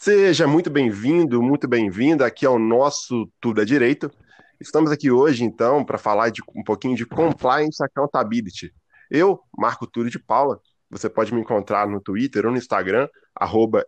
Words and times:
Seja 0.00 0.46
muito 0.46 0.70
bem-vindo, 0.70 1.42
muito 1.42 1.66
bem-vinda 1.66 2.24
aqui 2.24 2.46
ao 2.46 2.56
nosso 2.56 3.28
Tudo 3.40 3.60
é 3.60 3.64
Direito. 3.64 4.08
Estamos 4.60 4.92
aqui 4.92 5.10
hoje, 5.10 5.42
então, 5.42 5.84
para 5.84 5.98
falar 5.98 6.30
de 6.30 6.40
um 6.54 6.62
pouquinho 6.62 6.94
de 6.94 7.04
Compliance 7.04 7.82
Accountability. 7.82 8.72
Eu, 9.10 9.40
Marco 9.58 9.88
Túlio 9.88 10.08
de 10.08 10.20
Paula, 10.20 10.60
você 10.88 11.10
pode 11.10 11.34
me 11.34 11.40
encontrar 11.40 11.88
no 11.88 12.00
Twitter 12.00 12.46
ou 12.46 12.52
no 12.52 12.58
Instagram, 12.58 13.08
arroba 13.34 13.84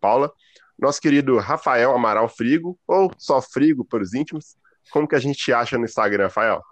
Paula. 0.00 0.32
Nosso 0.78 0.98
querido 0.98 1.36
Rafael 1.36 1.94
Amaral 1.94 2.26
Frigo, 2.26 2.78
ou 2.88 3.12
só 3.18 3.42
Frigo 3.42 3.84
para 3.84 4.02
os 4.02 4.14
íntimos. 4.14 4.56
Como 4.90 5.06
que 5.06 5.14
a 5.14 5.20
gente 5.20 5.52
acha 5.52 5.76
no 5.76 5.84
Instagram, 5.84 6.24
Rafael? 6.24 6.62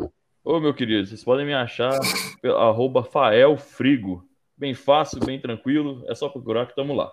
Ô, 0.42 0.58
meu 0.60 0.72
querido, 0.72 1.06
vocês 1.06 1.22
podem 1.22 1.44
me 1.44 1.52
achar 1.52 1.92
pelo 2.40 2.56
arroba 2.56 3.04
Fael 3.04 3.58
Frigo. 3.58 4.24
Bem 4.56 4.72
fácil, 4.72 5.20
bem 5.20 5.38
tranquilo, 5.38 6.02
é 6.08 6.14
só 6.14 6.30
procurar 6.30 6.64
que 6.64 6.72
estamos 6.72 6.96
lá. 6.96 7.12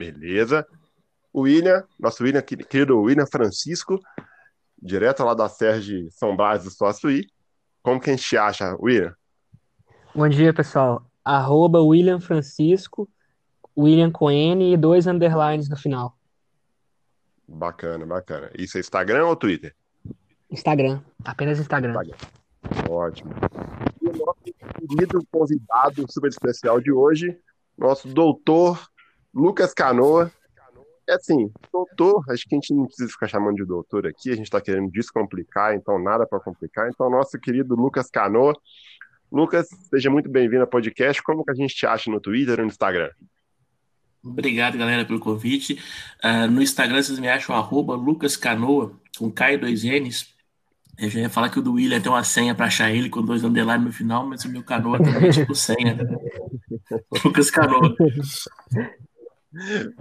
Beleza. 0.00 0.66
O 1.30 1.42
William, 1.42 1.84
nosso 1.98 2.24
William, 2.24 2.40
querido 2.40 2.98
William 2.98 3.26
Francisco, 3.26 4.00
direto 4.80 5.22
lá 5.22 5.34
da 5.34 5.46
de 5.78 6.10
São 6.10 6.34
Brás 6.34 6.64
do 6.64 6.70
Suaçuí. 6.70 7.26
Como 7.82 8.00
que 8.00 8.08
a 8.08 8.16
gente 8.16 8.34
acha, 8.34 8.74
William? 8.80 9.14
Bom 10.14 10.26
dia, 10.26 10.54
pessoal. 10.54 11.04
Arroba 11.22 11.82
William 11.82 12.18
Francisco, 12.18 13.06
William 13.76 14.10
com 14.10 14.30
N 14.30 14.72
e 14.72 14.74
dois 14.74 15.06
underlines 15.06 15.68
no 15.68 15.76
final. 15.76 16.16
Bacana, 17.46 18.06
bacana. 18.06 18.50
Isso 18.56 18.78
é 18.78 18.80
Instagram 18.80 19.26
ou 19.26 19.36
Twitter? 19.36 19.76
Instagram, 20.50 21.02
apenas 21.22 21.58
Instagram. 21.58 21.90
Instagram. 21.90 22.16
Ótimo. 22.88 23.34
E 24.00 24.08
o 24.08 24.16
nosso 24.16 24.40
querido 24.42 25.22
convidado 25.30 26.10
super 26.10 26.28
especial 26.28 26.80
de 26.80 26.90
hoje, 26.90 27.38
nosso 27.76 28.08
doutor 28.08 28.90
Lucas 29.34 29.72
Canoa. 29.72 30.30
É 31.08 31.14
assim, 31.14 31.50
doutor, 31.72 32.22
acho 32.28 32.48
que 32.48 32.54
a 32.54 32.58
gente 32.58 32.72
não 32.72 32.86
precisa 32.86 33.10
ficar 33.10 33.26
chamando 33.26 33.56
de 33.56 33.64
doutor 33.64 34.06
aqui, 34.06 34.30
a 34.30 34.36
gente 34.36 34.44
está 34.44 34.60
querendo 34.60 34.90
descomplicar, 34.92 35.74
então 35.74 35.98
nada 35.98 36.24
para 36.26 36.38
complicar. 36.38 36.88
Então, 36.88 37.10
nosso 37.10 37.38
querido 37.38 37.74
Lucas 37.74 38.08
Canoa. 38.08 38.54
Lucas, 39.30 39.68
seja 39.88 40.10
muito 40.10 40.28
bem-vindo 40.28 40.62
ao 40.62 40.68
podcast. 40.68 41.22
Como 41.22 41.44
que 41.44 41.50
a 41.50 41.54
gente 41.54 41.74
te 41.74 41.86
acha 41.86 42.10
no 42.10 42.20
Twitter 42.20 42.58
ou 42.58 42.64
no 42.64 42.70
Instagram? 42.70 43.10
Obrigado, 44.22 44.76
galera, 44.76 45.04
pelo 45.04 45.18
convite. 45.18 45.80
Uh, 46.22 46.50
no 46.50 46.62
Instagram 46.62 47.02
vocês 47.02 47.18
me 47.18 47.28
acham 47.28 47.56
arroba 47.56 47.94
Lucas 47.94 48.36
Canoa, 48.36 48.92
com 49.18 49.30
K 49.30 49.52
e 49.52 49.58
dois 49.58 49.82
N's. 49.84 50.34
Eu 50.98 51.08
já 51.08 51.20
ia 51.20 51.30
falar 51.30 51.48
que 51.48 51.58
o 51.58 51.62
do 51.62 51.72
William 51.72 52.00
tem 52.00 52.12
uma 52.12 52.22
senha 52.22 52.54
para 52.54 52.66
achar 52.66 52.90
ele 52.90 53.08
com 53.08 53.22
dois 53.22 53.42
underline 53.42 53.84
no 53.84 53.92
final, 53.92 54.26
mas 54.26 54.44
o 54.44 54.50
meu 54.50 54.62
Canoa 54.62 54.98
também 54.98 55.28
é 55.28 55.32
tipo 55.32 55.54
senha. 55.54 55.96
Lucas 57.24 57.50
Canoa. 57.50 57.96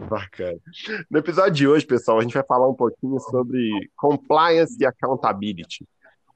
Bacana. 0.09 0.59
No 1.09 1.19
episódio 1.19 1.53
de 1.53 1.67
hoje, 1.67 1.85
pessoal, 1.85 2.19
a 2.19 2.21
gente 2.21 2.33
vai 2.33 2.45
falar 2.45 2.67
um 2.67 2.75
pouquinho 2.75 3.19
sobre 3.19 3.89
compliance 3.95 4.75
e 4.79 4.85
accountability. 4.85 5.87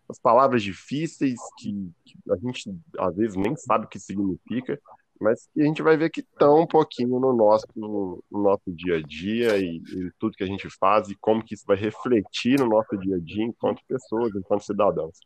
As 0.10 0.20
palavras 0.20 0.64
difíceis 0.64 1.40
que, 1.58 1.92
que 2.06 2.32
a 2.32 2.38
gente 2.38 2.76
às 2.98 3.16
vezes 3.16 3.36
nem 3.36 3.56
sabe 3.56 3.86
o 3.86 3.88
que 3.88 4.00
significa, 4.00 4.80
mas 5.20 5.48
que 5.54 5.62
a 5.62 5.66
gente 5.66 5.82
vai 5.82 5.96
ver 5.96 6.10
que 6.10 6.20
estão 6.20 6.62
um 6.62 6.68
pouquinho 6.68 7.20
no 7.20 7.34
nosso, 7.34 7.66
no 7.76 8.24
nosso 8.32 8.64
dia 8.68 8.98
a 8.98 9.02
dia 9.02 9.58
e, 9.58 9.78
e, 9.78 10.12
tudo 10.20 10.36
que 10.36 10.44
a 10.44 10.48
gente 10.48 10.68
faz 10.78 11.10
e 11.10 11.16
como 11.16 11.44
que 11.44 11.54
isso 11.54 11.64
vai 11.66 11.78
refletir 11.78 12.60
no 12.60 12.68
nosso 12.68 12.98
dia 12.98 13.16
a 13.16 13.20
dia 13.20 13.44
enquanto 13.44 13.82
pessoas, 13.88 14.36
enquanto 14.36 14.66
cidadãos. 14.66 15.18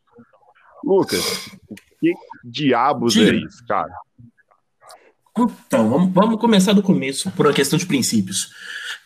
Lucas, 0.84 1.50
que 1.98 2.14
diabos 2.44 3.16
é 3.16 3.34
isso, 3.34 3.66
cara? 3.66 3.92
Então, 5.66 5.88
vamos, 5.88 6.12
vamos, 6.12 6.40
começar 6.40 6.72
do 6.72 6.82
começo, 6.82 7.30
por 7.32 7.46
uma 7.46 7.54
questão 7.54 7.78
de 7.78 7.86
princípios. 7.86 8.50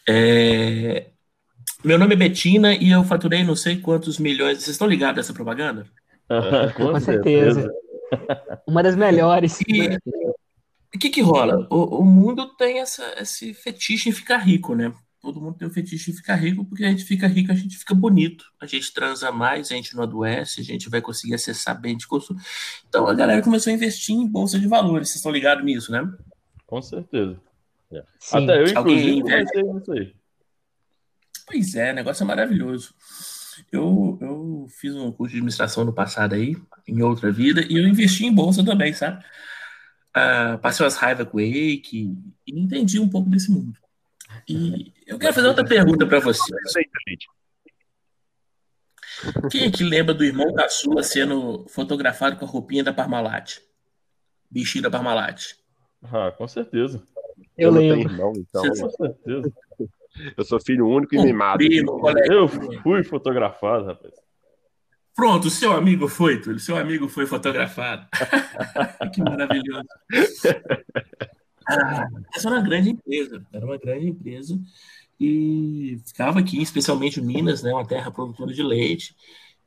É... 0.09 1.06
Meu 1.84 1.98
nome 1.98 2.15
é 2.15 2.16
Betina 2.16 2.75
e 2.75 2.91
eu 2.91 3.03
faturei 3.04 3.43
não 3.43 3.56
sei 3.56 3.78
quantos 3.78 4.19
milhões. 4.19 4.59
Vocês 4.59 4.69
estão 4.69 4.87
ligados 4.87 5.19
a 5.19 5.21
essa 5.21 5.34
propaganda? 5.34 5.87
Com, 6.76 6.98
certeza. 7.00 7.69
Uma 8.66 8.82
das 8.82 8.94
melhores. 8.94 9.60
E 9.66 9.98
o 10.94 10.98
que, 10.98 11.10
que 11.10 11.21
rola? 11.21 11.66
O, 11.71 12.00
o 12.00 12.04
mundo 12.04 12.47
tem 12.56 12.81
essa, 12.81 13.15
esse 13.19 13.53
fetiche 13.54 14.09
em 14.09 14.12
ficar 14.12 14.38
rico, 14.38 14.75
né? 14.75 14.92
Todo 15.22 15.41
mundo 15.41 15.56
tem 15.56 15.69
o 15.69 15.71
fetiche 15.71 16.10
em 16.10 16.15
ficar 16.15 16.34
rico, 16.34 16.65
porque 16.65 16.84
a 16.84 16.91
gente 16.91 17.05
fica 17.05 17.28
rico, 17.28 17.53
a 17.53 17.55
gente 17.55 17.78
fica 17.78 17.94
bonito, 17.94 18.44
a 18.60 18.66
gente 18.66 18.93
transa 18.93 19.31
mais, 19.31 19.71
a 19.71 19.75
gente 19.77 19.94
não 19.94 20.03
adoece, 20.03 20.60
a 20.60 20.65
gente 20.65 20.91
vai 20.91 21.00
conseguir 21.00 21.34
acessar 21.34 21.81
bem 21.81 21.97
de 21.97 22.09
custo. 22.09 22.34
Então 22.88 23.06
a 23.06 23.15
galera 23.15 23.41
começou 23.41 23.71
a 23.71 23.75
investir 23.75 24.16
em 24.16 24.27
bolsa 24.27 24.59
de 24.59 24.66
valores, 24.66 25.09
vocês 25.09 25.16
estão 25.16 25.31
ligados 25.31 25.65
nisso, 25.65 25.93
né? 25.93 26.12
Com 26.66 26.83
certeza. 26.83 27.41
É. 27.93 28.03
Até 28.33 28.62
eu, 28.62 28.66
inclusive, 28.66 29.22
nisso 29.22 29.93
aí. 29.93 30.12
Pois 31.47 31.75
é, 31.77 31.93
o 31.93 31.94
negócio 31.94 32.25
é 32.25 32.27
maravilhoso. 32.27 32.93
Eu, 33.71 34.19
eu 34.21 34.66
fiz 34.81 34.94
um 34.97 35.12
curso 35.12 35.31
de 35.31 35.39
administração 35.39 35.84
no 35.84 35.93
passado 35.93 36.34
aí, 36.34 36.56
em 36.89 37.00
outra 37.03 37.31
vida, 37.31 37.65
e 37.69 37.77
eu 37.77 37.87
investi 37.87 38.27
em 38.27 38.34
bolsa 38.34 38.65
também, 38.65 38.93
sabe? 38.93 39.25
Uh, 40.16 40.59
passei 40.59 40.84
umas 40.84 40.97
raivas 40.97 41.28
com 41.28 41.39
o 41.39 41.41
Wake 41.41 42.12
e 42.47 42.60
entendi 42.60 42.99
um 42.99 43.09
pouco 43.09 43.31
desse 43.31 43.53
mundo. 43.53 43.78
E 44.48 44.93
eu 45.06 45.19
quero 45.19 45.34
fazer 45.34 45.48
outra 45.48 45.65
pergunta 45.65 46.06
para 46.06 46.20
você. 46.20 46.53
Quem 49.50 49.65
é 49.65 49.70
que 49.70 49.84
lembra 49.84 50.15
do 50.15 50.25
irmão 50.25 50.53
caçula 50.54 51.03
sendo 51.03 51.66
fotografado 51.69 52.37
com 52.37 52.44
a 52.44 52.48
roupinha 52.48 52.82
da 52.82 52.92
Parmalat? 52.92 53.59
Bichinho 54.50 54.82
da 54.82 54.91
Parmalat. 54.91 55.54
Ah, 56.03 56.32
com 56.32 56.48
certeza. 56.48 57.03
Eu, 57.56 57.69
eu 57.69 57.72
lembro. 57.72 58.12
Irmão, 58.12 58.32
então. 58.37 58.62
Com 58.62 58.91
certeza. 58.91 59.53
Eu 60.37 60.44
sou 60.44 60.60
filho 60.60 60.87
único 60.87 61.15
e 61.15 61.19
um 61.19 61.25
mimado. 61.25 61.59
Primo, 61.59 62.00
eu 62.31 62.48
fui 62.48 63.03
fotografado, 63.03 63.87
rapaz. 63.87 64.12
Pronto, 65.15 65.48
o 65.48 65.50
seu 65.50 65.72
amigo 65.72 66.09
foi, 66.09 66.41
Túlio. 66.41 66.59
Seu 66.59 66.76
amigo 66.76 67.09
foi 67.09 67.26
fotografado. 67.26 68.06
que 69.12 69.22
maravilhoso. 69.22 69.87
Essa 72.34 72.48
era 72.48 72.56
uma 72.56 72.62
grande 72.62 72.90
empresa, 72.90 73.46
era 73.52 73.64
uma 73.64 73.78
grande 73.78 74.08
empresa 74.08 74.60
e 75.18 76.00
ficava 76.04 76.40
aqui, 76.40 76.60
especialmente 76.60 77.20
Minas, 77.20 77.62
né, 77.62 77.72
uma 77.72 77.86
terra 77.86 78.10
produtora 78.10 78.52
de 78.52 78.62
leite. 78.62 79.14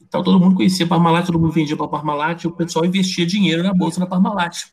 Então 0.02 0.24
todo 0.24 0.40
mundo 0.40 0.56
conhecia 0.56 0.86
Parmalat, 0.86 1.26
todo 1.26 1.40
mundo 1.40 1.54
vendia 1.54 1.78
para 1.78 1.88
Parmalat, 1.88 2.44
e 2.44 2.48
o 2.48 2.52
pessoal 2.52 2.86
investia 2.86 3.26
dinheiro 3.26 3.64
na 3.64 3.74
bolsa 3.74 4.00
da 4.00 4.06
Parmalat. 4.06 4.66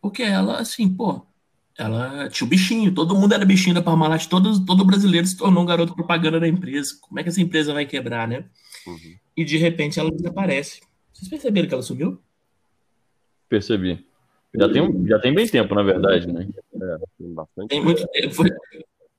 Porque 0.00 0.22
ela, 0.22 0.58
assim, 0.58 0.88
pô, 0.88 1.24
ela 1.78 2.28
tinha 2.28 2.46
o 2.46 2.50
bichinho, 2.50 2.92
todo 2.92 3.14
mundo 3.14 3.32
era 3.32 3.44
bichinho 3.44 3.74
da 3.74 3.80
Parmalat, 3.82 4.26
todo, 4.26 4.64
todo 4.64 4.84
brasileiro 4.84 5.26
se 5.26 5.36
tornou 5.36 5.62
um 5.62 5.66
garoto 5.66 5.94
propaganda 5.94 6.38
da 6.38 6.48
empresa. 6.48 6.98
Como 7.00 7.18
é 7.18 7.22
que 7.22 7.28
essa 7.28 7.40
empresa 7.40 7.72
vai 7.72 7.86
quebrar, 7.86 8.28
né? 8.28 8.44
Uhum. 8.86 9.16
E 9.36 9.44
de 9.44 9.56
repente 9.56 9.98
ela 9.98 10.10
desaparece. 10.10 10.80
Vocês 11.12 11.28
perceberam 11.28 11.68
que 11.68 11.74
ela 11.74 11.82
sumiu? 11.82 12.20
Percebi. 13.48 14.04
Já 14.54 14.68
tem, 14.68 15.06
já 15.06 15.18
tem 15.18 15.34
bem 15.34 15.48
tempo, 15.48 15.74
na 15.74 15.82
verdade, 15.82 16.30
né? 16.30 16.46
É, 16.74 16.98
tem 17.18 17.32
bastante 17.32 17.68
tem 17.68 17.82
muito 17.82 18.06
tempo. 18.08 18.44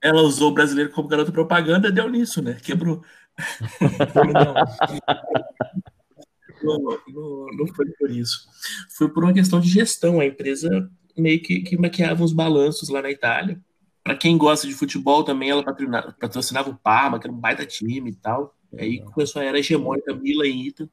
Ela 0.01 0.21
usou 0.21 0.51
o 0.51 0.53
brasileiro 0.53 0.91
como 0.91 1.07
garoto 1.07 1.31
propaganda, 1.31 1.91
deu 1.91 2.07
nisso, 2.09 2.41
né? 2.41 2.57
Quebrou. 2.61 3.01
não, 6.63 6.77
não, 7.07 7.47
não, 7.57 7.67
foi 7.67 7.89
por 7.97 8.11
isso. 8.11 8.47
Foi 8.97 9.09
por 9.09 9.23
uma 9.23 9.33
questão 9.33 9.59
de 9.59 9.69
gestão. 9.69 10.19
A 10.19 10.25
empresa 10.25 10.69
meio 11.17 11.41
que, 11.41 11.61
que 11.61 11.77
maquiava 11.77 12.23
os 12.23 12.33
balanços 12.33 12.89
lá 12.89 13.01
na 13.01 13.09
Itália. 13.09 13.59
Para 14.03 14.15
quem 14.15 14.37
gosta 14.37 14.67
de 14.67 14.73
futebol 14.73 15.23
também, 15.23 15.49
ela 15.49 15.63
patrocinava, 15.63 16.69
o 16.69 16.75
Parma, 16.75 17.19
que 17.19 17.25
era 17.25 17.33
um 17.33 17.39
baita 17.39 17.65
time 17.65 18.11
e 18.11 18.15
tal. 18.15 18.53
Aí 18.77 18.99
começou 18.99 19.41
a 19.41 19.45
era 19.45 19.57
hegemônica 19.57 20.13
Mila 20.13 20.45
e 20.45 20.67
Ita, 20.67 20.89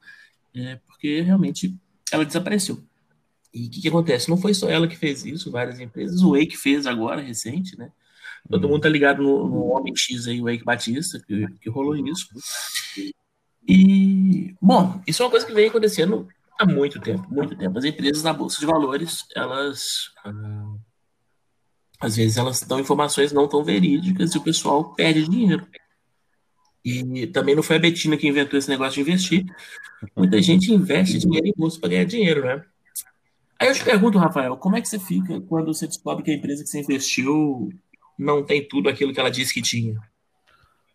é, 0.55 0.79
porque 0.87 1.21
realmente 1.21 1.75
ela 2.11 2.25
desapareceu. 2.25 2.81
E 3.53 3.67
o 3.67 3.69
que, 3.69 3.81
que, 3.81 3.87
acontece? 3.87 4.29
Não 4.29 4.37
foi 4.37 4.53
só 4.53 4.69
ela 4.69 4.87
que 4.87 4.95
fez 4.95 5.25
isso, 5.25 5.51
várias 5.51 5.79
empresas. 5.79 6.21
O 6.21 6.31
Wake 6.31 6.57
fez 6.57 6.87
agora, 6.87 7.21
recente, 7.21 7.77
né? 7.77 7.91
Todo 8.49 8.67
mundo 8.67 8.81
tá 8.81 8.89
ligado 8.89 9.21
no, 9.21 9.47
no 9.47 9.65
Homem 9.67 9.93
X 9.95 10.27
aí, 10.27 10.41
o 10.41 10.45
Wake 10.45 10.63
Batista, 10.63 11.19
que, 11.19 11.47
que 11.59 11.69
rolou 11.69 11.95
isso. 11.95 12.27
E, 13.67 14.55
bom, 14.61 15.01
isso 15.05 15.21
é 15.21 15.25
uma 15.25 15.31
coisa 15.31 15.45
que 15.45 15.53
vem 15.53 15.67
acontecendo 15.67 16.27
há 16.57 16.65
muito 16.65 16.99
tempo, 16.99 17.27
muito 17.31 17.55
tempo. 17.55 17.77
As 17.77 17.85
empresas 17.85 18.23
na 18.23 18.33
Bolsa 18.33 18.59
de 18.59 18.65
Valores, 18.65 19.25
elas. 19.35 20.11
Ah, 20.25 20.75
às 21.99 22.15
vezes 22.15 22.37
elas 22.37 22.61
dão 22.61 22.79
informações 22.79 23.31
não 23.31 23.47
tão 23.47 23.63
verídicas 23.63 24.33
e 24.33 24.37
o 24.37 24.43
pessoal 24.43 24.93
perde 24.95 25.29
dinheiro. 25.29 25.67
E 26.83 27.27
também 27.27 27.55
não 27.55 27.61
foi 27.61 27.75
a 27.75 27.79
Betina 27.79 28.17
que 28.17 28.27
inventou 28.27 28.57
esse 28.57 28.67
negócio 28.67 28.95
de 28.95 29.01
investir. 29.01 29.45
Muita 30.17 30.41
gente 30.41 30.73
investe 30.73 31.19
dinheiro 31.19 31.47
em 31.47 31.53
bolsa 31.55 31.79
para 31.79 31.89
ganhar 31.89 32.05
dinheiro, 32.05 32.43
né? 32.43 32.65
Aí 33.61 33.67
eu 33.67 33.75
te 33.75 33.85
pergunto, 33.85 34.17
Rafael, 34.17 34.57
como 34.57 34.75
é 34.75 34.81
que 34.81 34.87
você 34.89 34.97
fica 34.97 35.39
quando 35.41 35.71
você 35.71 35.85
descobre 35.85 36.23
que 36.23 36.31
a 36.31 36.33
empresa 36.33 36.63
que 36.63 36.69
você 36.69 36.79
investiu 36.79 37.69
não 38.17 38.43
tem 38.43 38.67
tudo 38.67 38.89
aquilo 38.89 39.13
que 39.13 39.19
ela 39.19 39.29
disse 39.29 39.53
que 39.53 39.61
tinha? 39.61 39.99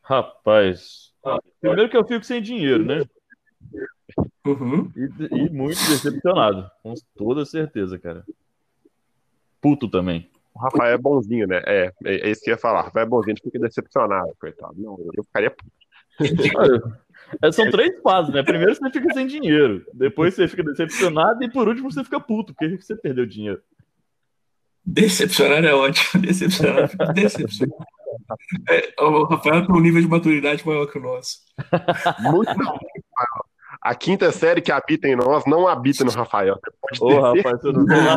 Rapaz, 0.02 1.12
primeiro 1.60 1.88
que 1.88 1.96
eu 1.96 2.04
fico 2.04 2.26
sem 2.26 2.42
dinheiro, 2.42 2.84
né? 2.84 3.04
Uhum. 4.44 4.90
E, 4.96 5.36
e, 5.36 5.48
muito 5.48 5.78
decepcionado, 5.78 6.68
com 6.82 6.92
toda 7.14 7.44
certeza, 7.44 8.00
cara. 8.00 8.24
Puto 9.60 9.88
também. 9.88 10.28
O 10.52 10.58
Rafael 10.58 10.94
é 10.94 10.98
bonzinho, 10.98 11.46
né? 11.46 11.62
É, 11.64 11.92
é, 12.04 12.14
é 12.14 12.30
isso 12.32 12.42
que 12.42 12.50
eu 12.50 12.54
ia 12.54 12.58
falar. 12.58 12.80
O 12.80 12.84
Rafael 12.86 13.06
é 13.06 13.08
bonzinho, 13.08 13.34
a 13.34 13.36
gente 13.36 13.44
fica 13.44 13.60
decepcionado, 13.60 14.34
coitado. 14.40 14.74
Não, 14.76 14.98
eu 15.14 15.22
ficaria 15.22 15.54
é, 15.54 15.54
São 17.52 17.70
três 17.70 18.00
fases, 18.00 18.32
né? 18.32 18.43
Primeiro 18.43 18.75
você 18.75 18.90
fica 18.90 19.12
sem 19.12 19.26
dinheiro, 19.26 19.84
depois 19.93 20.34
você 20.34 20.46
fica 20.46 20.62
decepcionado 20.62 21.43
e 21.43 21.50
por 21.50 21.69
último 21.69 21.90
você 21.90 22.05
fica 22.05 22.20
puto, 22.20 22.55
porque 22.55 22.76
você 22.76 22.94
perdeu 22.96 23.26
dinheiro. 23.26 23.61
Decepcionado 24.84 25.67
é 25.67 25.75
ótimo. 25.75 26.23
Decepcionado. 26.23 26.93
Decepcionado. 27.14 27.87
É, 28.69 28.94
o 29.02 29.25
Rafael 29.25 29.67
tem 29.67 29.75
um 29.75 29.81
nível 29.81 30.00
de 30.00 30.08
maturidade 30.08 30.67
maior 30.67 30.87
que 30.87 30.99
o 30.99 31.02
nosso. 31.02 31.40
muito 32.20 32.56
não. 32.56 32.78
A 33.82 33.94
quinta 33.94 34.32
série 34.32 34.62
que 34.62 34.72
habita 34.72 35.06
em 35.06 35.17
nós 35.17 35.44
não 35.46 35.69
habita 35.69 36.05
no 36.05 36.11
Rafael. 36.11 36.58
Você 36.88 36.99
pode 37.00 37.02
Ô, 37.02 37.32
ter 37.34 37.43
rapaz, 37.43 37.64
eu 37.64 37.72
não 37.72 37.84
lá. 37.84 38.17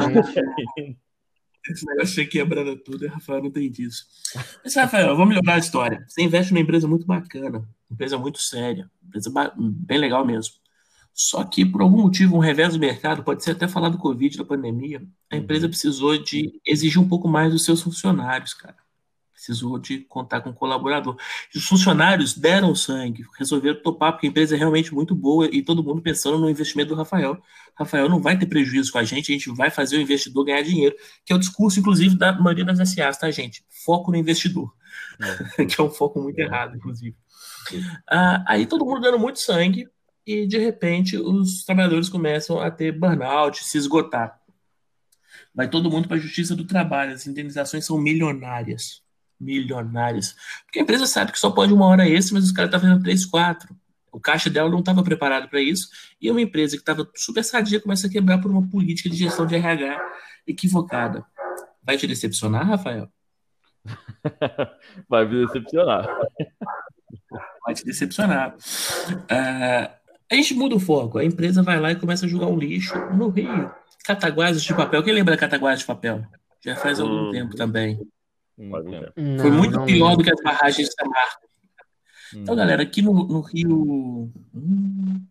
Esse 1.68 1.86
negócio 1.86 2.22
aqui 2.22 2.32
quebrando 2.32 2.76
tudo, 2.78 3.06
e 3.06 3.08
Rafael 3.08 3.44
não 3.44 3.52
tem 3.52 3.70
disso. 3.70 4.06
Mas, 4.64 4.76
Rafael, 4.76 5.16
vamos 5.16 5.30
melhorar 5.30 5.56
a 5.56 5.60
história. 5.60 6.06
Você 6.08 6.22
investe 6.22 6.54
numa 6.54 6.62
empresa 6.62 6.88
muito 6.88 7.06
bacana, 7.06 7.68
empresa 7.92 8.18
muito 8.18 8.40
séria, 8.40 8.90
empresa 9.04 9.32
bem 9.58 9.98
legal 9.98 10.26
mesmo. 10.26 10.56
Só 11.14 11.44
que, 11.44 11.66
por 11.66 11.82
algum 11.82 12.04
motivo, 12.04 12.38
um 12.38 12.40
revés 12.40 12.74
do 12.74 12.80
mercado, 12.80 13.24
pode 13.24 13.44
ser 13.44 13.52
até 13.52 13.68
falar 13.68 13.90
do 13.90 13.98
Covid, 13.98 14.38
da 14.38 14.46
pandemia, 14.46 15.06
a 15.30 15.36
empresa 15.36 15.68
precisou 15.68 16.18
de 16.18 16.62
exigir 16.66 17.02
um 17.02 17.08
pouco 17.08 17.28
mais 17.28 17.52
dos 17.52 17.66
seus 17.66 17.82
funcionários, 17.82 18.54
cara. 18.54 18.78
Precisou 19.40 19.80
de 19.80 20.00
contar 20.00 20.42
com 20.42 20.50
um 20.50 20.54
colaborador. 20.54 21.16
E 21.56 21.58
os 21.58 21.66
funcionários 21.66 22.38
deram 22.38 22.76
sangue, 22.76 23.24
resolveram 23.38 23.82
topar, 23.82 24.12
porque 24.12 24.28
a 24.28 24.30
empresa 24.30 24.54
é 24.54 24.58
realmente 24.58 24.94
muito 24.94 25.16
boa 25.16 25.48
e 25.50 25.62
todo 25.62 25.82
mundo 25.82 26.02
pensando 26.02 26.38
no 26.38 26.50
investimento 26.50 26.90
do 26.90 26.96
Rafael. 26.96 27.42
Rafael 27.74 28.10
não 28.10 28.22
vai 28.22 28.38
ter 28.38 28.48
prejuízo 28.48 28.92
com 28.92 28.98
a 28.98 29.04
gente, 29.06 29.32
a 29.32 29.34
gente 29.34 29.50
vai 29.52 29.72
fazer 29.72 29.96
o 29.96 30.02
investidor 30.02 30.44
ganhar 30.44 30.62
dinheiro, 30.62 30.94
que 31.24 31.32
é 31.32 31.36
o 31.38 31.40
discurso, 31.40 31.80
inclusive, 31.80 32.18
da 32.18 32.34
maioria 32.34 32.66
das 32.66 32.90
SAs, 32.90 33.18
tá, 33.18 33.32
gente? 33.32 33.64
Foco 33.86 34.12
no 34.12 34.18
investidor, 34.18 34.74
que 35.70 35.80
é 35.80 35.84
um 35.86 35.90
foco 35.90 36.20
muito 36.22 36.38
errado, 36.38 36.76
inclusive. 36.76 37.16
Ah, 38.12 38.44
aí 38.46 38.66
todo 38.66 38.86
mundo 38.86 39.00
dando 39.00 39.18
muito 39.18 39.40
sangue 39.40 39.88
e, 40.28 40.46
de 40.46 40.58
repente, 40.58 41.16
os 41.16 41.64
trabalhadores 41.64 42.10
começam 42.10 42.60
a 42.60 42.70
ter 42.70 42.92
burnout, 42.92 43.64
se 43.64 43.78
esgotar. 43.78 44.38
Vai 45.56 45.70
todo 45.70 45.90
mundo 45.90 46.10
para 46.10 46.18
a 46.18 46.20
justiça 46.20 46.58
do 46.58 46.68
trabalho, 46.68 47.14
as 47.14 47.26
indenizações 47.26 47.86
são 47.86 47.98
milionárias. 47.98 49.02
Milionárias. 49.40 50.36
Porque 50.66 50.80
a 50.80 50.82
empresa 50.82 51.06
sabe 51.06 51.32
que 51.32 51.40
só 51.40 51.50
pode 51.52 51.74
uma 51.74 51.86
hora 51.86 52.08
extra, 52.08 52.36
mas 52.36 52.44
os 52.46 52.52
caras 52.52 52.70
estão 52.70 52.80
fazendo 52.82 53.02
três, 53.04 53.26
quatro. 53.26 53.76
O 54.12 54.20
caixa 54.20 54.50
dela 54.50 54.70
não 54.70 54.80
estava 54.80 55.04
preparado 55.04 55.48
para 55.50 55.62
isso. 55.62 55.88
E 56.20 56.30
uma 56.32 56.42
empresa 56.42 56.76
que 56.76 56.82
estava 56.82 57.08
super 57.16 57.44
sadia 57.44 57.80
começa 57.80 58.08
a 58.08 58.10
quebrar 58.10 58.40
por 58.40 58.50
uma 58.52 58.68
política 58.68 59.10
de 59.10 59.16
gestão 59.16 59.46
de 59.46 59.56
RH 59.56 60.00
equivocada. 60.48 61.24
Vai 61.84 61.96
te 61.98 62.08
decepcionar, 62.08 62.66
Rafael? 62.68 63.08
Vai 65.08 65.26
me 65.26 65.46
decepcionar. 65.46 66.08
Vai 67.66 67.74
te 67.76 67.86
decepcionar. 67.86 68.56
Ah, 69.30 69.92
a 70.32 70.36
gente 70.36 70.54
muda 70.54 70.76
o 70.76 70.80
foco. 70.80 71.18
A 71.18 71.24
empresa 71.26 71.64
vai 71.64 71.80
lá 71.80 71.92
e 71.92 71.96
começa 71.96 72.26
a 72.26 72.30
jogar 72.30 72.48
um 72.48 72.58
lixo 72.58 72.96
no 73.14 73.30
Rio. 73.30 73.72
Cataguases 74.06 74.64
de 74.64 74.74
papel. 74.74 75.04
Quem 75.04 75.14
lembra 75.14 75.36
da 75.36 75.40
Cataguases 75.40 75.82
de 75.82 75.86
papel? 75.86 76.24
Já 76.64 76.76
faz 76.76 77.00
algum 77.00 77.30
Hum. 77.30 77.32
tempo 77.32 77.56
também. 77.56 78.00
Faz 78.70 78.86
um 78.86 78.92
tempo. 78.92 79.14
Foi 79.16 79.50
Não, 79.50 79.58
muito 79.58 79.78
não 79.78 79.86
pior 79.86 80.10
lembro. 80.10 80.18
do 80.18 80.24
que 80.24 80.32
as 80.34 80.42
barragens 80.44 80.90
de 80.90 80.94
Samarco. 80.96 81.48
Então, 82.36 82.56
galera, 82.56 82.84
aqui 82.84 83.02
no, 83.02 83.14
no 83.28 83.42
Rio. 83.42 84.32
hum, 84.54 85.26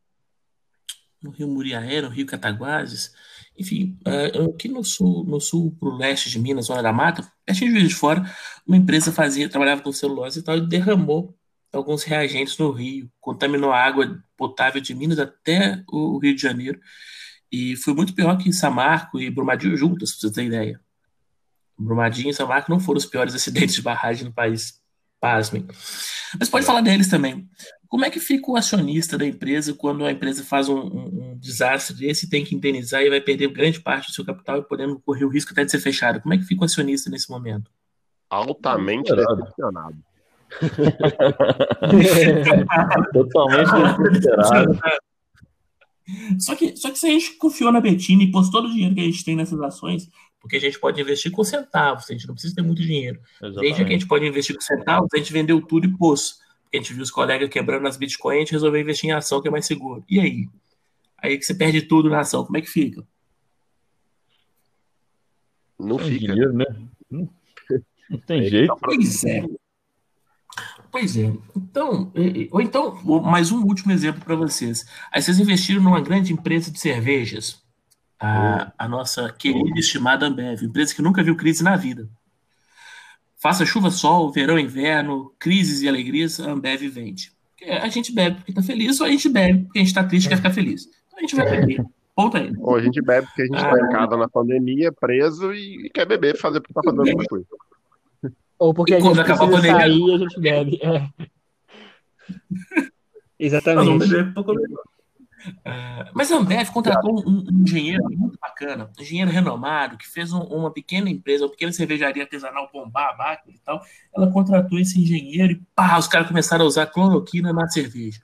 no 1.22 1.30
Rio 1.30 1.48
Muriaé, 1.48 2.00
no 2.00 2.08
Rio 2.08 2.26
Cataguases, 2.26 3.12
enfim, 3.58 3.98
eh, 4.06 4.32
aqui 4.54 4.68
no 4.68 4.84
sul, 4.84 5.24
no 5.24 5.40
sul 5.40 5.76
pro 5.78 5.96
leste 5.96 6.30
de 6.30 6.38
Minas, 6.38 6.66
Zona 6.66 6.80
da 6.82 6.92
Mata, 6.92 7.28
pertinho 7.44 7.72
de 7.72 7.80
Juiz 7.80 7.88
de 7.90 7.94
Fora, 7.96 8.22
uma 8.64 8.76
empresa 8.76 9.10
fazia, 9.10 9.48
trabalhava 9.48 9.82
com 9.82 9.90
celulose 9.92 10.38
e 10.38 10.42
tal, 10.42 10.56
e 10.56 10.68
derramou 10.68 11.36
alguns 11.72 12.04
reagentes 12.04 12.56
no 12.56 12.70
rio, 12.70 13.10
contaminou 13.20 13.72
a 13.72 13.80
água 13.82 14.22
potável 14.36 14.80
de 14.80 14.94
Minas 14.94 15.18
até 15.18 15.82
o 15.88 16.18
Rio 16.18 16.34
de 16.36 16.40
Janeiro. 16.40 16.80
E 17.50 17.74
foi 17.76 17.94
muito 17.94 18.14
pior 18.14 18.36
que 18.38 18.52
Samarco 18.52 19.18
e 19.20 19.28
Brumadinho 19.28 19.76
juntas, 19.76 20.12
pra 20.12 20.20
você 20.28 20.34
ter 20.34 20.44
ideia. 20.44 20.80
Brumadinho 21.78 22.30
e 22.30 22.34
Samarco 22.34 22.70
não 22.70 22.80
foram 22.80 22.98
os 22.98 23.06
piores 23.06 23.34
acidentes 23.34 23.74
de 23.76 23.82
barragem 23.82 24.24
no 24.24 24.32
país. 24.32 24.78
Pasmem. 25.20 25.66
Mas 26.38 26.48
pode 26.48 26.64
falar 26.64 26.80
deles 26.80 27.08
também. 27.08 27.48
Como 27.88 28.04
é 28.04 28.10
que 28.10 28.20
fica 28.20 28.50
o 28.50 28.56
acionista 28.56 29.18
da 29.18 29.26
empresa 29.26 29.74
quando 29.74 30.04
a 30.04 30.12
empresa 30.12 30.44
faz 30.44 30.68
um, 30.68 30.78
um- 30.78 31.32
um 31.32 31.38
desastre 31.38 31.96
desse 31.96 32.26
e 32.26 32.28
tem 32.28 32.44
que 32.44 32.54
indenizar 32.54 33.02
e 33.02 33.10
vai 33.10 33.20
perder 33.20 33.48
grande 33.48 33.80
parte 33.80 34.08
do 34.08 34.12
seu 34.14 34.24
capital 34.24 34.58
e 34.58 34.62
podendo 34.62 34.98
correr 35.00 35.24
o 35.24 35.28
risco 35.28 35.52
até 35.52 35.64
de 35.64 35.70
ser 35.72 35.80
fechado? 35.80 36.20
Como 36.20 36.34
é 36.34 36.38
que 36.38 36.44
fica 36.44 36.62
o 36.62 36.64
acionista 36.66 37.10
nesse 37.10 37.28
momento? 37.30 37.68
Altamente 38.30 39.12
decepcionado. 39.14 39.96
Totalmente 43.12 43.70
desesperado. 44.12 44.78
Só 46.38 46.54
que, 46.56 46.76
só 46.76 46.90
que 46.90 46.98
se 46.98 47.06
a 47.06 47.10
gente 47.10 47.36
confiou 47.36 47.70
na 47.70 47.80
Betina 47.80 48.22
e 48.22 48.30
pôs 48.30 48.48
todo 48.50 48.66
o 48.66 48.70
dinheiro 48.72 48.94
que 48.94 49.00
a 49.00 49.04
gente 49.04 49.24
tem 49.24 49.36
nessas 49.36 49.60
ações, 49.60 50.08
porque 50.48 50.56
a 50.56 50.60
gente 50.60 50.80
pode 50.80 50.98
investir 50.98 51.30
com 51.30 51.44
centavos, 51.44 52.06
a 52.08 52.12
gente 52.14 52.26
não 52.26 52.32
precisa 52.32 52.54
ter 52.54 52.62
muito 52.62 52.80
dinheiro. 52.80 53.20
Desde 53.38 53.38
que 53.38 53.46
a 53.60 53.66
Exatamente. 53.66 53.92
gente 53.92 54.06
pode 54.08 54.26
investir 54.26 54.56
com 54.56 54.62
centavos, 54.62 55.08
a 55.12 55.18
gente 55.18 55.30
vendeu 55.30 55.60
tudo 55.60 55.86
e 55.86 55.94
pôs. 55.94 56.40
Porque 56.62 56.78
a 56.78 56.80
gente 56.80 56.94
viu 56.94 57.02
os 57.02 57.10
colegas 57.10 57.50
quebrando 57.50 57.86
as 57.86 57.98
Bitcoin, 57.98 58.36
a 58.36 58.38
gente 58.38 58.52
resolveu 58.52 58.80
investir 58.80 59.10
em 59.10 59.12
ação 59.12 59.42
que 59.42 59.48
é 59.48 59.50
mais 59.50 59.66
seguro. 59.66 60.02
E 60.08 60.18
aí? 60.18 60.48
Aí 61.18 61.36
que 61.36 61.44
você 61.44 61.54
perde 61.54 61.82
tudo 61.82 62.08
na 62.08 62.20
ação, 62.20 62.46
como 62.46 62.56
é 62.56 62.62
que 62.62 62.66
fica? 62.70 63.06
Não 65.78 65.98
Tem 65.98 66.12
fica. 66.12 66.32
dinheiro, 66.32 66.52
né? 66.54 66.64
Não, 67.10 67.28
não 68.08 68.18
tem 68.26 68.48
jeito. 68.48 68.68
tá 68.68 68.80
Pois 68.82 69.24
é. 69.24 69.44
Pois 70.90 71.16
é. 71.18 71.30
Então, 71.54 72.10
ou 72.50 72.62
então, 72.62 73.02
mais 73.22 73.52
um 73.52 73.62
último 73.64 73.92
exemplo 73.92 74.24
para 74.24 74.34
vocês. 74.34 74.86
Aí 75.12 75.20
vocês 75.20 75.38
investiram 75.38 75.82
numa 75.82 76.00
grande 76.00 76.32
empresa 76.32 76.70
de 76.70 76.80
cervejas, 76.80 77.62
a, 78.20 78.72
a 78.78 78.88
nossa 78.88 79.32
querida 79.32 79.70
e 79.76 79.80
estimada 79.80 80.26
Ambev, 80.26 80.62
empresa 80.64 80.94
que 80.94 81.02
nunca 81.02 81.22
viu 81.22 81.36
crise 81.36 81.62
na 81.62 81.76
vida. 81.76 82.08
Faça 83.36 83.64
chuva, 83.64 83.90
sol, 83.90 84.32
verão, 84.32 84.58
inverno, 84.58 85.32
crises 85.38 85.80
e 85.82 85.88
alegrias, 85.88 86.40
a 86.40 86.50
Ambev 86.50 86.82
vende. 86.88 87.30
A 87.82 87.88
gente 87.88 88.12
bebe 88.12 88.36
porque 88.36 88.52
tá 88.52 88.62
feliz, 88.62 89.00
ou 89.00 89.06
a 89.06 89.10
gente 89.10 89.28
bebe 89.28 89.64
porque 89.64 89.78
a 89.78 89.82
gente 89.82 89.94
tá 89.94 90.04
triste 90.04 90.26
e 90.26 90.28
quer 90.28 90.36
ficar 90.36 90.50
feliz. 90.50 90.86
Então 91.06 91.18
a 91.18 91.20
gente 91.20 91.36
vai 91.36 91.48
beber. 91.60 91.84
Ponto 92.14 92.36
aí. 92.36 92.52
Ou 92.58 92.74
a 92.76 92.82
gente 92.82 93.00
bebe 93.00 93.26
porque 93.28 93.42
a 93.42 93.46
gente 93.46 93.56
Ah. 93.58 93.70
tá 93.70 93.78
em 93.78 93.88
casa 93.92 94.16
na 94.16 94.28
pandemia, 94.28 94.90
preso 94.92 95.52
e 95.54 95.88
quer 95.94 96.04
beber, 96.06 96.36
fazer 96.36 96.60
porque 96.60 96.74
tá 96.74 96.80
fazendo 96.84 97.02
alguma 97.02 97.24
coisa. 97.26 97.46
Ou 98.58 98.74
porque 98.74 98.92
E 98.92 98.96
a 98.96 99.00
quando 99.00 99.14
gente 99.16 99.24
acabar 99.24 99.44
a 99.44 99.48
pandemia- 99.52 99.78
sair 99.80 100.00
e 100.00 100.14
a 100.14 100.18
gente 100.18 100.40
bebe. 100.40 100.80
É. 100.82 101.08
Nós 103.38 103.86
vamos 103.86 104.04
Exatamente. 104.04 104.08
beber. 104.08 104.34
Ah, 105.64 106.10
mas 106.14 106.30
a 106.32 106.36
Ambev 106.36 106.70
contratou 106.70 107.22
um, 107.26 107.44
um 107.50 107.62
engenheiro 107.62 108.02
muito 108.10 108.38
bacana, 108.40 108.90
um 108.98 109.02
engenheiro 109.02 109.30
renomado, 109.30 109.96
que 109.96 110.06
fez 110.08 110.32
um- 110.32 110.42
uma 110.42 110.70
pequena 110.70 111.08
empresa, 111.08 111.44
uma 111.44 111.50
pequena 111.50 111.72
cervejaria 111.72 112.22
artesanal 112.22 112.68
bombar, 112.72 113.16
Baca 113.16 113.42
e 113.48 113.58
tal. 113.58 113.82
Ela 114.14 114.30
contratou 114.30 114.78
esse 114.78 115.00
engenheiro 115.00 115.52
e 115.52 115.62
pá, 115.74 115.98
os 115.98 116.08
caras 116.08 116.28
começaram 116.28 116.64
a 116.64 116.68
usar 116.68 116.86
cloroquina 116.86 117.52
na 117.52 117.68
cerveja. 117.68 118.20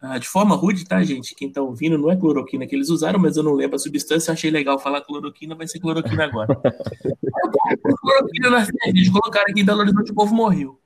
Ah, 0.00 0.18
de 0.18 0.28
forma 0.28 0.54
rude, 0.54 0.84
tá, 0.84 1.02
gente? 1.02 1.34
Quem 1.34 1.50
tá 1.50 1.62
ouvindo 1.62 1.96
não 1.96 2.10
é 2.10 2.16
cloroquina 2.16 2.66
que 2.66 2.74
eles 2.76 2.90
usaram, 2.90 3.18
mas 3.18 3.36
eu 3.36 3.42
não 3.42 3.54
lembro 3.54 3.76
a 3.76 3.78
substância, 3.78 4.30
achei 4.32 4.50
legal 4.50 4.78
falar 4.78 5.00
cloroquina, 5.00 5.54
vai 5.54 5.66
ser 5.66 5.80
cloroquina 5.80 6.24
agora. 6.24 6.54
cloroquina 8.00 8.50
na 8.50 8.64
cerveja, 8.64 9.10
colocaram 9.10 9.46
aqui 9.50 9.60
em 9.60 9.64
Belo 9.64 9.80
Horizonte, 9.80 10.12
o 10.12 10.14
povo 10.14 10.34
morreu. 10.34 10.78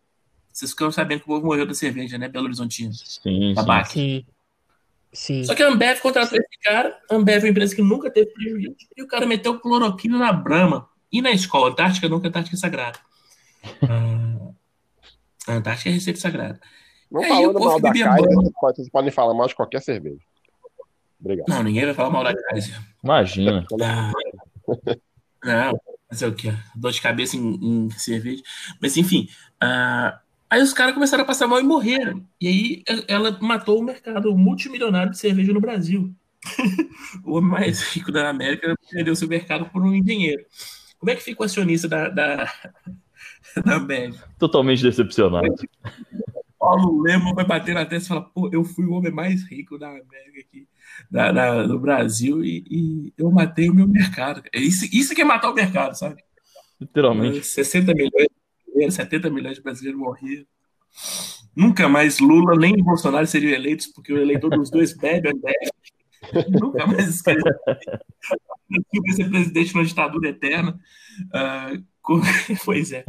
Vocês 0.53 0.71
ficaram 0.71 0.93
sabendo 0.93 1.19
que 1.21 1.25
o 1.25 1.29
povo 1.29 1.47
morreu 1.47 1.67
da 1.67 1.75
cerveja, 1.75 2.19
né, 2.19 2.29
Belo 2.29 2.47
Horizontino? 2.47 2.93
Sim, 2.95 3.55
sim. 3.57 3.85
Sim. 3.93 4.25
Sim. 5.13 5.45
Só 5.45 5.55
que 5.55 5.63
a 5.63 5.69
Ambev 5.69 6.01
contratou 6.01 6.39
esse 6.39 6.59
cara, 6.63 6.97
a 7.11 7.15
Ambev 7.15 7.39
é 7.39 7.47
uma 7.47 7.51
empresa 7.51 7.75
que 7.75 7.83
nunca 7.83 8.11
teve 8.11 8.31
prejuízo, 8.33 8.77
e 8.97 9.03
o 9.03 9.09
cara 9.09 9.27
meteu 9.27 9.59
cloroquina 9.59 10.19
na 10.19 10.33
Brahma. 10.33 10.89
E 11.13 11.21
na 11.21 11.33
escola, 11.33 11.71
Antártica 11.71 12.09
nunca, 12.09 12.29
Antártica 12.29 12.57
é 12.57 12.59
sagrada. 12.59 12.99
Ah, 15.49 15.53
a 15.53 15.57
Antártica 15.57 15.89
é 15.91 15.93
receita 15.95 16.21
sagrada. 16.21 16.61
Não 17.11 17.23
falando 17.25 17.51
o 17.51 17.53
povo 17.55 17.65
mal 17.65 17.81
da 17.81 17.93
Kaiser, 17.93 18.53
vocês 18.63 18.89
podem- 18.91 19.11
falar 19.11 19.35
mal 19.35 19.49
de 19.49 19.55
qualquer 19.55 19.81
cerveja. 19.83 20.21
Obrigado. 21.19 21.49
Não, 21.49 21.63
ninguém 21.63 21.85
vai 21.87 21.95
falar 21.95 22.11
mal 22.11 22.23
da 22.23 22.35
Kaiser. 22.35 22.79
Imagina. 23.03 23.67
Ah, 23.83 24.13
não, 25.45 25.81
fazer 26.09 26.27
o 26.27 26.35
quê? 26.35 26.53
Dor 26.77 26.93
de 26.93 27.01
cabeça 27.01 27.37
em, 27.37 27.87
em 27.87 27.91
cerveja. 27.91 28.43
Mas 28.81 28.97
enfim, 28.97 29.29
ah, 29.61 30.21
aí 30.51 30.63
os 30.63 30.73
caras 30.73 30.95
começaram 30.95 31.23
a 31.25 31.27
passar 31.27 31.47
mal 31.47 31.61
e 31.61 31.65
morreram. 31.65 32.27
E 32.41 32.47
aí 32.49 32.83
ela 33.09 33.39
matou 33.41 33.79
o 33.79 33.83
mercado 33.85 34.37
multimilionário 34.37 35.13
de 35.13 35.19
cerveja 35.19 35.53
no 35.53 35.61
Brasil. 35.61 36.13
o 37.25 37.37
homem 37.37 37.51
mais 37.51 37.83
rico 37.83 38.11
da 38.11 38.29
América 38.31 38.75
perdeu 38.91 39.15
seu 39.15 39.29
mercado 39.29 39.67
por 39.67 39.83
um 39.83 39.95
engenheiro. 39.95 40.45
Como 40.99 41.11
é 41.11 41.17
que 41.17 41.23
fica 41.23 41.43
o 41.43 41.45
acionista 41.45 41.89
da, 41.89 42.09
da, 42.09 42.53
da 43.65 43.77
Ambev? 43.77 44.15
Totalmente 44.39 44.83
decepcionado. 44.83 45.55
Paulo 46.59 47.01
Lema 47.03 47.33
vai 47.35 47.45
bater 47.45 47.75
na 47.75 47.87
testa 47.87 48.05
e 48.05 48.09
falar: 48.09 48.23
pô, 48.23 48.51
eu 48.53 48.65
fui 48.65 48.85
o 48.85 48.93
homem 48.93 49.11
mais 49.11 49.43
rico 49.51 49.79
da 49.79 49.89
América 49.89 50.41
aqui, 50.41 50.69
da, 51.11 51.33
da- 51.33 51.67
do 51.67 51.79
Brasil, 51.79 52.45
e, 52.45 52.65
e 52.71 53.15
eu 53.17 53.31
matei 53.31 53.71
o 53.71 53.75
meu 53.75 53.89
mercado. 53.89 54.43
É 54.53 54.59
Isso, 54.61 54.85
isso 54.93 55.15
que 55.15 55.23
é 55.23 55.25
matar 55.25 55.51
o 55.51 55.55
mercado, 55.55 55.95
sabe? 55.97 56.23
Literalmente. 56.79 57.43
60 57.45 57.95
milhões, 57.95 58.29
70 58.91 59.31
milhões 59.31 59.57
de 59.57 59.63
brasileiros 59.63 60.01
morreram. 60.01 60.47
Nunca 61.55 61.89
mais 61.89 62.19
Lula 62.19 62.57
nem 62.57 62.77
Bolsonaro 62.77 63.27
seriam 63.27 63.53
eleitos, 63.53 63.87
porque 63.89 64.13
o 64.13 64.19
eleitor 64.19 64.51
dos 64.51 64.71
dois 64.71 64.97
bebe, 64.97 65.33
bebe. 65.35 66.51
Nunca 66.61 66.87
mais 66.87 67.09
esquece. 67.09 67.41
vai 67.41 69.17
ser 69.17 69.31
presidente 69.31 69.75
numa 69.75 69.85
ditadura 69.85 70.29
eterna. 70.29 70.79
Uh, 71.27 71.85
pois 72.65 72.93
é. 72.93 73.05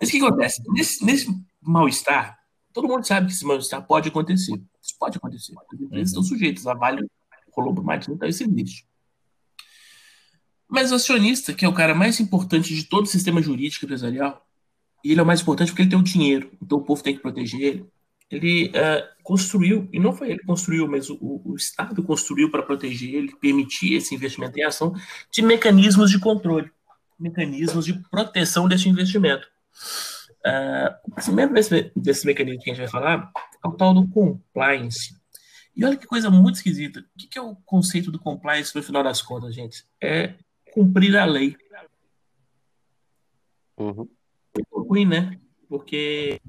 Mas 0.00 0.08
o 0.08 0.12
que 0.12 0.18
acontece? 0.18 0.62
Nesse, 0.68 1.04
nesse 1.04 1.28
mal-estar, 1.60 2.38
todo 2.72 2.88
mundo 2.88 3.06
sabe 3.06 3.26
que 3.26 3.32
esse 3.32 3.44
mal-estar 3.44 3.86
pode 3.86 4.08
acontecer. 4.08 4.60
Isso 4.82 4.96
pode 4.98 5.18
acontecer. 5.18 5.52
As 5.52 5.80
empresas 5.80 5.92
uhum. 5.92 6.02
estão 6.02 6.22
sujeitas 6.22 6.66
a 6.66 6.74
vale, 6.74 7.06
rolou 7.52 7.74
por 7.74 7.84
Madinho, 7.84 8.14
então 8.14 8.28
isso 8.28 8.44
existe. 8.44 8.86
Mas 10.68 10.92
o 10.92 10.94
acionista, 10.94 11.54
que 11.54 11.64
é 11.64 11.68
o 11.68 11.74
cara 11.74 11.94
mais 11.94 12.20
importante 12.20 12.74
de 12.74 12.84
todo 12.84 13.04
o 13.04 13.08
sistema 13.08 13.40
jurídico 13.40 13.84
empresarial, 13.86 14.46
e 15.04 15.12
ele 15.12 15.20
é 15.20 15.22
o 15.22 15.26
mais 15.26 15.40
importante 15.40 15.70
porque 15.70 15.82
ele 15.82 15.90
tem 15.90 15.98
o 15.98 16.02
dinheiro, 16.02 16.50
então 16.62 16.78
o 16.78 16.84
povo 16.84 17.02
tem 17.02 17.14
que 17.14 17.22
proteger 17.22 17.60
ele. 17.60 17.86
Ele 18.30 18.68
uh, 18.68 19.22
construiu, 19.22 19.88
e 19.90 19.98
não 19.98 20.12
foi 20.12 20.30
ele 20.30 20.40
que 20.40 20.46
construiu, 20.46 20.86
mas 20.86 21.08
o, 21.08 21.18
o 21.20 21.56
Estado 21.56 22.02
construiu 22.02 22.50
para 22.50 22.62
proteger 22.62 23.14
ele, 23.14 23.34
permitir 23.36 23.94
esse 23.94 24.14
investimento 24.14 24.58
em 24.58 24.64
ação, 24.64 24.94
de 25.32 25.40
mecanismos 25.40 26.10
de 26.10 26.18
controle, 26.18 26.70
mecanismos 27.18 27.86
de 27.86 27.94
proteção 28.10 28.68
desse 28.68 28.88
investimento. 28.88 29.46
Uh, 30.46 31.10
o 31.10 31.14
primeiro 31.14 31.54
desse, 31.54 31.90
desse 31.96 32.26
mecanismo 32.26 32.62
que 32.62 32.70
a 32.70 32.74
gente 32.74 32.82
vai 32.82 32.90
falar 32.90 33.32
é 33.64 33.68
o 33.68 33.72
tal 33.72 33.94
do 33.94 34.06
compliance. 34.08 35.16
E 35.74 35.84
olha 35.84 35.96
que 35.96 36.06
coisa 36.06 36.28
muito 36.28 36.56
esquisita. 36.56 37.00
O 37.00 37.28
que 37.28 37.38
é 37.38 37.42
o 37.42 37.54
conceito 37.54 38.10
do 38.10 38.18
compliance 38.18 38.74
no 38.74 38.82
final 38.82 39.02
das 39.02 39.22
contas, 39.22 39.54
gente? 39.54 39.84
É 40.02 40.34
cumprir 40.72 41.16
a 41.16 41.24
lei. 41.24 41.56
Uhum. 43.76 44.08
Ruim, 44.72 45.06
né? 45.06 45.38
Porque 45.68 46.40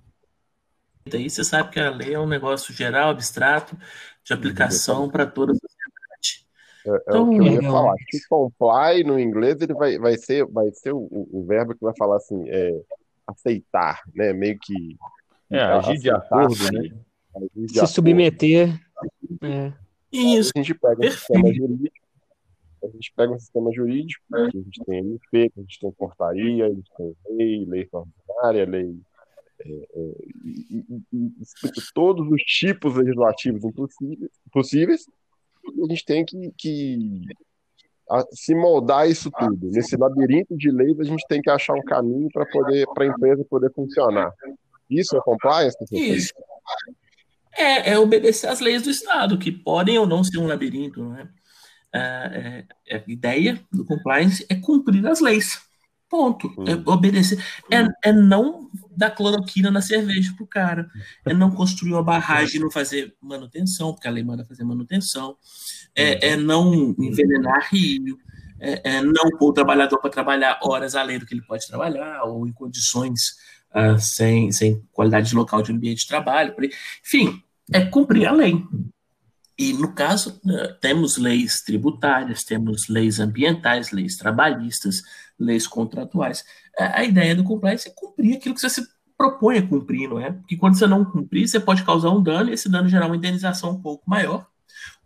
daí 1.10 1.30
você 1.30 1.44
sabe 1.44 1.72
que 1.72 1.80
a 1.80 1.90
lei 1.90 2.14
é 2.14 2.20
um 2.20 2.28
negócio 2.28 2.74
geral, 2.74 3.10
abstrato, 3.10 3.78
de 4.24 4.34
aplicação 4.34 5.10
para 5.10 5.26
toda 5.26 5.52
a 5.52 5.56
sociedade. 5.56 6.48
É, 6.86 6.90
é 6.90 6.96
então, 7.08 7.30
o 7.30 7.32
que 7.32 7.38
eu 7.38 7.62
ia 7.62 7.62
falar. 7.62 7.96
Que 8.08 8.20
comply 8.28 9.04
no 9.04 9.20
inglês 9.20 9.60
ele 9.62 9.74
vai, 9.74 9.98
vai 9.98 10.18
ser, 10.18 10.46
vai 10.46 10.72
ser 10.72 10.94
o, 10.94 11.08
o 11.12 11.46
verbo 11.48 11.74
que 11.74 11.84
vai 11.84 11.94
falar 11.98 12.18
assim, 12.18 12.48
é, 12.48 12.82
aceitar, 13.28 14.02
né? 14.14 14.34
Meio 14.34 14.58
que. 14.60 14.98
É, 15.50 15.62
agir 15.62 15.98
de 15.98 16.12
acordo, 16.12 16.56
né? 16.72 16.82
De 17.56 17.72
Se 17.72 17.80
acordo. 17.80 17.94
submeter. 17.94 18.80
É. 19.42 19.74
Isso. 20.12 20.52
A 20.56 20.60
gente 20.60 20.74
pega 20.74 20.98
Perfeito. 20.98 21.42
um 21.42 21.48
sistema 21.48 21.54
jurídico 21.54 21.99
a 22.84 22.88
gente 22.88 23.14
pega 23.16 23.34
um 23.34 23.40
sistema 23.40 23.72
jurídico, 23.74 24.24
que 24.30 24.36
a 24.36 24.62
gente 24.62 24.84
tem 24.86 25.00
MP, 25.00 25.50
que 25.50 25.60
a 25.60 25.62
gente 25.62 25.80
tem 25.80 25.92
portaria, 25.92 26.66
a 26.66 26.70
gente 26.70 26.90
tem 26.98 27.16
lei, 27.30 27.66
lei 27.66 27.82
extraordinária, 27.82 28.66
lei. 28.66 28.96
É, 29.62 29.70
é, 29.70 30.12
e, 30.46 30.86
e, 31.12 31.32
todos 31.94 32.26
os 32.32 32.42
tipos 32.44 32.96
legislativos 32.96 33.62
possíveis, 34.52 35.06
a 35.68 35.88
gente 35.90 36.06
tem 36.06 36.26
que, 36.26 36.54
que 36.58 37.26
a, 38.10 38.26
se 38.32 38.56
moldar 38.56 39.10
isso 39.10 39.30
tudo. 39.32 39.70
Nesse 39.70 39.96
labirinto 39.96 40.58
de 40.58 40.72
leis, 40.72 41.00
a 41.00 41.04
gente 41.04 41.26
tem 41.28 41.42
que 41.42 41.50
achar 41.50 41.74
um 41.74 41.84
caminho 41.84 42.30
para 42.32 42.46
poder 42.46 42.86
para 42.94 43.04
a 43.04 43.08
empresa 43.08 43.46
poder 43.50 43.72
funcionar. 43.74 44.32
Isso 44.90 45.16
é 45.16 45.22
compliance? 45.22 45.78
Isso. 45.92 46.34
É, 47.58 47.92
é 47.92 48.00
obedecer 48.00 48.48
às 48.48 48.60
leis 48.60 48.84
do 48.84 48.90
Estado, 48.90 49.38
que 49.38 49.52
podem 49.52 50.00
ou 50.00 50.08
não 50.08 50.24
ser 50.24 50.38
um 50.38 50.48
labirinto, 50.48 51.04
não 51.04 51.18
é? 51.18 51.28
É, 51.94 52.66
é, 52.88 52.98
a 52.98 53.04
ideia 53.08 53.60
do 53.72 53.84
compliance 53.84 54.46
é 54.50 54.56
cumprir 54.56 55.06
as 55.08 55.20
leis. 55.20 55.60
Ponto. 56.10 56.48
Hum. 56.58 56.66
É 56.68 56.74
obedecer. 56.90 57.44
É, 57.72 58.10
é 58.10 58.12
não 58.12 58.70
dar 58.98 59.12
cloroquina 59.12 59.70
na 59.70 59.82
cerveja 59.82 60.34
pro 60.36 60.48
cara. 60.48 60.90
É 61.26 61.34
não 61.34 61.52
construir 61.52 61.94
uma 61.94 62.04
barragem 62.04 62.58
e 62.58 62.60
não 62.60 62.72
fazer 62.72 63.16
manutenção, 63.22 63.94
porque 63.94 64.08
a 64.08 64.12
lei 64.12 64.24
manda 64.24 64.44
fazer 64.44 64.64
manutenção. 64.64 65.38
É, 65.96 66.30
é 66.32 66.36
não 66.36 66.96
envenenar 66.98 67.70
rio. 67.72 68.18
É, 68.60 68.98
é 68.98 69.02
não 69.02 69.30
pôr 69.38 69.50
o 69.50 69.54
trabalhador 69.54 70.00
para 70.00 70.10
trabalhar 70.10 70.60
horas 70.64 70.96
além 70.96 71.20
do 71.20 71.26
que 71.26 71.34
ele 71.34 71.44
pode 71.44 71.66
trabalhar, 71.68 72.24
ou 72.24 72.46
em 72.46 72.52
condições 72.52 73.36
uh, 73.74 73.98
sem, 74.00 74.52
sem 74.52 74.84
qualidade 74.92 75.34
local 75.34 75.62
de 75.62 75.72
ambiente 75.72 76.02
de 76.02 76.08
trabalho. 76.08 76.56
Enfim, 77.06 77.42
é 77.72 77.86
cumprir 77.86 78.28
a 78.28 78.32
lei. 78.32 78.62
E, 79.60 79.74
no 79.74 79.94
caso, 79.94 80.40
né, 80.42 80.78
temos 80.80 81.18
leis 81.18 81.62
tributárias, 81.62 82.46
temos 82.46 82.88
leis 82.88 83.20
ambientais, 83.20 83.92
leis 83.92 84.16
trabalhistas, 84.16 85.02
leis 85.38 85.68
contratuais. 85.68 86.46
A 86.78 87.04
ideia 87.04 87.36
do 87.36 87.44
compliance 87.44 87.90
é 87.90 87.92
cumprir 87.94 88.38
aquilo 88.38 88.56
que 88.56 88.62
você 88.62 88.70
se 88.70 88.88
propõe 89.18 89.58
a 89.58 89.68
cumprir, 89.68 90.08
não 90.08 90.18
é? 90.18 90.32
Porque 90.32 90.56
quando 90.56 90.80
você 90.80 90.88
não 90.88 91.04
cumprir, 91.04 91.46
você 91.46 91.60
pode 91.60 91.84
causar 91.84 92.10
um 92.10 92.24
dano 92.24 92.50
e 92.50 92.54
esse 92.54 92.70
dano 92.70 92.88
gerar 92.88 93.08
uma 93.08 93.18
indenização 93.18 93.72
um 93.72 93.82
pouco 93.82 94.10
maior 94.10 94.48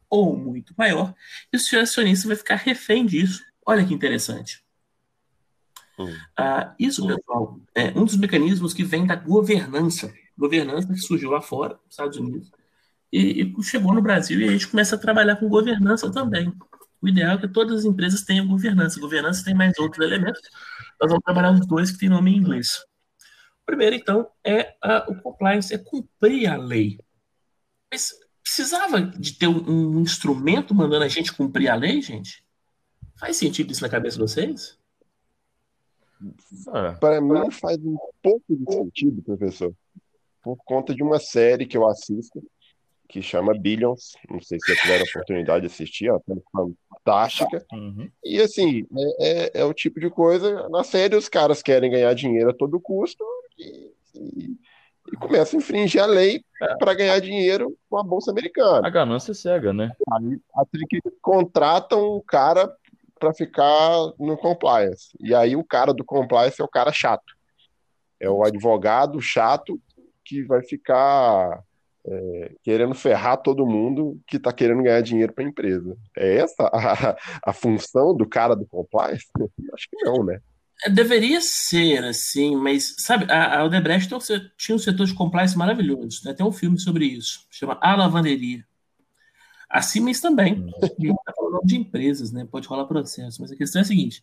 ou 0.08 0.38
muito 0.38 0.76
maior, 0.78 1.16
e 1.52 1.58
o 1.58 1.60
seu 1.60 1.82
acionista 1.82 2.28
vai 2.28 2.38
ficar 2.38 2.58
refém 2.58 3.04
disso. 3.04 3.42
Olha 3.66 3.84
que 3.84 3.96
interessante. 3.96 4.64
Hum. 5.98 6.16
Ah, 6.38 6.76
isso, 6.78 7.08
pessoal, 7.08 7.60
é 7.74 7.88
um 7.98 8.06
dos 8.06 8.16
mecanismos 8.18 8.76
que 8.76 8.84
vem 8.84 9.08
da 9.08 9.16
governança. 9.16 10.14
Governança 10.38 10.88
que 10.88 11.00
surgiu 11.00 11.32
lá 11.32 11.42
fora, 11.42 11.80
nos 11.84 11.94
Estados 11.94 12.18
Unidos, 12.20 12.52
e, 13.14 13.44
e 13.44 13.64
chegou 13.64 13.94
no 13.94 14.02
Brasil 14.02 14.42
e 14.42 14.46
a 14.46 14.52
gente 14.52 14.68
começa 14.68 14.96
a 14.96 15.00
trabalhar 15.00 15.36
com 15.36 15.48
governança 15.48 16.12
também. 16.12 16.52
O 17.00 17.08
ideal 17.08 17.36
é 17.36 17.42
que 17.42 17.48
todas 17.48 17.82
as 17.82 17.86
empresas 17.86 18.24
tenham 18.24 18.48
governança. 18.48 19.00
Governança 19.00 19.46
tem 19.46 19.54
mais 19.54 19.78
outros 19.78 20.04
elementos. 20.04 20.42
Nós 21.00 21.12
vamos 21.12 21.24
trabalhar 21.24 21.52
os 21.52 21.68
dois 21.68 21.92
que 21.92 22.00
têm 22.00 22.10
nome 22.10 22.32
em 22.32 22.38
inglês. 22.38 22.80
O 23.62 23.66
primeiro, 23.68 23.96
então, 23.96 24.28
é 24.44 24.76
a, 24.82 25.06
o 25.08 25.22
compliance, 25.22 25.72
é 25.74 25.78
cumprir 25.78 26.48
a 26.48 26.58
lei. 26.58 26.98
Mas 27.92 28.14
precisava 28.42 29.00
de 29.02 29.38
ter 29.38 29.48
um, 29.48 29.98
um, 29.98 30.00
instrumento 30.02 30.74
mandando 30.74 31.04
a 31.04 31.08
gente 31.08 31.32
cumprir 31.32 31.70
a 31.70 31.76
lei, 31.76 32.02
gente? 32.02 32.44
Faz 33.20 33.38
sentido 33.38 33.72
isso 33.72 33.84
na 33.84 33.90
cabeça 33.90 34.18
de 34.18 34.24
vocês? 34.24 34.80
Ah. 36.70 36.94
Para 36.94 37.22
mim 37.22 37.52
faz 37.52 37.78
um 37.78 37.98
pouco 38.24 38.44
de 38.50 38.74
sentido, 38.74 39.22
professor. 39.22 39.76
Por 40.42 40.58
conta 40.66 40.96
de 40.96 41.04
uma 41.04 41.20
série 41.20 41.68
que 41.68 41.78
eu 41.78 41.88
assisto, 41.88 42.42
que 43.08 43.22
chama 43.22 43.54
Billions. 43.54 44.14
Não 44.30 44.42
sei 44.42 44.58
se 44.60 44.74
já 44.74 44.82
tiveram 44.82 45.04
a 45.06 45.10
oportunidade 45.10 45.68
de 45.68 45.74
assistir, 45.74 46.10
é 46.10 46.18
fantástica. 46.52 47.66
Uhum. 47.72 48.10
E 48.24 48.40
assim, 48.42 48.86
é, 49.20 49.28
é, 49.28 49.62
é, 49.62 49.66
o 49.66 49.74
tipo 49.74 50.00
de 50.00 50.10
coisa. 50.10 50.68
Na 50.70 50.84
série, 50.84 51.16
os 51.16 51.30
caras 51.30 51.62
querem 51.62 51.92
ganhar 51.92 52.14
dinheiro 52.14 52.50
a 52.50 52.54
todo 52.54 52.80
custo 52.80 53.24
e, 53.58 53.92
e, 54.16 54.58
e 55.12 55.18
começam 55.18 55.60
a 55.60 55.62
infringir 55.62 56.02
a 56.02 56.06
lei 56.06 56.44
é. 56.62 56.76
para 56.78 56.94
ganhar 56.94 57.20
dinheiro 57.20 57.78
com 57.90 57.98
a 57.98 58.04
Bolsa 58.04 58.32
Americana. 58.32 58.88
A 58.88 58.92
ganância 58.92 59.32
é 59.32 59.36
cega, 59.36 59.74
né? 59.74 59.92
Aí, 60.14 60.40
até 60.56 60.80
que 60.90 61.00
contratam 61.22 62.18
um 62.18 62.22
cara 62.22 62.74
para 63.20 63.34
ficar 63.34 64.12
no 64.20 64.36
compliance. 64.38 65.16
E 65.20 65.34
aí 65.34 65.56
o 65.56 65.64
cara 65.64 65.94
do 65.94 66.04
compliance 66.04 66.62
é 66.62 66.64
o 66.64 66.68
cara 66.68 66.92
chato. 66.92 67.34
É 68.20 68.30
o 68.30 68.44
advogado 68.44 69.22
chato 69.22 69.80
que 70.26 70.44
vai 70.44 70.62
ficar 70.62 71.64
é, 72.06 72.52
querendo 72.64 72.94
ferrar 72.94 73.38
todo 73.38 73.66
mundo 73.66 74.20
que 74.28 74.38
está 74.38 74.52
querendo 74.52 74.84
ganhar 74.84 75.02
dinheiro 75.02 75.34
para 75.34 75.44
a 75.44 75.48
empresa. 75.48 75.98
É 76.18 76.38
essa 76.38 76.64
a, 76.64 77.18
a, 77.50 77.54
função 77.54 78.16
do 78.16 78.28
cara 78.28 78.56
do 78.56 78.66
compliance? 78.66 79.26
Acho 79.74 79.90
que 79.90 80.04
não, 80.04 80.24
né? 80.24 80.40
Deveria 80.92 81.40
ser 81.40 82.04
assim, 82.04 82.58
mas 82.58 82.96
sabe, 82.98 83.32
a, 83.32 83.60
a 83.60 83.64
Odebrecht 83.64 84.10
tinha 84.58 84.76
um 84.76 84.80
setor 84.80 85.08
de 85.08 85.14
compliance 85.14 85.58
maravilhoso. 85.58 86.22
Né? 86.26 86.34
Tem 86.34 86.46
um 86.46 86.52
filme 86.52 86.78
sobre 86.78 87.06
isso, 87.06 87.46
chama 87.50 87.78
A 87.82 87.96
Lavanderia. 87.96 88.66
A 89.70 89.82
Siemens 89.82 90.20
também. 90.20 90.68
Está 90.76 91.34
falando 91.36 91.66
de 91.66 91.78
empresas, 91.78 92.32
né? 92.32 92.46
Pode 92.50 92.68
rolar 92.68 92.86
processo, 92.86 93.42
mas 93.42 93.52
a 93.52 93.56
questão 93.56 93.80
é 93.80 93.84
a 93.84 93.86
seguinte: 93.86 94.22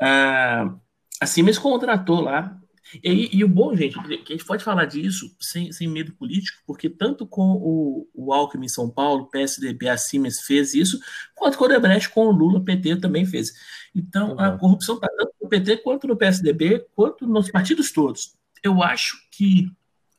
a, 0.00 0.74
a 1.20 1.26
Siemens 1.26 1.58
contratou 1.58 2.20
lá 2.20 2.58
e, 3.02 3.36
e, 3.38 3.44
o 3.44 3.48
bom, 3.48 3.74
gente, 3.74 4.00
que 4.02 4.32
a 4.32 4.36
gente 4.36 4.44
pode 4.44 4.62
falar 4.62 4.84
disso 4.84 5.34
sem, 5.40 5.72
sem 5.72 5.88
medo 5.88 6.12
político, 6.12 6.62
porque 6.66 6.88
tanto 6.88 7.26
com 7.26 7.52
o, 7.52 8.08
o 8.14 8.32
Alckmin 8.32 8.66
em 8.66 8.68
São 8.68 8.88
Paulo, 8.88 9.26
PSDB, 9.26 9.88
a 9.88 9.96
Siemens 9.96 10.40
fez 10.40 10.74
isso, 10.74 10.98
quanto 11.34 11.58
com 11.58 11.64
o 11.64 11.66
Odebrecht, 11.66 12.10
com 12.10 12.26
o 12.26 12.30
Lula, 12.30 12.58
o 12.58 12.64
PT 12.64 12.96
também 12.96 13.24
fez. 13.26 13.52
Então, 13.94 14.32
uhum. 14.32 14.40
a 14.40 14.58
corrupção 14.58 14.96
está 14.96 15.08
tanto 15.08 15.32
no 15.40 15.48
PT, 15.48 15.78
quanto 15.78 16.06
no 16.06 16.16
PSDB, 16.16 16.86
quanto 16.94 17.26
nos 17.26 17.50
partidos 17.50 17.92
todos. 17.92 18.34
Eu 18.62 18.82
acho 18.82 19.16
que 19.32 19.66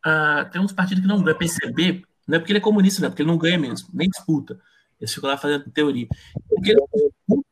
uh, 0.05 0.49
tem 0.51 0.61
uns 0.61 0.73
partidos 0.73 1.01
que 1.01 1.07
não 1.07 1.21
ganham, 1.21 1.37
PCB, 1.37 2.03
não 2.27 2.35
é 2.35 2.39
porque 2.39 2.51
ele 2.51 2.59
é 2.59 2.61
comunista, 2.61 3.01
não 3.01 3.07
é 3.07 3.09
porque 3.09 3.21
ele 3.21 3.31
não 3.31 3.37
ganha 3.37 3.57
mesmo, 3.57 3.87
nem 3.93 4.09
disputa. 4.09 4.59
Eles 4.99 5.13
ficam 5.13 5.29
lá 5.29 5.37
fazendo 5.37 5.69
teoria. 5.71 6.07
Porque 6.49 6.71
ele, 6.71 6.81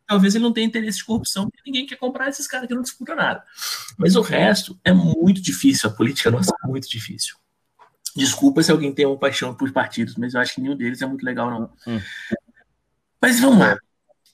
talvez 0.07 0.35
ele 0.35 0.43
não 0.43 0.53
tenha 0.53 0.67
interesse 0.67 0.99
de 0.99 1.05
corrupção, 1.05 1.49
porque 1.49 1.69
ninguém 1.69 1.85
quer 1.85 1.97
comprar 1.97 2.29
esses 2.29 2.47
caras 2.47 2.67
que 2.67 2.75
não 2.75 2.81
disputam 2.81 3.15
nada. 3.15 3.43
Mas 3.97 4.15
o 4.15 4.21
resto 4.21 4.79
é 4.83 4.93
muito 4.93 5.41
difícil, 5.41 5.89
a 5.89 5.93
política 5.93 6.31
nossa 6.31 6.53
é 6.63 6.67
muito 6.67 6.89
difícil. 6.89 7.35
Desculpa 8.15 8.63
se 8.63 8.71
alguém 8.71 8.93
tem 8.93 9.05
uma 9.05 9.17
paixão 9.17 9.53
por 9.53 9.71
partidos, 9.71 10.15
mas 10.15 10.33
eu 10.33 10.39
acho 10.39 10.55
que 10.55 10.61
nenhum 10.61 10.77
deles 10.77 11.01
é 11.01 11.05
muito 11.05 11.25
legal, 11.25 11.49
não. 11.49 11.73
Hum. 11.85 11.99
Mas 13.21 13.39
vamos 13.39 13.59
lá. 13.59 13.77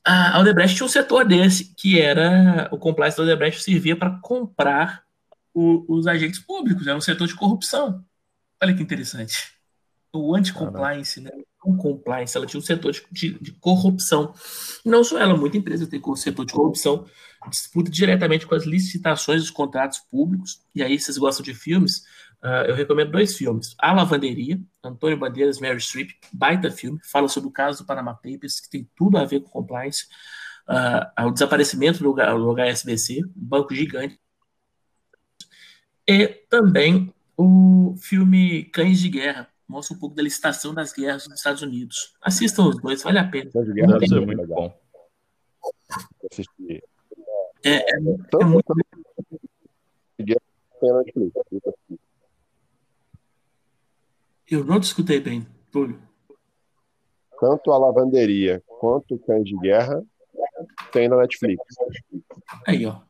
A 0.04 0.40
Odebrecht 0.40 0.76
tinha 0.76 0.86
um 0.86 0.90
setor 0.90 1.26
desse, 1.26 1.74
que 1.76 2.00
era 2.00 2.68
o 2.72 2.78
compliance 2.78 3.18
da 3.18 3.24
Odebrecht 3.24 3.64
servia 3.64 3.96
para 3.96 4.20
comprar 4.20 5.04
o, 5.54 5.86
os 5.88 6.08
agentes 6.08 6.40
públicos, 6.40 6.88
era 6.88 6.98
um 6.98 7.02
setor 7.02 7.28
de 7.28 7.36
corrupção. 7.36 8.04
Olha 8.62 8.76
que 8.76 8.84
interessante. 8.84 9.54
O 10.14 10.36
anti-compliance, 10.36 11.20
né? 11.20 11.32
Não 11.64 11.78
compliance, 11.78 12.36
ela 12.36 12.46
tinha 12.46 12.60
um 12.60 12.64
setor 12.64 12.92
de, 12.92 13.06
de, 13.12 13.40
de, 13.40 13.52
corrupção. 13.54 14.34
Não 14.84 15.04
só 15.04 15.20
ela, 15.20 15.38
muita 15.38 15.58
empresa 15.58 15.86
tem 15.86 16.02
setor 16.16 16.46
de 16.46 16.54
corrupção, 16.54 17.06
disputa 17.50 17.90
diretamente 17.90 18.48
com 18.48 18.56
as 18.56 18.66
licitações 18.66 19.42
dos 19.42 19.52
contratos 19.52 20.00
públicos. 20.00 20.62
E 20.74 20.82
aí, 20.82 21.00
vocês 21.00 21.18
gostam 21.18 21.44
de 21.44 21.54
filmes? 21.54 22.04
Uh, 22.44 22.66
eu 22.68 22.76
recomendo 22.76 23.12
dois 23.12 23.38
filmes. 23.38 23.76
A 23.78 23.94
Lavanderia, 23.94 24.60
Antônio 24.84 25.18
Bandeiras, 25.18 25.60
Mary 25.60 25.80
Streep, 25.80 26.10
baita 26.34 26.72
filme, 26.72 27.00
fala 27.04 27.28
sobre 27.28 27.50
o 27.50 27.52
caso 27.52 27.84
do 27.84 27.86
Panama 27.86 28.16
Papers, 28.16 28.60
que 28.60 28.70
tem 28.70 28.90
tudo 28.96 29.18
a 29.20 29.26
ver 29.26 29.42
com 29.42 29.50
compliance. 29.50 30.06
Uh, 30.68 31.28
o 31.28 31.32
desaparecimento 31.32 32.02
do, 32.02 32.14
do 32.14 32.56
HSBC, 32.56 33.24
um 33.26 33.32
banco 33.36 33.76
gigante. 33.76 34.20
E 36.08 36.28
também 36.50 37.14
o 37.38 37.96
filme 38.00 38.66
Cães 38.66 39.00
de 39.00 39.10
Guerra, 39.10 39.48
mostra 39.72 39.96
um 39.96 40.00
pouco 40.00 40.16
da 40.16 40.22
licitação 40.22 40.74
das 40.74 40.92
guerras 40.92 41.26
dos 41.26 41.38
Estados 41.38 41.62
Unidos. 41.62 42.14
Assistam 42.22 42.68
os 42.68 42.82
dois, 42.82 43.02
vale 43.02 43.20
a 43.20 43.28
pena. 43.28 43.50
Cães 43.52 43.66
de 43.66 43.74
Guerra 43.74 43.94
Deve 43.94 44.08
ser 44.08 44.26
muito 44.26 44.48
bom. 44.48 44.80
É, 47.64 47.92
é, 47.94 47.96
é 47.96 48.00
muito... 48.00 48.74
Eu 54.50 54.66
não 54.66 54.80
te 54.80 54.84
escutei 54.84 55.22
bem, 55.22 55.48
Túlio. 55.72 56.02
Tanto 57.40 57.72
a 57.72 57.78
lavanderia 57.78 58.62
quanto 58.68 59.16
o 59.16 59.20
cães 59.20 59.46
de 59.46 59.58
guerra 59.58 60.04
tem 60.92 61.08
na 61.08 61.18
Netflix. 61.18 61.64
Aí, 62.68 62.86
ó. 62.86 63.02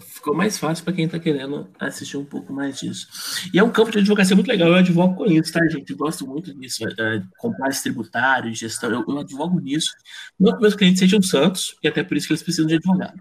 Ficou 0.00 0.34
mais 0.34 0.58
fácil 0.58 0.84
para 0.84 0.92
quem 0.92 1.04
está 1.04 1.18
querendo 1.18 1.68
assistir 1.78 2.16
um 2.16 2.24
pouco 2.24 2.52
mais 2.52 2.78
disso. 2.78 3.06
E 3.52 3.58
é 3.58 3.62
um 3.62 3.70
campo 3.70 3.90
de 3.90 3.98
advocacia 3.98 4.34
muito 4.34 4.48
legal. 4.48 4.68
Eu 4.68 4.74
advogo 4.74 5.14
com 5.14 5.26
isso, 5.26 5.52
tá, 5.52 5.66
gente? 5.68 5.90
Eu 5.90 5.96
gosto 5.96 6.26
muito 6.26 6.54
disso. 6.54 6.84
É, 6.86 7.22
compliance 7.38 7.82
tributário, 7.82 8.54
gestão. 8.54 8.90
Eu, 8.90 9.04
eu 9.06 9.18
advogo 9.18 9.60
nisso. 9.60 9.92
Não 10.38 10.54
que 10.54 10.60
meus 10.60 10.74
clientes 10.74 10.98
sejam 10.98 11.22
santos, 11.22 11.76
e 11.82 11.88
até 11.88 12.02
por 12.02 12.16
isso 12.16 12.26
que 12.26 12.32
eles 12.32 12.42
precisam 12.42 12.66
de 12.66 12.74
advogado. 12.74 13.18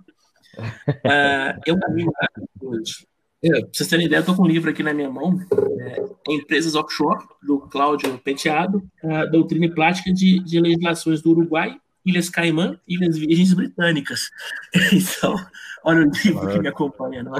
Uh, 0.57 1.59
eu 1.65 1.79
caminho 1.79 2.11
hoje. 2.61 3.05
É, 3.43 3.49
pra 3.49 3.69
vocês 3.71 3.89
terem 3.89 4.07
ideia, 4.07 4.21
eu 4.21 4.25
tô 4.25 4.35
com 4.35 4.43
um 4.43 4.47
livro 4.47 4.71
aqui 4.71 4.81
na 4.81 4.93
minha 4.93 5.09
mão, 5.09 5.39
é, 5.79 6.03
Empresas 6.33 6.73
Offshore, 6.73 7.23
do 7.43 7.59
Cláudio 7.59 8.17
Penteado, 8.17 8.83
a 9.03 9.25
doutrina 9.25 9.65
e 9.65 9.73
prática 9.73 10.11
de, 10.11 10.39
de 10.39 10.59
legislações 10.59 11.21
do 11.21 11.29
Uruguai, 11.29 11.77
Ilhas 12.05 12.29
Caimã 12.29 12.79
e 12.87 12.95
Ilhas 12.95 13.17
Virgens 13.17 13.53
Britânicas. 13.53 14.29
Então, 14.93 15.35
olha 15.83 16.01
o 16.01 16.11
livro 16.11 16.39
Caraca. 16.39 16.53
que 16.53 16.59
me 16.59 16.67
acompanha, 16.67 17.23
não 17.23 17.35
é? 17.35 17.39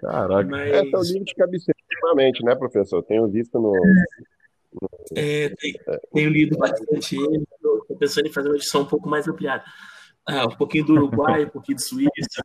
Caraca. 0.00 0.48
Mas... 0.48 0.70
É, 0.70 0.78
é 0.78 0.82
o 0.82 1.02
livro 1.02 1.24
de 1.24 1.34
cabeceira 1.34 1.78
ultimamente, 1.90 2.44
né, 2.44 2.54
professor? 2.54 3.02
Tenho 3.02 3.28
visto 3.28 3.58
no... 3.58 3.72
É, 5.16 5.54
tenho 6.12 6.28
lido 6.28 6.58
bastante 6.58 7.16
ele, 7.16 7.46
estou 7.54 7.96
pensando 7.98 8.26
em 8.26 8.32
fazer 8.32 8.48
uma 8.48 8.56
edição 8.56 8.82
um 8.82 8.86
pouco 8.86 9.08
mais 9.08 9.26
ampliada. 9.26 9.64
Ah, 10.28 10.46
um 10.46 10.56
pouquinho 10.56 10.84
do 10.84 10.92
Uruguai, 10.94 11.44
um 11.44 11.48
pouquinho 11.48 11.76
de 11.76 11.84
Suíça, 11.84 12.44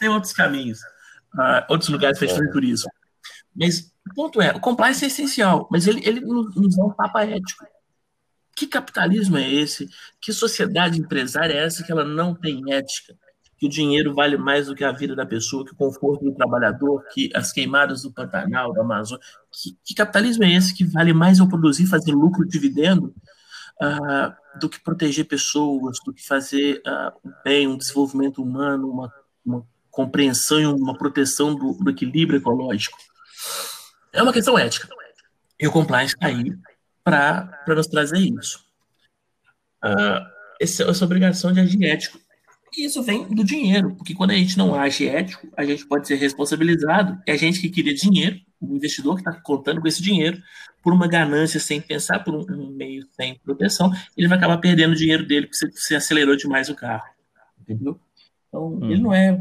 tem 0.00 0.08
outros 0.08 0.32
caminhos 0.32 0.80
uh, 1.34 1.64
outros 1.68 1.90
lugares 1.90 2.18
fechando 2.18 2.48
é. 2.48 2.52
turismo. 2.52 2.90
Mas 3.54 3.92
o 4.08 4.14
ponto 4.14 4.40
é, 4.40 4.50
o 4.52 4.60
compliance 4.60 5.04
é 5.04 5.08
essencial, 5.08 5.68
mas 5.70 5.86
ele, 5.86 6.00
ele 6.06 6.20
nos 6.20 6.76
dá 6.76 6.84
um 6.84 6.92
papo 6.92 7.18
ético. 7.18 7.66
Que 8.58 8.66
capitalismo 8.66 9.38
é 9.38 9.48
esse? 9.48 9.88
Que 10.20 10.32
sociedade 10.32 10.98
empresária 10.98 11.54
é 11.54 11.64
essa 11.64 11.84
que 11.84 11.92
ela 11.92 12.04
não 12.04 12.34
tem 12.34 12.60
ética? 12.72 13.16
Que 13.56 13.66
o 13.66 13.68
dinheiro 13.68 14.12
vale 14.12 14.36
mais 14.36 14.66
do 14.66 14.74
que 14.74 14.82
a 14.82 14.90
vida 14.90 15.14
da 15.14 15.24
pessoa, 15.24 15.64
que 15.64 15.74
o 15.74 15.76
conforto 15.76 16.24
do 16.24 16.34
trabalhador, 16.34 17.04
que 17.12 17.30
as 17.36 17.52
queimadas 17.52 18.02
do 18.02 18.12
Pantanal, 18.12 18.72
da 18.72 18.80
Amazônia. 18.80 19.24
Que, 19.52 19.78
que 19.84 19.94
capitalismo 19.94 20.42
é 20.42 20.52
esse 20.54 20.74
que 20.74 20.82
vale 20.82 21.12
mais 21.12 21.38
eu 21.38 21.48
produzir, 21.48 21.86
fazer 21.86 22.10
lucro, 22.10 22.44
dividendo, 22.44 23.14
uh, 23.80 24.58
do 24.58 24.68
que 24.68 24.82
proteger 24.82 25.26
pessoas, 25.26 25.98
do 26.04 26.12
que 26.12 26.26
fazer 26.26 26.82
uh, 26.84 27.30
bem, 27.44 27.68
um 27.68 27.78
desenvolvimento 27.78 28.42
humano, 28.42 28.90
uma, 28.90 29.12
uma 29.46 29.64
compreensão 29.88 30.58
e 30.58 30.66
uma 30.66 30.98
proteção 30.98 31.54
do, 31.54 31.74
do 31.74 31.90
equilíbrio 31.90 32.38
ecológico. 32.38 32.98
É 34.12 34.20
uma 34.20 34.32
questão 34.32 34.58
ética. 34.58 34.88
E 35.60 35.68
o 35.68 35.70
compliance 35.70 36.14
está 36.14 36.26
aí 36.26 36.58
para 37.10 37.74
nos 37.74 37.86
trazer 37.86 38.18
isso. 38.18 38.64
Uh, 39.84 40.38
essa, 40.60 40.84
essa 40.84 41.04
obrigação 41.04 41.52
de 41.52 41.60
agir 41.60 41.84
ético. 41.84 42.18
E 42.76 42.84
isso 42.84 43.02
vem 43.02 43.26
do 43.34 43.42
dinheiro, 43.42 43.94
porque 43.96 44.14
quando 44.14 44.32
a 44.32 44.34
gente 44.34 44.58
não 44.58 44.74
age 44.74 45.08
ético, 45.08 45.48
a 45.56 45.64
gente 45.64 45.86
pode 45.86 46.06
ser 46.06 46.16
responsabilizado. 46.16 47.20
É 47.26 47.32
a 47.32 47.36
gente 47.36 47.60
que 47.60 47.70
queria 47.70 47.94
dinheiro, 47.94 48.38
o 48.60 48.76
investidor 48.76 49.14
que 49.14 49.20
está 49.20 49.32
contando 49.40 49.80
com 49.80 49.88
esse 49.88 50.02
dinheiro, 50.02 50.40
por 50.82 50.92
uma 50.92 51.08
ganância 51.08 51.58
sem 51.58 51.80
pensar, 51.80 52.20
por 52.20 52.34
um, 52.34 52.70
meio 52.70 53.06
sem 53.12 53.38
proteção, 53.38 53.90
ele 54.16 54.28
vai 54.28 54.36
acabar 54.36 54.58
perdendo 54.58 54.92
o 54.92 54.96
dinheiro 54.96 55.26
dele 55.26 55.46
porque 55.46 55.56
você, 55.56 55.70
você 55.70 55.94
acelerou 55.96 56.36
demais 56.36 56.68
o 56.68 56.74
carro. 56.74 57.08
Entendeu? 57.60 57.98
Então, 58.48 58.74
hum. 58.74 58.90
ele 58.90 59.00
não 59.00 59.14
é 59.14 59.40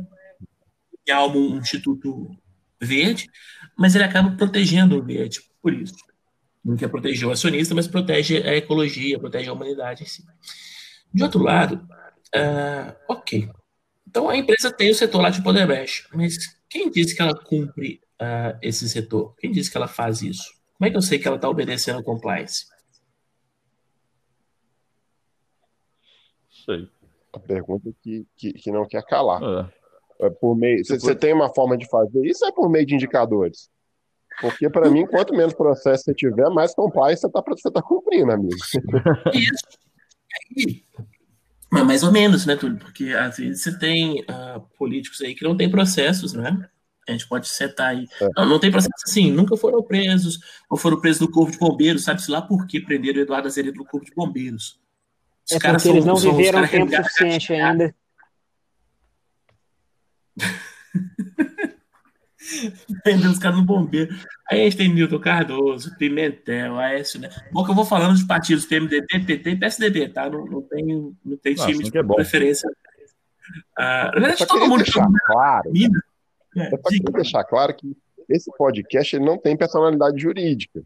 algo 1.12 1.40
um 1.40 1.58
instituto 1.58 2.36
verde, 2.82 3.30
mas 3.78 3.96
ele 3.96 4.04
acaba 4.04 4.32
protegendo 4.32 4.98
o 4.98 5.04
verde 5.04 5.42
por 5.62 5.74
isso. 5.74 5.96
Não 6.68 6.76
quer 6.76 6.90
proteger 6.90 7.26
o 7.26 7.32
acionista, 7.32 7.74
mas 7.74 7.88
protege 7.88 8.44
a 8.46 8.54
ecologia, 8.54 9.18
protege 9.18 9.50
a 9.50 9.54
humanidade 9.54 10.04
em 10.04 10.06
si. 10.06 10.22
De 11.14 11.24
outro 11.24 11.42
lado, 11.42 11.76
uh, 12.36 12.94
ok. 13.08 13.50
Então 14.06 14.28
a 14.28 14.36
empresa 14.36 14.70
tem 14.70 14.92
o 14.92 14.94
setor 14.94 15.22
lá 15.22 15.30
de 15.30 15.42
Poderbest, 15.42 16.10
mas 16.14 16.36
quem 16.70 16.92
disse 16.92 17.16
que 17.16 17.22
ela 17.22 17.34
cumpre 17.34 18.02
uh, 18.22 18.60
esse 18.62 18.90
setor? 18.90 19.34
Quem 19.38 19.50
disse 19.50 19.72
que 19.72 19.78
ela 19.78 19.88
faz 19.88 20.22
isso? 20.22 20.44
Como 20.78 20.86
é 20.90 20.92
que 20.92 20.98
eu 20.98 21.02
sei 21.02 21.18
que 21.18 21.26
ela 21.26 21.38
está 21.38 21.48
obedecendo 21.48 22.00
a 22.00 22.04
compliance? 22.04 22.66
Sei. 26.66 26.90
A 27.32 27.40
pergunta 27.40 27.90
que, 28.04 28.28
que, 28.36 28.52
que 28.52 28.72
não 28.72 28.86
quer 28.86 29.06
calar. 29.06 29.42
É. 29.42 30.28
É 30.28 30.30
por 30.30 30.54
meio. 30.54 30.84
Você 30.84 31.16
tem 31.16 31.32
uma 31.32 31.54
forma 31.54 31.78
de 31.78 31.88
fazer 31.88 32.26
isso 32.26 32.44
é 32.46 32.52
por 32.52 32.70
meio 32.70 32.86
de 32.86 32.96
indicadores. 32.96 33.70
Porque, 34.40 34.70
para 34.70 34.90
mim, 34.90 35.06
quanto 35.08 35.36
menos 35.36 35.54
processo 35.54 36.04
você 36.04 36.14
tiver, 36.14 36.50
mais 36.50 36.74
compliance 36.74 37.22
você 37.22 37.28
está 37.28 37.44
você 37.46 37.72
tá 37.72 37.82
cumprindo, 37.82 38.32
amigo. 38.32 38.56
Isso. 39.34 39.64
Mas 41.72 41.86
mais 41.86 42.04
ou 42.04 42.12
menos, 42.12 42.46
né, 42.46 42.56
Túlio? 42.56 42.78
Porque 42.78 43.06
às 43.10 43.38
vezes 43.38 43.64
você 43.64 43.78
tem 43.78 44.22
uh, 44.22 44.62
políticos 44.78 45.22
aí 45.22 45.36
que 45.36 45.44
não 45.44 45.58
têm 45.58 45.70
processos, 45.70 46.34
né? 46.34 46.70
A 47.08 47.12
gente 47.12 47.28
pode 47.28 47.48
setar 47.48 47.90
aí. 47.90 48.06
É. 48.22 48.30
Não, 48.36 48.46
não 48.46 48.60
tem 48.60 48.70
processo 48.70 48.94
assim, 49.06 49.32
nunca 49.32 49.56
foram 49.58 49.82
presos, 49.82 50.40
ou 50.70 50.78
foram 50.78 51.00
presos 51.00 51.22
no 51.22 51.32
Corpo 51.32 51.52
de 51.52 51.58
Bombeiros, 51.58 52.04
sabe-se 52.04 52.30
lá 52.30 52.42
por 52.42 52.68
que 52.68 52.80
prenderam 52.80 53.20
o 53.20 53.22
Eduardo 53.22 53.48
Azeredo 53.48 53.78
no 53.78 53.86
Corpo 53.86 54.06
de 54.06 54.14
Bombeiros. 54.14 54.80
Os 55.50 55.56
é 55.56 55.60
caras 55.60 55.82
são, 55.82 55.94
eles 55.94 56.06
não 56.06 56.16
são, 56.16 56.36
viveram 56.36 56.68
tempo 56.68 56.96
suficiente 56.96 57.54
ainda. 57.54 57.96
Prendendo 63.04 63.32
os 63.32 63.40
caras 63.40 63.58
no 63.58 63.66
bombeiro. 63.66 64.14
Aí 64.50 64.62
a 64.62 64.64
gente 64.64 64.78
tem 64.78 64.94
Milton 64.94 65.20
Cardoso, 65.20 65.96
Pimentel, 65.98 66.78
Aécio, 66.78 67.20
né? 67.20 67.30
Bom 67.52 67.64
que 67.64 67.72
eu 67.72 67.76
vou 67.76 67.86
falando 67.86 68.14
dos 68.14 68.24
partidos 68.24 68.66
PMDB, 68.66 69.06
PT 69.26 69.50
e 69.50 69.56
PSDB, 69.56 70.10
tá? 70.10 70.30
Não, 70.30 70.46
não 70.46 70.62
tem, 70.62 71.16
não 71.24 71.38
tem 71.38 71.56
Nossa, 71.56 71.72
time 71.72 71.84
de 71.84 71.98
é 71.98 72.04
preferência. 72.04 72.70
Ah, 73.78 74.12
na 74.14 74.20
verdade, 74.20 74.46
todo 74.46 74.68
mundo 74.68 74.84
deixar 74.84 75.08
claro, 75.26 75.72
é, 76.56 76.64
é 76.64 77.12
deixar 77.12 77.44
claro 77.44 77.76
que 77.76 77.96
esse 78.28 78.52
podcast 78.58 79.16
ele 79.16 79.26
não 79.26 79.38
tem 79.38 79.56
personalidade 79.56 80.20
jurídica. 80.20 80.82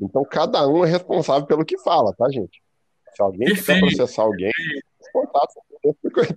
Então, 0.00 0.24
cada 0.24 0.66
um 0.68 0.84
é 0.84 0.88
responsável 0.88 1.46
pelo 1.46 1.64
que 1.64 1.78
fala, 1.78 2.14
tá, 2.14 2.28
gente? 2.30 2.62
Se 3.14 3.22
alguém 3.22 3.48
Perfeito. 3.48 3.86
quiser 3.86 3.96
processar 3.96 4.22
alguém, 4.22 4.52
contato 5.12 5.54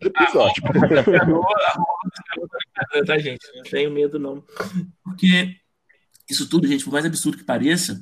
episódio. 0.06 0.64
Ah, 2.80 3.06
tá, 3.06 3.18
gente? 3.18 3.46
Não 3.56 3.64
tenho 3.64 3.92
medo, 3.92 4.18
não. 4.18 4.44
Porque 5.04 5.56
isso 6.30 6.48
tudo, 6.48 6.68
gente, 6.68 6.84
por 6.84 6.94
mais 6.94 7.06
absurdo 7.06 7.38
que 7.38 7.44
pareça, 7.44 8.00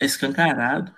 é 0.00 0.06
escancarado. 0.06 0.92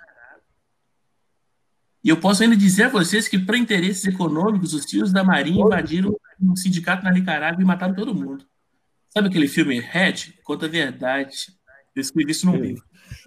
E 2.03 2.09
eu 2.09 2.17
posso 2.17 2.43
ainda 2.43 2.55
dizer 2.55 2.83
a 2.83 2.89
vocês 2.89 3.27
que, 3.27 3.37
para 3.37 3.57
interesses 3.57 4.05
econômicos, 4.05 4.73
os 4.73 4.85
tios 4.85 5.11
da 5.11 5.23
Marinha 5.23 5.63
invadiram 5.63 6.17
um 6.39 6.55
sindicato 6.55 7.03
na 7.03 7.11
Nicarágua 7.11 7.61
e 7.61 7.65
mataram 7.65 7.95
todo 7.95 8.15
mundo. 8.15 8.45
Sabe 9.09 9.27
aquele 9.27 9.47
filme 9.47 9.79
Red? 9.79 10.33
Conta 10.43 10.67
a 10.67 10.69
verdade. 10.69 11.35
Eu 11.95 12.01
escrevi 12.01 12.31
isso 12.31 12.45
num 12.45 12.55
livro. 12.55 12.83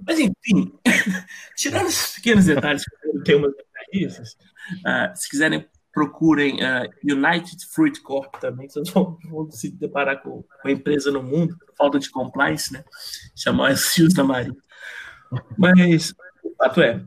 Mas, 0.07 0.19
enfim, 0.19 0.73
tirando 1.57 1.89
esses 1.89 2.15
pequenos 2.15 2.45
detalhes 2.45 2.85
que 2.85 3.09
eu 3.09 3.23
tenho 3.23 3.39
umas 3.39 3.53
uh, 3.53 5.17
se 5.17 5.29
quiserem 5.29 5.67
procurem 5.93 6.57
uh, 6.57 6.89
United 7.03 7.67
Fruit 7.73 8.01
Corp 8.03 8.37
também, 8.41 8.69
vocês 8.69 8.89
vão, 8.91 9.19
vão, 9.29 9.51
se 9.51 9.71
deparar 9.71 10.23
com, 10.23 10.43
com 10.43 10.69
a 10.69 10.71
empresa 10.71 11.11
no 11.11 11.23
mundo, 11.23 11.57
falta 11.77 11.99
de 11.99 12.11
compliance, 12.11 12.73
né? 12.73 12.85
Chamar 13.37 13.77
Fios 13.77 14.15
da 14.15 14.25
Marinha. 14.25 14.57
Mas 15.59 16.15
o 16.43 16.55
fato 16.57 16.81
é, 16.81 17.03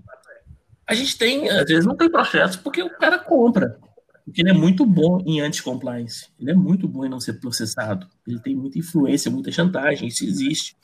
a 0.88 0.94
gente 0.94 1.18
tem, 1.18 1.50
às 1.50 1.66
vezes 1.66 1.86
não 1.86 1.96
tem 1.96 2.10
processo 2.10 2.62
porque 2.62 2.82
o 2.82 2.90
cara 2.98 3.18
compra. 3.18 3.80
Porque 4.26 4.42
ele 4.42 4.52
é 4.52 4.54
muito 4.54 4.86
bom 4.86 5.22
em 5.26 5.42
anti-compliance. 5.42 6.28
Ele 6.40 6.52
é 6.52 6.54
muito 6.54 6.88
bom 6.88 7.06
em 7.06 7.10
não 7.10 7.20
ser 7.20 7.34
processado. 7.42 8.08
Ele 8.26 8.40
tem 8.40 8.56
muita 8.56 8.80
influência, 8.80 9.30
muita 9.30 9.52
chantagem. 9.52 10.08
Isso 10.08 10.24
existe. 10.24 10.78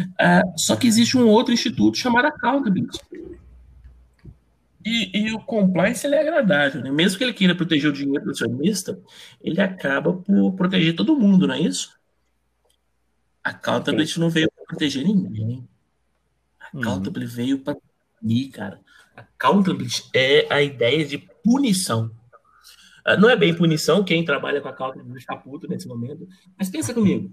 Uh, 0.00 0.58
só 0.58 0.74
que 0.74 0.88
existe 0.88 1.16
um 1.16 1.28
outro 1.28 1.54
instituto 1.54 1.96
chamado 1.96 2.26
Accountability. 2.26 2.98
E, 4.84 5.18
e, 5.18 5.32
o 5.32 5.40
compliance 5.40 6.06
ele 6.06 6.16
é 6.16 6.20
agradável, 6.20 6.82
né? 6.82 6.90
Mesmo 6.90 7.16
que 7.16 7.24
ele 7.24 7.32
queira 7.32 7.54
proteger 7.54 7.88
o 7.88 7.92
dinheiro 7.92 8.24
do 8.24 8.32
acionista, 8.32 9.00
ele 9.40 9.60
acaba 9.60 10.12
por 10.12 10.52
proteger 10.52 10.94
todo 10.94 11.16
mundo, 11.16 11.46
não 11.46 11.54
é 11.54 11.60
isso? 11.60 11.98
A 13.42 13.50
Accountability 13.50 14.20
não 14.20 14.28
veio 14.28 14.50
para 14.50 14.64
proteger 14.66 15.04
ninguém. 15.04 15.66
A 16.60 16.66
Accountability 16.66 17.30
uhum. 17.30 17.36
veio 17.36 17.58
para 17.60 17.76
punir, 18.20 18.50
cara. 18.50 18.80
A 19.16 19.22
Accountability 19.22 20.04
é 20.14 20.46
a 20.52 20.62
ideia 20.62 21.04
de 21.04 21.16
punição. 21.18 22.10
Uh, 23.06 23.18
não 23.18 23.30
é 23.30 23.36
bem 23.36 23.54
punição, 23.54 24.04
quem 24.04 24.24
trabalha 24.24 24.60
com 24.60 24.68
a 24.68 24.70
Accountability 24.70 25.18
está 25.18 25.36
puto 25.36 25.66
nesse 25.66 25.88
momento. 25.88 26.28
Mas 26.58 26.68
pensa 26.68 26.92
comigo. 26.92 27.32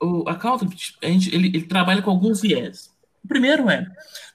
Uh, 0.00 0.24
o 0.24 0.28
Accountability, 0.28 0.96
a 1.02 1.06
gente, 1.06 1.32
ele, 1.32 1.48
ele 1.48 1.66
trabalha 1.66 2.02
com 2.02 2.10
alguns 2.10 2.40
viés. 2.40 2.90
O 3.24 3.28
primeiro 3.28 3.70
é, 3.70 3.86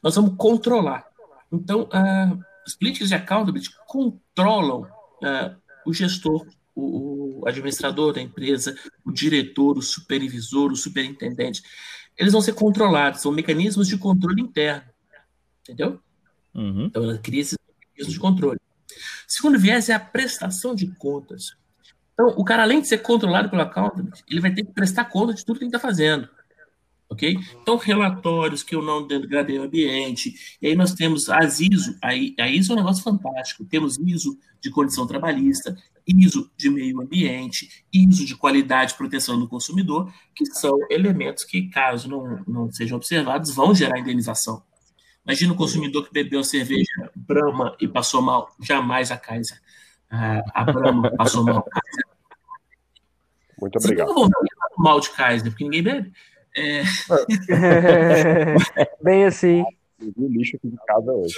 nós 0.02 0.16
vamos 0.16 0.36
controlar 0.38 1.07
então, 1.52 1.84
uh, 1.84 2.44
as 2.66 2.76
políticas 2.76 3.10
de 3.10 3.16
accountability 3.16 3.70
controlam 3.88 4.82
uh, 4.82 5.56
o 5.86 5.94
gestor, 5.94 6.46
o, 6.76 7.42
o, 7.42 7.48
administrador 7.48 8.14
da 8.14 8.22
empresa, 8.22 8.76
o 9.06 9.12
diretor, 9.12 9.78
o 9.78 9.82
supervisor, 9.82 10.72
o 10.72 10.76
superintendente. 10.76 11.62
Eles 12.18 12.34
vão 12.34 12.42
ser 12.42 12.54
controlados, 12.54 13.22
são 13.22 13.32
mecanismos 13.32 13.88
de 13.88 13.98
controle 13.98 14.42
interno. 14.42 14.90
Entendeu? 15.62 16.00
Uhum. 16.54 16.86
Então, 16.86 17.04
ela 17.04 17.18
cria 17.18 17.42
esses 17.42 17.58
mecanismos 17.68 18.14
de 18.14 18.20
controle. 18.20 18.60
Segundo 19.28 19.60
viés 19.60 19.90
é 19.90 19.94
a 19.94 20.00
prestação 20.00 20.74
de 20.74 20.88
contas. 20.96 21.56
Então, 22.14 22.28
o 22.30 22.44
cara, 22.44 22.64
além 22.64 22.82
de 22.82 22.88
ser 22.88 22.98
controlado 23.00 23.50
pelo 23.50 23.62
accountability, 23.62 24.24
ele 24.28 24.42
vai 24.42 24.54
ter 24.54 24.66
que 24.66 24.74
prestar 24.74 25.06
conta 25.06 25.34
de 25.34 25.46
tudo 25.46 25.60
que 25.60 25.66
ele 25.66 25.70
está 25.70 25.80
fazendo 25.80 26.28
ok? 27.10 27.38
Então, 27.62 27.78
relatórios 27.78 28.64
que 28.64 28.76
eu 28.76 28.82
não 28.82 29.06
degradei 29.06 29.60
o 29.60 29.64
ambiente, 29.64 30.58
e 30.62 30.68
aí 30.68 30.76
nós 30.76 30.94
temos 30.94 31.30
as 31.30 31.60
ISO, 31.60 31.96
a 32.02 32.16
ISO 32.16 32.72
é 32.72 32.76
um 32.76 32.78
negócio 32.78 33.04
fantástico, 33.04 33.66
temos 33.66 33.98
ISO 33.98 34.38
de 34.62 34.70
condição 34.70 35.08
trabalhista, 35.08 35.78
ISO 36.06 36.50
de 36.56 36.70
meio 36.70 37.02
ambiente, 37.02 37.84
ISO 37.92 38.26
de 38.26 38.36
qualidade 38.36 38.94
e 38.94 38.98
proteção 38.98 39.40
do 39.40 39.48
consumidor, 39.48 40.12
que 40.36 40.46
são 40.46 40.78
elementos 40.90 41.44
que, 41.44 41.70
caso 41.70 42.10
não, 42.10 42.44
não 42.48 42.72
sejam 42.72 42.98
observados, 42.98 43.54
vão 43.54 43.74
gerar 43.74 44.00
indenização. 44.00 44.64
Imagina 45.26 45.52
o 45.52 45.58
consumidor 45.58 46.06
que 46.06 46.14
bebeu 46.14 46.42
cerveja 46.44 47.12
Brahma 47.14 47.76
e 47.82 47.88
passou 47.88 48.22
mal, 48.22 48.56
jamais 48.62 49.12
a 49.12 49.18
Kaiser. 49.18 49.62
A, 50.10 50.42
a 50.54 50.64
Brahma 50.64 51.12
passou 51.18 51.44
mal. 51.44 51.66
Muito 53.60 53.78
obrigado. 53.78 54.14
Você 54.14 54.22
não 54.22 54.30
mal 54.78 55.00
de 55.00 55.10
Kaiser, 55.10 55.52
porque 55.52 55.66
ninguém 55.66 55.84
bebe. 55.84 56.14
É... 56.58 56.84
Bem 59.04 59.26
assim. 59.26 59.64
Eu 60.00 60.12
vi 60.16 60.26
o 60.26 60.28
lixo 60.28 60.56
aqui 60.58 60.70
de 60.70 60.78
casa 60.86 61.12
hoje. 61.12 61.36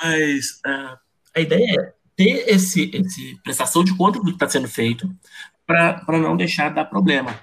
Mas 0.00 0.60
uh, 0.66 0.96
a 1.34 1.40
ideia 1.40 1.80
é 1.80 1.92
ter 2.16 2.48
esse, 2.48 2.90
esse 2.94 3.40
prestação 3.42 3.82
de 3.84 3.96
conta 3.96 4.18
do 4.18 4.26
que 4.26 4.32
está 4.32 4.48
sendo 4.48 4.68
feito 4.68 5.08
para 5.66 6.18
não 6.18 6.36
deixar 6.36 6.68
dar 6.68 6.84
problema. 6.84 7.38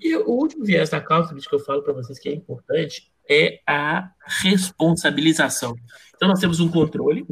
E 0.00 0.14
o 0.16 0.30
último 0.30 0.64
viés 0.64 0.90
da 0.90 1.00
causa 1.00 1.34
que 1.34 1.54
eu 1.54 1.60
falo 1.60 1.82
para 1.82 1.92
vocês 1.92 2.18
que 2.18 2.28
é 2.28 2.34
importante 2.34 3.10
é 3.28 3.60
a 3.66 4.10
responsabilização. 4.26 5.74
Então, 6.14 6.28
nós 6.28 6.40
temos 6.40 6.60
um 6.60 6.68
controle, 6.70 7.26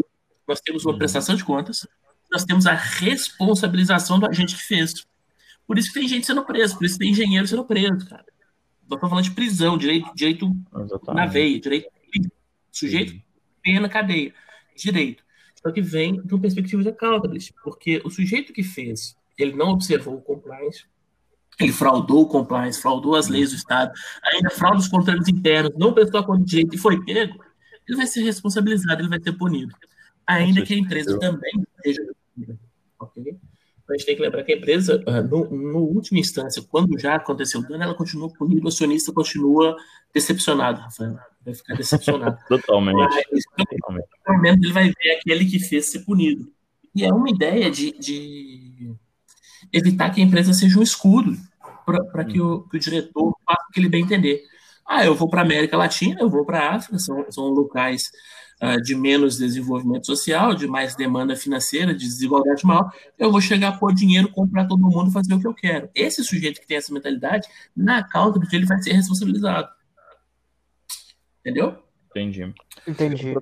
nós 0.47 0.61
temos 0.61 0.85
uma 0.85 0.97
prestação 0.97 1.35
de 1.35 1.45
contas, 1.45 1.87
nós 2.31 2.45
temos 2.45 2.67
a 2.67 2.75
responsabilização 2.75 4.19
do 4.19 4.27
agente 4.27 4.57
que 4.57 4.63
fez. 4.63 5.07
Por 5.71 5.79
isso 5.79 5.93
que 5.93 6.01
tem 6.01 6.09
gente 6.09 6.27
sendo 6.27 6.45
preso, 6.45 6.77
por 6.77 6.85
isso 6.85 6.99
que 6.99 7.05
tem 7.05 7.13
engenheiro 7.13 7.47
sendo 7.47 7.65
preso, 7.65 8.05
cara. 8.09 8.25
Nós 8.89 8.97
estamos 8.97 9.09
falando 9.09 9.23
de 9.23 9.31
prisão, 9.31 9.79
direito, 9.79 10.13
direito 10.17 10.53
na 11.15 11.27
veia, 11.27 11.61
direito. 11.61 11.89
Sujeito, 12.73 13.15
pena, 13.63 13.89
cadeia. 13.89 14.35
Direito. 14.77 15.23
Só 15.63 15.71
que 15.71 15.81
vem 15.81 16.21
de 16.23 16.35
uma 16.35 16.41
perspectiva 16.41 16.83
de 16.83 16.89
accountability, 16.89 17.55
porque 17.63 18.03
o 18.05 18.11
sujeito 18.11 18.53
que 18.53 18.65
fez, 18.65 19.15
ele 19.39 19.53
não 19.53 19.69
observou 19.69 20.17
o 20.17 20.21
compliance, 20.21 20.87
ele 21.61 21.71
fraudou 21.71 22.23
o 22.23 22.27
compliance, 22.27 22.83
fraudou 22.83 23.15
as 23.15 23.29
leis 23.29 23.51
do 23.51 23.57
Estado, 23.57 23.93
ainda 24.25 24.51
frauda 24.51 24.79
os 24.79 24.89
controles 24.89 25.29
internos, 25.29 25.71
não 25.79 25.95
prestou 25.95 26.19
a 26.19 26.27
conta 26.27 26.41
de 26.41 26.51
direito 26.51 26.75
e 26.75 26.79
foi 26.79 27.01
pego, 27.05 27.45
ele 27.87 27.97
vai 27.97 28.09
ser 28.09 28.25
responsabilizado, 28.25 29.03
ele 29.03 29.09
vai 29.09 29.23
ser 29.23 29.35
punido. 29.35 29.73
Ainda 30.27 30.63
que 30.63 30.75
a 30.75 30.79
empresa 30.79 31.17
também 31.21 31.65
seja 31.85 32.03
punida. 33.15 33.50
A 33.91 33.97
gente 33.97 34.07
tem 34.07 34.17
que 34.17 34.23
lembrar 34.23 34.45
que 34.45 34.53
a 34.53 34.57
empresa, 34.57 35.03
ah, 35.07 35.21
no, 35.21 35.51
no 35.51 35.79
última 35.81 36.19
instância, 36.19 36.63
quando 36.71 36.99
já 36.99 37.17
aconteceu 37.17 37.61
o 37.61 37.67
dano, 37.67 37.83
ela 37.83 37.95
continua 37.95 38.33
punida, 38.33 38.65
o 38.65 38.69
acionista 38.69 39.13
continua 39.13 39.77
decepcionado, 40.15 40.81
Rafael. 40.81 41.19
Vai 41.45 41.55
ficar 41.55 41.75
decepcionado. 41.75 42.39
Totalmente. 42.49 42.97
Mas, 42.97 43.67
Totalmente. 43.69 44.09
Pelo 44.25 44.41
menos 44.41 44.63
ele 44.63 44.73
vai 44.73 44.85
ver 44.85 45.17
aquele 45.19 45.45
que 45.45 45.59
fez 45.59 45.91
ser 45.91 46.01
punido. 46.01 46.51
E 46.95 47.05
é 47.05 47.13
uma 47.13 47.31
ideia 47.31 47.71
de, 47.71 47.93
de 47.99 48.93
evitar 49.73 50.11
que 50.11 50.21
a 50.21 50.25
empresa 50.25 50.53
seja 50.53 50.79
um 50.79 50.83
escudo 50.83 51.37
para 51.85 52.25
que, 52.25 52.41
o, 52.41 52.63
que 52.69 52.77
o 52.77 52.81
diretor 52.81 53.37
faça 53.45 53.67
o 53.69 53.73
que 53.73 53.81
ele 53.81 53.89
bem 53.89 54.03
entender. 54.03 54.43
Ah, 54.87 55.05
eu 55.05 55.15
vou 55.15 55.29
para 55.29 55.41
a 55.41 55.45
América 55.45 55.77
Latina, 55.77 56.21
eu 56.21 56.29
vou 56.29 56.45
para 56.45 56.61
a 56.61 56.75
África, 56.77 56.99
são, 56.99 57.25
são 57.31 57.45
locais 57.45 58.11
de 58.83 58.95
menos 58.95 59.39
desenvolvimento 59.39 60.05
social, 60.05 60.55
de 60.55 60.67
mais 60.67 60.95
demanda 60.95 61.35
financeira, 61.35 61.95
de 61.95 62.07
desigualdade 62.07 62.65
maior, 62.65 62.93
eu 63.19 63.31
vou 63.33 63.41
chegar 63.41 63.69
a 63.69 63.79
pôr 63.79 63.95
dinheiro, 63.95 64.31
comprar 64.31 64.67
todo 64.67 64.81
mundo, 64.81 65.11
fazer 65.11 65.33
o 65.35 65.41
que 65.41 65.47
eu 65.47 65.55
quero. 65.55 65.89
Esse 65.95 66.23
sujeito 66.23 66.61
que 66.61 66.67
tem 66.67 66.77
essa 66.77 66.93
mentalidade, 66.93 67.49
na 67.75 68.03
causa 68.03 68.39
ele 68.53 68.67
vai 68.67 68.81
ser 68.83 68.93
responsabilizado. 68.93 69.69
Entendeu? 71.41 71.79
Entendi. 72.11 72.53
Entendi. 72.87 73.35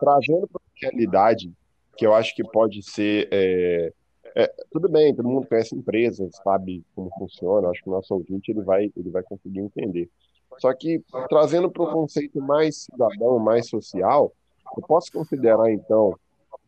Trazendo 0.00 0.48
para 0.48 0.62
a 0.62 0.80
realidade, 0.80 1.52
que 1.96 2.06
eu 2.06 2.14
acho 2.14 2.34
que 2.34 2.42
pode 2.42 2.82
ser. 2.82 3.28
É, 3.30 3.92
é, 4.36 4.52
tudo 4.72 4.88
bem, 4.88 5.14
todo 5.14 5.28
mundo 5.28 5.46
conhece 5.46 5.76
empresas, 5.76 6.34
sabe 6.42 6.84
como 6.94 7.10
funciona, 7.18 7.68
acho 7.68 7.82
que 7.82 7.88
o 7.88 7.92
nosso 7.92 8.14
ouvinte 8.14 8.50
ele 8.50 8.62
vai, 8.62 8.90
ele 8.96 9.10
vai 9.10 9.22
conseguir 9.22 9.60
entender. 9.60 10.10
Só 10.58 10.72
que, 10.74 11.02
trazendo 11.28 11.70
para 11.70 11.82
o 11.82 11.92
conceito 11.92 12.40
mais 12.40 12.84
cidadão, 12.84 13.38
mais 13.38 13.68
social, 13.68 14.32
eu 14.76 14.82
posso 14.82 15.12
considerar, 15.12 15.70
então, 15.70 16.18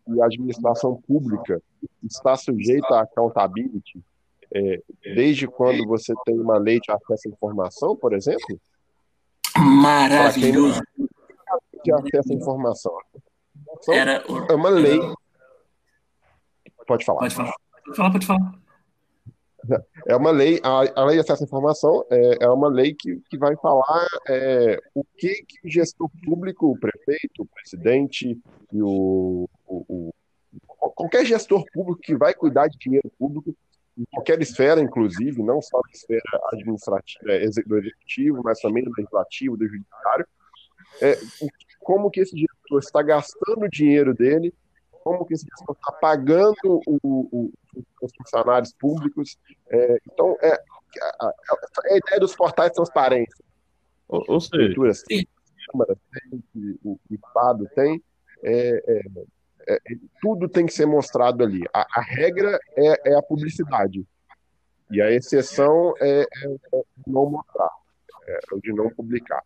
que 0.04 0.20
a 0.20 0.26
administração 0.26 1.00
pública 1.06 1.60
está 2.02 2.36
sujeita 2.36 2.94
à 2.94 3.02
accountability 3.02 4.02
é, 4.54 4.80
desde 5.14 5.46
quando 5.46 5.84
você 5.86 6.14
tem 6.24 6.38
uma 6.38 6.58
lei 6.58 6.78
de 6.80 6.90
acesso 6.90 7.28
à 7.28 7.30
informação, 7.30 7.96
por 7.96 8.12
exemplo? 8.12 8.60
Maravilhoso. 9.56 10.80
De 11.84 11.92
acesso 11.92 12.32
à 12.32 12.34
informação. 12.34 12.92
Então, 13.82 13.94
Era... 13.94 14.24
É 14.48 14.54
uma 14.54 14.70
lei. 14.70 15.00
Pode 16.86 17.04
falar. 17.04 17.20
Pode 17.20 17.34
falar, 17.34 17.54
pode 17.84 17.96
falar. 17.96 18.10
Pode 18.12 18.26
falar. 18.26 18.65
É 20.06 20.16
uma 20.16 20.30
lei, 20.30 20.60
a, 20.62 21.00
a 21.00 21.04
lei 21.04 21.16
de 21.16 21.20
acesso 21.20 21.42
à 21.42 21.46
informação 21.46 22.04
é, 22.10 22.44
é 22.44 22.48
uma 22.48 22.68
lei 22.68 22.94
que, 22.94 23.20
que 23.28 23.38
vai 23.38 23.56
falar 23.56 24.06
é, 24.28 24.78
o 24.94 25.04
que, 25.16 25.44
que 25.46 25.66
o 25.66 25.70
gestor 25.70 26.10
público, 26.24 26.70
o 26.70 26.78
prefeito, 26.78 27.42
o 27.42 27.46
presidente 27.46 28.38
e 28.72 28.82
o, 28.82 29.48
o, 29.66 29.84
o, 29.88 30.90
qualquer 30.90 31.24
gestor 31.24 31.64
público 31.72 32.00
que 32.00 32.16
vai 32.16 32.34
cuidar 32.34 32.68
de 32.68 32.78
dinheiro 32.78 33.10
público, 33.18 33.54
em 33.98 34.04
qualquer 34.12 34.40
esfera, 34.40 34.80
inclusive, 34.80 35.42
não 35.42 35.60
só 35.62 35.78
na 35.78 35.90
esfera 35.92 36.40
administrativa, 36.52 37.32
é, 37.32 37.46
do 37.66 37.78
executivo, 37.78 38.42
mas 38.44 38.60
também 38.60 38.84
do 38.84 38.92
legislativo, 38.96 39.56
do 39.56 39.66
judiciário, 39.66 40.26
é, 41.00 41.18
como 41.80 42.10
que 42.10 42.20
esse 42.20 42.36
gestor 42.36 42.78
está 42.78 43.02
gastando 43.02 43.64
o 43.64 43.70
dinheiro 43.70 44.14
dele 44.14 44.52
como 45.06 45.24
que 45.24 45.34
esse 45.34 45.46
gestor 45.48 45.76
está 45.76 45.92
pagando 45.92 46.82
o, 46.84 46.98
o, 47.04 47.52
os 48.02 48.12
funcionários 48.18 48.72
públicos. 48.72 49.38
É, 49.70 49.98
então, 50.04 50.36
é, 50.42 50.52
a, 51.20 51.26
a, 51.26 51.32
a, 51.92 51.96
ideia 51.96 52.18
dos 52.18 52.34
portais 52.34 52.70
de 52.70 52.74
transparência. 52.74 53.44
Ou, 54.08 54.24
ou 54.26 54.40
seja, 54.40 54.74
o, 54.76 54.82
o 56.84 56.98
Estado 57.08 57.70
tem, 57.72 58.02
é, 58.42 58.82
é, 58.84 59.74
é, 59.74 59.78
tudo 60.20 60.48
tem 60.48 60.66
que 60.66 60.72
ser 60.72 60.86
mostrado 60.86 61.44
ali. 61.44 61.62
A, 61.72 62.00
regra 62.00 62.58
é, 62.76 63.12
é, 63.12 63.14
a 63.16 63.22
publicidade. 63.22 64.04
E 64.90 65.00
a 65.00 65.12
exceção 65.12 65.94
é, 66.00 66.22
é 66.22 66.82
não 67.06 67.30
mostrar, 67.30 67.70
é 68.26 68.40
o 68.50 68.60
de 68.60 68.72
não 68.72 68.90
publicar. 68.90 69.44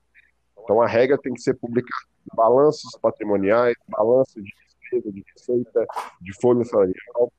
Então 0.58 0.80
a 0.80 0.86
regra 0.86 1.18
tem 1.18 1.34
que 1.34 1.42
ser 1.42 1.52
publicada. 1.52 2.08
Balanços 2.34 2.98
patrimoniais, 3.02 3.74
balanços 3.88 4.42
de 4.42 4.52
despesa, 4.90 5.12
de 5.12 5.24
receita, 5.32 5.86
de 6.20 6.40
folha 6.40 6.64
salarial 6.64 7.32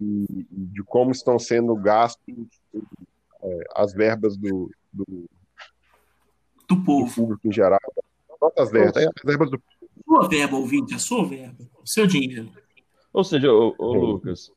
e, 0.00 0.24
e 0.50 0.66
de 0.66 0.82
como 0.84 1.10
estão 1.10 1.38
sendo 1.38 1.74
gastos 1.76 2.48
é, 3.42 3.64
as 3.74 3.92
verbas 3.92 4.36
do, 4.36 4.70
do, 4.92 5.28
do 6.68 6.84
povo. 6.84 7.06
Do 7.06 7.14
público 7.14 7.48
em 7.48 7.52
geral. 7.52 7.80
Não 8.40 8.52
as 8.56 8.70
verbas, 8.70 8.96
as 8.96 9.24
verbas 9.24 9.50
do 9.50 9.62
sua 10.04 10.28
verba, 10.28 10.56
ouvinte, 10.56 10.94
a 10.94 10.98
sua 10.98 11.24
verba, 11.24 11.68
o 11.80 11.86
seu 11.86 12.06
dinheiro. 12.06 12.50
Ou 13.12 13.22
seja, 13.22 13.52
ô, 13.52 13.74
ô, 13.78 13.92
Lucas, 13.94 14.50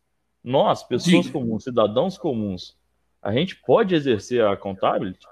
nós, 0.44 0.84
pessoas 0.84 1.26
Diga. 1.26 1.34
comuns, 1.34 1.64
cidadãos 1.64 2.18
comuns, 2.18 2.76
a 3.22 3.32
gente 3.32 3.56
pode 3.58 3.94
exercer 3.94 4.44
a 4.44 4.54
accountability? 4.54 5.26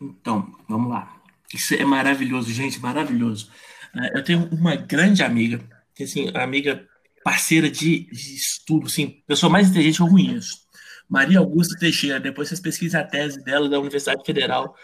Então, 0.00 0.50
vamos 0.68 0.90
lá. 0.90 1.20
Isso 1.52 1.74
é 1.74 1.84
maravilhoso, 1.84 2.50
gente, 2.50 2.80
maravilhoso. 2.80 3.50
Ah, 3.96 4.10
Eu 4.14 4.22
tenho 4.22 4.48
uma 4.52 4.76
grande 4.76 5.22
amiga, 5.22 5.60
que 5.94 6.04
assim, 6.04 6.30
amiga 6.34 6.86
parceira 7.24 7.68
de, 7.70 8.06
de 8.06 8.34
estudo, 8.36 8.86
assim, 8.86 9.22
pessoa 9.26 9.50
mais 9.50 9.68
inteligente 9.68 9.96
que 9.96 10.02
eu 10.02 10.08
conheço. 10.08 10.66
Maria 11.08 11.38
Augusta 11.38 11.78
Teixeira, 11.78 12.20
depois 12.20 12.48
vocês 12.48 12.60
pesquisem 12.60 13.00
a 13.00 13.04
tese 13.04 13.42
dela 13.44 13.68
da 13.68 13.78
Universidade 13.78 14.22
Federal 14.24 14.74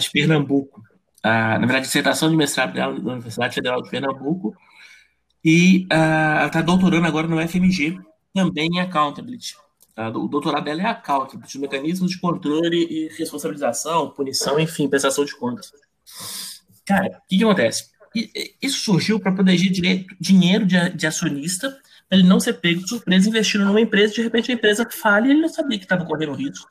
de 0.00 0.10
Pernambuco. 0.10 0.82
Ah, 1.22 1.58
na 1.58 1.66
verdade, 1.66 1.86
dissertação 1.86 2.30
de 2.30 2.36
mestrado 2.36 2.72
dela 2.72 2.98
da 3.00 3.12
Universidade 3.12 3.54
Federal 3.54 3.82
de 3.82 3.90
Pernambuco. 3.90 4.54
E 5.44 5.86
ela 5.90 6.46
está 6.46 6.62
doutorando 6.62 7.06
agora 7.06 7.28
no 7.28 7.40
FMG, 7.40 7.98
também 8.34 8.68
em 8.72 8.80
Accountability. 8.80 9.54
O 9.96 10.28
doutorado 10.28 10.64
dela 10.64 10.82
é 10.82 10.86
Accountability, 10.86 11.58
mecanismos 11.58 12.10
de 12.10 12.20
controle 12.20 12.84
e 12.90 13.08
responsabilização, 13.16 14.10
punição, 14.10 14.58
enfim, 14.58 14.88
prestação 14.88 15.24
de 15.24 15.36
contas. 15.36 15.72
Cara, 16.84 17.06
o 17.06 17.28
que, 17.28 17.38
que 17.38 17.44
acontece? 17.44 17.95
Isso 18.62 18.80
surgiu 18.80 19.18
para 19.20 19.32
proteger 19.32 19.70
direito- 19.70 20.14
dinheiro 20.20 20.64
de, 20.66 20.90
de 20.90 21.06
acionista, 21.06 21.70
para 22.08 22.18
ele 22.18 22.26
não 22.28 22.38
ser 22.40 22.54
pego 22.54 22.82
de 22.82 22.88
surpresa 22.88 23.28
investindo 23.28 23.64
numa 23.64 23.80
empresa, 23.80 24.14
de 24.14 24.22
repente 24.22 24.50
a 24.50 24.54
empresa 24.54 24.88
falha 24.90 25.26
e 25.26 25.30
ele 25.30 25.40
não 25.40 25.48
sabia 25.48 25.78
que 25.78 25.84
estava 25.84 26.04
correndo 26.04 26.32
risco. 26.34 26.70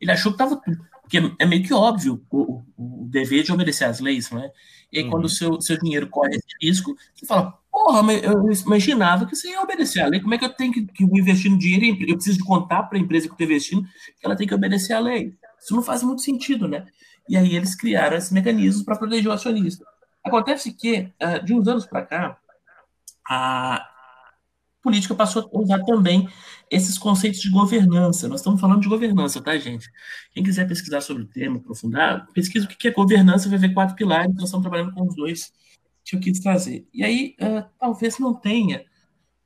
Ele 0.00 0.10
achou 0.10 0.32
que 0.32 0.42
estava 0.42 0.56
tudo. 0.60 0.78
Porque 1.02 1.20
é 1.38 1.46
meio 1.46 1.62
que 1.62 1.72
óbvio 1.74 2.22
o, 2.30 2.40
o- 2.76 3.02
o 3.04 3.08
dever 3.08 3.42
de 3.44 3.52
obedecer 3.52 3.84
às 3.84 4.00
leis, 4.00 4.30
não 4.30 4.42
é? 4.42 4.50
E 4.90 4.98
aí, 4.98 5.04
Uhum. 5.04 5.10
quando 5.10 5.24
o 5.26 5.28
seu, 5.28 5.60
seu 5.60 5.78
dinheiro 5.78 6.08
corre 6.08 6.30
esse 6.36 6.46
risco, 6.62 6.96
você 7.14 7.26
fala, 7.26 7.52
porra, 7.70 8.02
mas 8.02 8.22
eu 8.22 8.32
imaginava 8.66 9.26
que 9.26 9.36
você 9.36 9.50
ia 9.50 9.60
obedecer 9.60 10.00
à 10.00 10.06
lei. 10.06 10.20
Como 10.20 10.34
é 10.34 10.38
que 10.38 10.44
eu 10.44 10.48
tenho 10.50 10.72
que, 10.72 10.82
que 10.86 11.04
investir 11.04 11.50
no 11.50 11.58
dinheiro? 11.58 11.96
Eu 12.08 12.14
preciso 12.16 12.38
de 12.38 12.44
contar 12.44 12.84
para 12.84 12.96
a 12.98 13.00
empresa 13.00 13.26
que 13.26 13.30
eu 13.32 13.34
estou 13.34 13.44
investindo 13.46 13.82
que 13.82 14.24
ela 14.24 14.36
tem 14.36 14.46
que 14.46 14.54
obedecer 14.54 14.92
à 14.94 14.98
lei. 15.00 15.34
Isso 15.60 15.74
não 15.74 15.82
faz 15.82 16.02
muito 16.02 16.22
sentido, 16.22 16.66
né? 16.68 16.86
E 17.28 17.36
aí 17.36 17.54
eles 17.56 17.74
criaram 17.74 18.16
esses 18.16 18.30
mecanismos 18.30 18.84
para 18.84 18.96
proteger 18.96 19.28
o 19.28 19.32
acionista. 19.32 19.84
Acontece 20.24 20.72
que, 20.72 21.12
ah, 21.20 21.38
de 21.38 21.52
uns 21.54 21.68
anos 21.68 21.86
para 21.86 22.02
cá, 22.02 22.38
a 23.28 23.88
política 24.82 25.14
passou 25.14 25.50
a 25.52 25.58
usar 25.58 25.82
também 25.84 26.28
esses 26.70 26.98
conceitos 26.98 27.40
de 27.40 27.50
governança. 27.50 28.28
Nós 28.28 28.40
estamos 28.40 28.60
falando 28.60 28.82
de 28.82 28.88
governança, 28.88 29.40
tá, 29.40 29.56
gente? 29.56 29.90
Quem 30.32 30.42
quiser 30.42 30.68
pesquisar 30.68 31.00
sobre 31.00 31.22
o 31.22 31.26
tema, 31.26 31.56
aprofundar, 31.56 32.26
pesquisa 32.32 32.66
o 32.66 32.68
que 32.68 32.88
é 32.88 32.90
governança, 32.90 33.48
vai 33.48 33.58
ver 33.58 33.72
quatro 33.72 33.96
pilares, 33.96 34.34
nós 34.34 34.44
estamos 34.44 34.62
trabalhando 34.62 34.92
com 34.92 35.06
os 35.06 35.16
dois 35.16 35.52
que 36.04 36.16
eu 36.16 36.20
quis 36.20 36.38
trazer. 36.38 36.86
E 36.92 37.02
aí, 37.02 37.34
ah, 37.40 37.66
talvez 37.80 38.18
não 38.18 38.34
tenha 38.34 38.84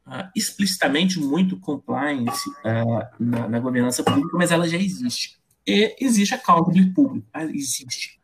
ah, 0.04 0.30
explicitamente 0.34 1.20
muito 1.20 1.58
compliance 1.60 2.50
ah, 2.64 3.10
na, 3.18 3.48
na 3.48 3.60
governança 3.60 4.02
pública, 4.02 4.36
mas 4.36 4.50
ela 4.50 4.68
já 4.68 4.76
existe. 4.76 5.38
E 5.66 5.96
existe 6.00 6.34
accountability 6.34 6.92
público, 6.92 7.28
ah, 7.32 7.44
existe. 7.44 8.18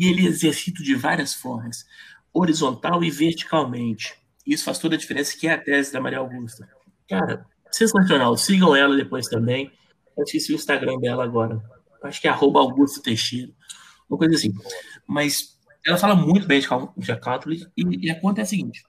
E 0.00 0.08
ele 0.08 0.24
é 0.24 0.30
exercido 0.30 0.82
de 0.82 0.94
várias 0.94 1.34
formas, 1.34 1.84
horizontal 2.32 3.04
e 3.04 3.10
verticalmente. 3.10 4.14
Isso 4.46 4.64
faz 4.64 4.78
toda 4.78 4.94
a 4.94 4.98
diferença, 4.98 5.36
que 5.36 5.46
é 5.46 5.52
a 5.52 5.58
tese 5.58 5.92
da 5.92 6.00
Maria 6.00 6.20
Augusta. 6.20 6.66
Cara, 7.06 7.46
sensacional. 7.70 8.34
Sigam 8.38 8.74
ela 8.74 8.96
depois 8.96 9.26
também. 9.26 9.70
Eu 10.16 10.24
esqueci 10.24 10.52
o 10.52 10.54
Instagram 10.54 10.98
dela 11.00 11.22
agora. 11.22 11.62
Acho 12.02 12.18
que 12.18 12.26
é 12.26 12.30
arroba 12.30 12.60
Augusto 12.60 13.02
Teixeira. 13.02 13.52
Uma 14.08 14.16
coisa 14.16 14.34
assim. 14.36 14.54
Mas 15.06 15.58
ela 15.86 15.98
fala 15.98 16.14
muito 16.14 16.46
bem 16.46 16.62
de 16.96 17.12
accountability 17.12 17.70
e, 17.76 18.06
e 18.06 18.10
a 18.10 18.18
conta 18.18 18.40
é 18.40 18.44
a 18.44 18.46
seguinte. 18.46 18.82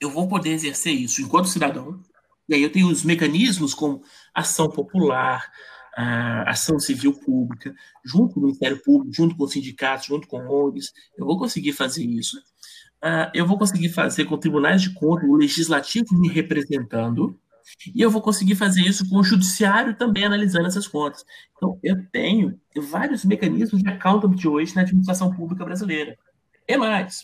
Eu 0.00 0.10
vou 0.10 0.26
poder 0.26 0.50
exercer 0.50 0.94
isso 0.94 1.22
enquanto 1.22 1.46
cidadão, 1.46 2.02
e 2.48 2.56
aí 2.56 2.62
eu 2.62 2.72
tenho 2.72 2.88
os 2.88 3.04
mecanismos 3.04 3.72
como 3.72 4.02
ação 4.34 4.68
popular, 4.68 5.48
a 6.00 6.50
ação 6.50 6.78
civil 6.78 7.12
pública, 7.12 7.74
junto 8.04 8.34
com 8.34 8.40
o 8.40 8.42
Ministério 8.44 8.80
Público, 8.80 9.12
junto 9.12 9.36
com 9.36 9.42
os 9.42 9.52
sindicatos, 9.52 10.06
junto 10.06 10.28
com 10.28 10.38
ONGs, 10.38 10.92
eu 11.16 11.26
vou 11.26 11.36
conseguir 11.36 11.72
fazer 11.72 12.04
isso. 12.04 12.40
Ah, 13.02 13.32
eu 13.34 13.44
vou 13.44 13.58
conseguir 13.58 13.88
fazer 13.88 14.24
com 14.24 14.38
tribunais 14.38 14.80
de 14.80 14.94
contas, 14.94 15.28
o 15.28 15.34
legislativo 15.34 16.06
me 16.12 16.28
representando, 16.28 17.36
e 17.92 18.00
eu 18.00 18.10
vou 18.12 18.22
conseguir 18.22 18.54
fazer 18.54 18.82
isso 18.82 19.08
com 19.08 19.16
o 19.16 19.24
judiciário 19.24 19.96
também 19.96 20.24
analisando 20.24 20.68
essas 20.68 20.86
contas. 20.86 21.24
Então, 21.56 21.80
eu 21.82 21.96
tenho 22.12 22.58
vários 22.76 23.24
mecanismos 23.24 23.82
de 23.82 23.88
accountability 23.88 24.46
hoje 24.46 24.76
na 24.76 24.82
administração 24.82 25.34
pública 25.34 25.64
brasileira. 25.64 26.16
É 26.68 26.76
mais, 26.76 27.22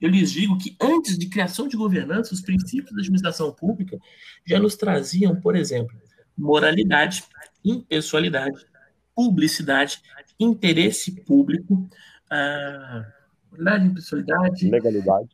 eu 0.00 0.08
lhes 0.08 0.30
digo 0.30 0.56
que 0.58 0.76
antes 0.80 1.18
de 1.18 1.28
criação 1.28 1.66
de 1.66 1.76
governança, 1.76 2.32
os 2.32 2.40
princípios 2.40 2.92
da 2.92 3.00
administração 3.00 3.52
pública 3.52 3.98
já 4.46 4.60
nos 4.60 4.76
traziam, 4.76 5.34
por 5.40 5.56
exemplo, 5.56 5.96
moralidade, 6.36 7.24
impessoalidade, 7.64 8.66
publicidade, 9.14 10.00
interesse 10.38 11.12
público, 11.22 11.88
ah, 12.30 13.04
moralidade, 13.50 13.86
impessoalidade, 13.86 14.70
Legalidade. 14.70 15.28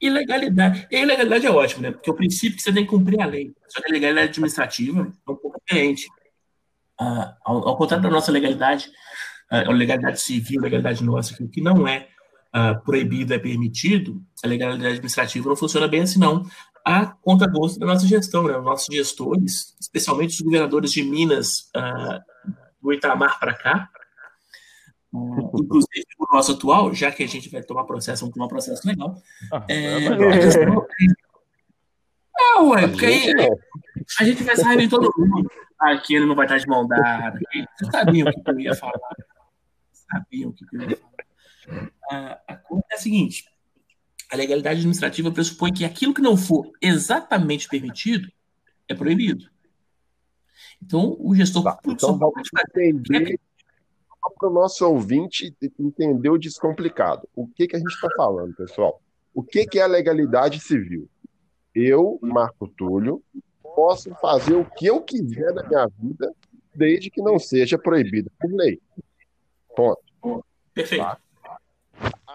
e 0.00 0.10
legalidade. 0.10 0.86
E 0.90 1.04
legalidade 1.04 1.46
é 1.46 1.50
ótimo, 1.50 1.82
né? 1.82 1.90
Porque 1.90 2.10
o 2.10 2.14
princípio 2.14 2.54
é 2.54 2.56
que 2.56 2.62
você 2.62 2.72
tem 2.72 2.84
que 2.84 2.90
cumprir 2.90 3.20
a 3.20 3.26
lei. 3.26 3.52
Só 3.68 3.80
que 3.80 3.90
a 3.90 3.92
legalidade 3.92 4.28
administrativa 4.28 5.00
é 5.00 5.30
um 5.30 5.36
pouco 5.36 5.60
diferente. 5.66 6.06
Ah, 7.00 7.36
ao, 7.44 7.68
ao 7.68 7.76
contrário 7.76 8.02
da 8.02 8.10
nossa 8.10 8.30
legalidade, 8.32 8.90
ah, 9.50 9.60
a 9.68 9.72
legalidade 9.72 10.20
civil, 10.20 10.60
a 10.60 10.64
legalidade 10.64 11.02
nossa, 11.02 11.34
que 11.34 11.42
o 11.42 11.48
que 11.48 11.60
não 11.60 11.86
é 11.86 12.08
ah, 12.52 12.74
proibido 12.74 13.34
é 13.34 13.38
permitido, 13.38 14.22
a 14.42 14.46
legalidade 14.46 14.86
administrativa 14.94 15.48
não 15.48 15.56
funciona 15.56 15.88
bem 15.88 16.00
assim, 16.02 16.18
não. 16.18 16.44
A 16.90 17.06
conta 17.06 17.46
gosto 17.46 17.78
da 17.78 17.86
nossa 17.86 18.06
gestão, 18.06 18.44
né? 18.44 18.56
Os 18.56 18.64
nossos 18.64 18.86
gestores, 18.94 19.76
especialmente 19.80 20.30
os 20.34 20.40
governadores 20.40 20.90
de 20.92 21.02
Minas, 21.02 21.68
ah, 21.76 22.20
do 22.80 22.92
Itamar 22.92 23.38
para 23.38 23.52
cá, 23.54 23.90
ah, 23.92 23.98
inclusive 25.54 26.06
o 26.18 26.34
nosso 26.34 26.52
atual, 26.52 26.94
já 26.94 27.12
que 27.12 27.22
a 27.22 27.28
gente 27.28 27.50
vai 27.50 27.62
tomar 27.62 27.84
processo, 27.84 28.20
vamos 28.20 28.34
tomar 28.34 28.48
processo 28.48 28.86
legal, 28.88 29.20
Ah, 29.52 29.64
é, 29.68 30.04
é 30.06 30.38
questão- 30.40 30.86
É, 32.40 32.60
ué, 32.62 32.88
porque 32.88 33.04
aí 33.06 33.34
a 34.20 34.24
gente 34.24 34.42
vai 34.44 34.56
sair 34.56 34.78
de 34.78 34.88
todo 34.88 35.12
mundo. 35.18 35.50
Ah, 35.80 35.96
que 35.98 36.14
ele 36.14 36.24
não 36.26 36.34
vai 36.34 36.46
estar 36.46 36.56
de 36.58 36.66
mão 36.66 36.86
dada. 36.86 37.38
Vocês 37.76 37.90
sabiam 37.92 38.28
o 38.28 38.32
que 38.32 38.50
eu 38.50 38.60
ia 38.60 38.74
falar. 38.74 39.16
Sabiam 39.92 40.50
o 40.50 40.52
que 40.54 40.64
eu 40.72 40.82
ia 40.90 40.96
falar. 40.96 41.88
Ah, 42.10 42.40
a 42.48 42.56
coisa 42.56 42.84
é 42.92 42.94
a 42.94 42.98
seguinte: 42.98 43.44
a 44.30 44.36
legalidade 44.36 44.78
administrativa 44.78 45.30
pressupõe 45.32 45.72
que 45.72 45.84
aquilo 45.84 46.14
que 46.14 46.20
não 46.20 46.36
for 46.36 46.70
exatamente 46.82 47.68
permitido 47.68 48.30
é 48.86 48.94
proibido. 48.94 49.48
Então, 50.82 51.16
o 51.18 51.34
gestor 51.34 51.64
Tá, 51.64 51.72
público 51.72 51.92
então 51.96 52.10
só 52.10 52.16
vamos 52.16 52.34
pode 52.34 52.50
fazer. 52.50 52.88
entender 52.88 53.40
para 54.38 54.48
o 54.48 54.52
nosso 54.52 54.86
ouvinte 54.86 55.54
entender 55.78 56.28
o 56.28 56.38
descomplicado. 56.38 57.26
O 57.34 57.46
que, 57.48 57.66
que 57.66 57.76
a 57.76 57.78
gente 57.78 57.92
está 57.92 58.08
falando, 58.16 58.54
pessoal? 58.54 59.00
O 59.34 59.42
que, 59.42 59.66
que 59.66 59.78
é 59.78 59.82
a 59.82 59.86
legalidade 59.86 60.60
civil? 60.60 61.08
Eu, 61.74 62.18
Marco 62.22 62.68
Túlio, 62.68 63.22
posso 63.62 64.10
fazer 64.20 64.54
o 64.54 64.64
que 64.64 64.86
eu 64.86 65.00
quiser 65.00 65.54
na 65.54 65.62
minha 65.62 65.88
vida, 65.98 66.32
desde 66.74 67.10
que 67.10 67.22
não 67.22 67.38
seja 67.38 67.78
proibido 67.78 68.30
por 68.38 68.52
lei. 68.52 68.80
Ponto. 69.74 70.44
Perfeito. 70.74 71.02
Tá. 71.04 71.18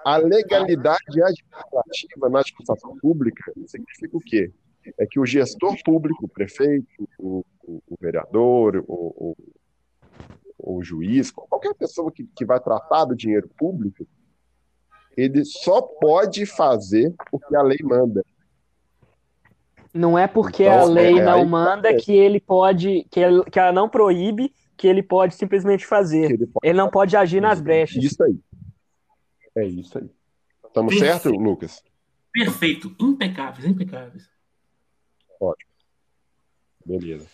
A 0.06 0.18
legalidade 0.18 1.22
administrativa 1.22 2.30
na 2.30 2.40
administração 2.40 2.98
pública 2.98 3.52
significa 3.68 4.18
o 4.18 4.20
quê? 4.20 4.52
É 5.00 5.06
que 5.06 5.20
o 5.20 5.26
gestor 5.26 5.76
público, 5.84 6.26
o 6.26 6.30
prefeito, 6.30 7.08
o, 7.18 7.46
o- 7.64 7.82
o 7.90 7.96
vereador, 8.02 8.84
o, 8.88 9.36
o- 10.60 10.76
o 10.76 10.84
juiz, 10.84 11.32
qualquer 11.32 11.74
pessoa 11.74 12.12
que, 12.12 12.26
que 12.36 12.46
vai 12.46 12.60
tratar 12.60 13.06
do 13.06 13.16
dinheiro 13.16 13.50
público, 13.58 14.06
ele 15.16 15.46
só 15.46 15.82
pode 15.82 16.46
fazer 16.46 17.14
o 17.32 17.40
que 17.40 17.56
a 17.56 17.62
lei 17.62 17.78
manda. 17.84 18.26
Não 19.94 20.18
é 20.18 20.28
porque 20.28 20.64
Então, 20.64 20.80
a 20.82 20.86
lei 20.86 21.20
é, 21.20 21.24
não 21.24 21.34
aí- 21.42 21.46
manda 21.46 21.96
que 21.96 22.12
ele 22.12 22.40
pode, 22.40 23.06
que, 23.12 23.20
ele- 23.20 23.44
que 23.46 23.60
ela 23.60 23.72
não 23.72 23.88
proíbe, 23.88 24.52
que 24.76 24.88
ele 24.88 25.04
pode 25.04 25.36
simplesmente 25.36 25.86
fazer. 25.86 26.32
ele 26.32 26.48
pode 26.48 26.68
Ele 26.68 26.78
não 26.78 26.90
pode 26.90 27.16
agir 27.16 27.40
nas 27.40 27.62
brechas. 27.62 28.04
Isso 28.04 28.22
aí. 28.24 28.36
É 29.56 29.66
isso 29.66 29.98
aí. 29.98 30.10
Estamos 30.66 30.98
certo, 30.98 31.30
Lucas? 31.30 31.84
Perfeito. 32.32 32.96
Impecáveis, 33.00 33.66
impecáveis. 33.66 34.28
Beleza. 36.86 37.28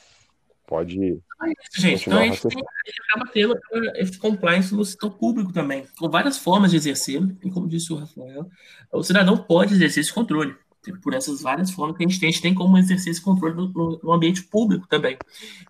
Pode 0.68 1.00
ir. 1.02 1.20
É 1.44 1.50
isso, 1.50 1.82
gente. 1.82 2.08
Então 2.08 2.20
a 2.20 2.24
gente, 2.26 2.42
tem, 2.48 2.60
a 2.60 2.90
gente 2.90 3.02
acaba 3.10 3.32
tendo 3.32 3.56
eh, 3.56 4.02
esse 4.02 4.18
compliance 4.20 4.76
no 4.76 4.86
setor 4.86 5.12
público 5.18 5.52
também, 5.52 5.88
com 5.98 6.08
várias 6.10 6.38
formas 6.38 6.70
de 6.70 6.78
exercer, 6.78 7.22
e 7.44 7.50
como 7.50 7.68
disse 7.68 7.92
o 7.92 7.96
Rafael, 7.96 8.48
o 8.92 9.02
cidadão 9.02 9.36
pode 9.38 9.74
exercer 9.74 10.02
esse 10.02 10.14
controle. 10.14 10.56
Por 11.04 11.14
essas 11.14 11.42
várias 11.42 11.72
formas 11.72 11.98
que 11.98 12.04
a 12.04 12.08
gente 12.08 12.20
tem, 12.20 12.30
a 12.30 12.32
gente 12.32 12.42
tem 12.42 12.54
como 12.54 12.78
exercer 12.78 13.12
esse 13.12 13.22
controle 13.22 13.56
no, 13.56 14.00
no- 14.02 14.12
ambiente 14.14 14.44
público 14.44 14.88
também. 14.88 15.18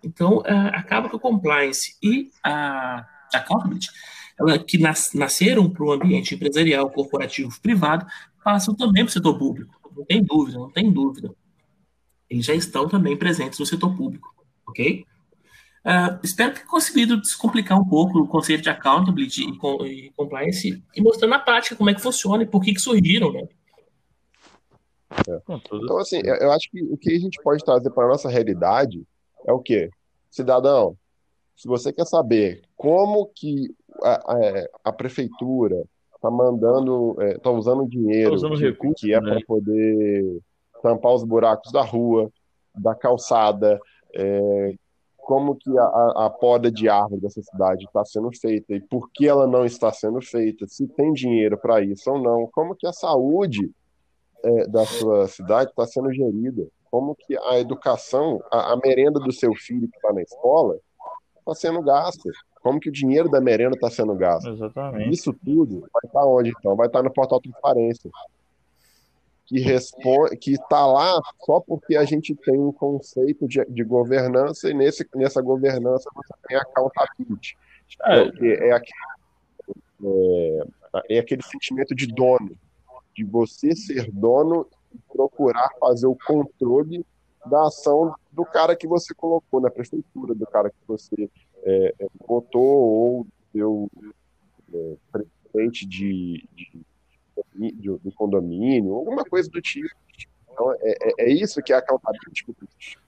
Então, 0.04 0.42
eh, 0.44 0.70
acaba 0.74 1.08
que 1.08 1.16
o 1.16 1.20
compliance 1.20 1.96
e 2.02 2.30
a 2.44 3.06
accountability, 3.34 3.88
ela, 4.40 4.58
que 4.58 4.78
nas- 4.78 5.12
nasceram 5.12 5.68
para 5.68 5.84
o 5.84 5.92
ambiente 5.92 6.34
empresarial, 6.34 6.90
corporativo, 6.90 7.60
privado, 7.60 8.06
passam 8.42 8.74
também 8.74 9.04
para 9.04 9.10
o 9.10 9.12
setor 9.12 9.38
público. 9.38 9.78
Não 9.94 10.04
tem 10.04 10.22
dúvida, 10.22 10.58
não 10.58 10.70
tem 10.70 10.90
dúvida. 10.90 11.34
Eles 12.28 12.46
já 12.46 12.54
estão 12.54 12.88
também 12.88 13.16
presentes 13.16 13.58
no 13.58 13.66
setor 13.66 13.94
público, 13.96 14.34
ok? 14.66 15.04
Uh, 15.84 16.20
espero 16.22 16.54
ter 16.54 16.66
conseguido 16.66 17.20
descomplicar 17.20 17.78
um 17.80 17.88
pouco 17.88 18.18
o 18.18 18.28
conceito 18.28 18.62
de 18.62 18.68
accountability 18.68 19.44
e, 19.44 19.86
e 19.86 20.10
compliance 20.10 20.82
e 20.94 21.02
mostrando 21.02 21.30
na 21.30 21.38
prática 21.38 21.74
como 21.74 21.90
é 21.90 21.94
que 21.94 22.02
funciona 22.02 22.42
e 22.42 22.46
por 22.46 22.62
que, 22.62 22.74
que 22.74 22.80
surgiram, 22.80 23.32
né? 23.32 23.48
É. 25.28 25.40
Então, 25.72 25.98
assim, 25.98 26.20
eu 26.24 26.52
acho 26.52 26.70
que 26.70 26.82
o 26.82 26.96
que 26.96 27.10
a 27.10 27.18
gente 27.18 27.42
pode 27.42 27.64
trazer 27.64 27.90
para 27.90 28.04
a 28.04 28.08
nossa 28.08 28.28
realidade 28.28 29.02
é 29.46 29.52
o 29.52 29.60
quê? 29.60 29.90
Cidadão, 30.30 30.96
se 31.56 31.68
você 31.68 31.92
quer 31.92 32.06
saber 32.06 32.62
como 32.76 33.30
que 33.34 33.74
a, 34.02 34.14
a, 34.14 34.66
a 34.84 34.92
prefeitura 34.92 35.84
está 36.14 36.30
mandando, 36.30 37.16
está 37.22 37.50
é, 37.50 37.52
usando 37.52 37.88
dinheiro 37.88 38.30
tá 38.30 38.36
usando 38.36 38.56
que, 38.56 38.64
recurso, 38.64 39.06
que 39.06 39.14
é 39.14 39.20
né? 39.20 39.30
para 39.30 39.46
poder 39.46 40.40
tampar 40.82 41.14
os 41.14 41.24
buracos 41.24 41.72
da 41.72 41.82
rua, 41.82 42.30
da 42.74 42.94
calçada, 42.94 43.80
é, 44.14 44.74
como 45.16 45.54
que 45.54 45.70
a, 45.78 46.26
a, 46.26 46.30
poda 46.30 46.70
de 46.70 46.88
árvore 46.88 47.20
dessa 47.20 47.42
cidade 47.42 47.84
está 47.84 48.04
sendo 48.04 48.30
feita 48.36 48.74
e 48.74 48.80
por 48.80 49.10
que 49.12 49.28
ela 49.28 49.46
não 49.46 49.64
está 49.64 49.92
sendo 49.92 50.20
feita, 50.20 50.66
se 50.66 50.86
tem 50.88 51.12
dinheiro 51.12 51.56
para 51.56 51.80
isso 51.80 52.10
ou 52.10 52.18
não, 52.18 52.48
como 52.52 52.74
que 52.74 52.86
a 52.86 52.92
saúde 52.92 53.70
é, 54.42 54.66
da 54.66 54.84
sua 54.84 55.28
cidade 55.28 55.70
está 55.70 55.86
sendo 55.86 56.12
gerida, 56.12 56.66
como 56.90 57.14
que 57.14 57.36
a 57.38 57.58
educação, 57.58 58.42
a, 58.50 58.72
a 58.72 58.76
merenda 58.76 59.20
do 59.20 59.32
seu 59.32 59.54
filho 59.54 59.88
que 59.88 59.96
está 59.96 60.12
na 60.12 60.22
escola 60.22 60.76
está 61.38 61.54
sendo 61.54 61.82
gasta, 61.82 62.28
como 62.60 62.78
que 62.78 62.88
o 62.88 62.92
dinheiro 62.92 63.28
da 63.28 63.40
merenda 63.40 63.74
está 63.74 63.90
sendo 63.90 64.14
gasto. 64.14 64.50
Exatamente. 64.50 65.10
Isso 65.10 65.32
tudo 65.32 65.80
vai 65.80 66.02
estar 66.04 66.20
tá 66.20 66.26
onde 66.26 66.50
então? 66.50 66.76
Vai 66.76 66.86
estar 66.86 67.00
tá 67.00 67.02
no 67.02 67.12
portal 67.12 67.40
Transparência 67.40 68.10
que 69.50 69.58
responde, 69.58 70.36
que 70.36 70.52
está 70.52 70.86
lá 70.86 71.20
só 71.44 71.58
porque 71.58 71.96
a 71.96 72.04
gente 72.04 72.36
tem 72.36 72.56
um 72.56 72.70
conceito 72.70 73.48
de, 73.48 73.64
de 73.64 73.82
governança 73.82 74.70
e 74.70 74.74
nesse, 74.74 75.04
nessa 75.12 75.42
governança 75.42 76.08
você 76.14 76.32
tem 76.46 76.56
a 76.56 76.60
accountability. 76.60 77.58
É, 78.04 78.68
é, 78.68 78.72
aquele, 78.72 78.94
é, 80.04 81.16
é 81.16 81.18
aquele 81.18 81.42
sentimento 81.42 81.96
de 81.96 82.06
dono, 82.06 82.56
de 83.12 83.24
você 83.24 83.74
ser 83.74 84.08
dono 84.12 84.68
e 84.94 84.98
procurar 85.12 85.68
fazer 85.80 86.06
o 86.06 86.16
controle 86.24 87.04
da 87.44 87.66
ação 87.66 88.14
do 88.30 88.44
cara 88.44 88.76
que 88.76 88.86
você 88.86 89.12
colocou 89.12 89.60
na 89.60 89.70
prefeitura, 89.70 90.32
do 90.32 90.46
cara 90.46 90.70
que 90.70 90.76
você 90.86 91.28
é, 91.64 91.94
é 91.98 92.06
botou 92.26 92.62
ou 92.62 93.26
deu 93.52 93.90
é, 94.72 94.96
presidente 95.12 95.86
de, 95.86 96.46
de 96.54 97.72
do, 97.74 97.98
do 97.98 98.12
condomínio, 98.12 98.94
alguma 98.94 99.24
coisa 99.24 99.50
do 99.50 99.60
tipo. 99.60 99.88
Então, 100.52 100.72
é, 100.80 100.90
é, 100.90 101.12
é 101.18 101.32
isso 101.32 101.62
que 101.62 101.72
é 101.72 101.76
accountability. 101.76 102.44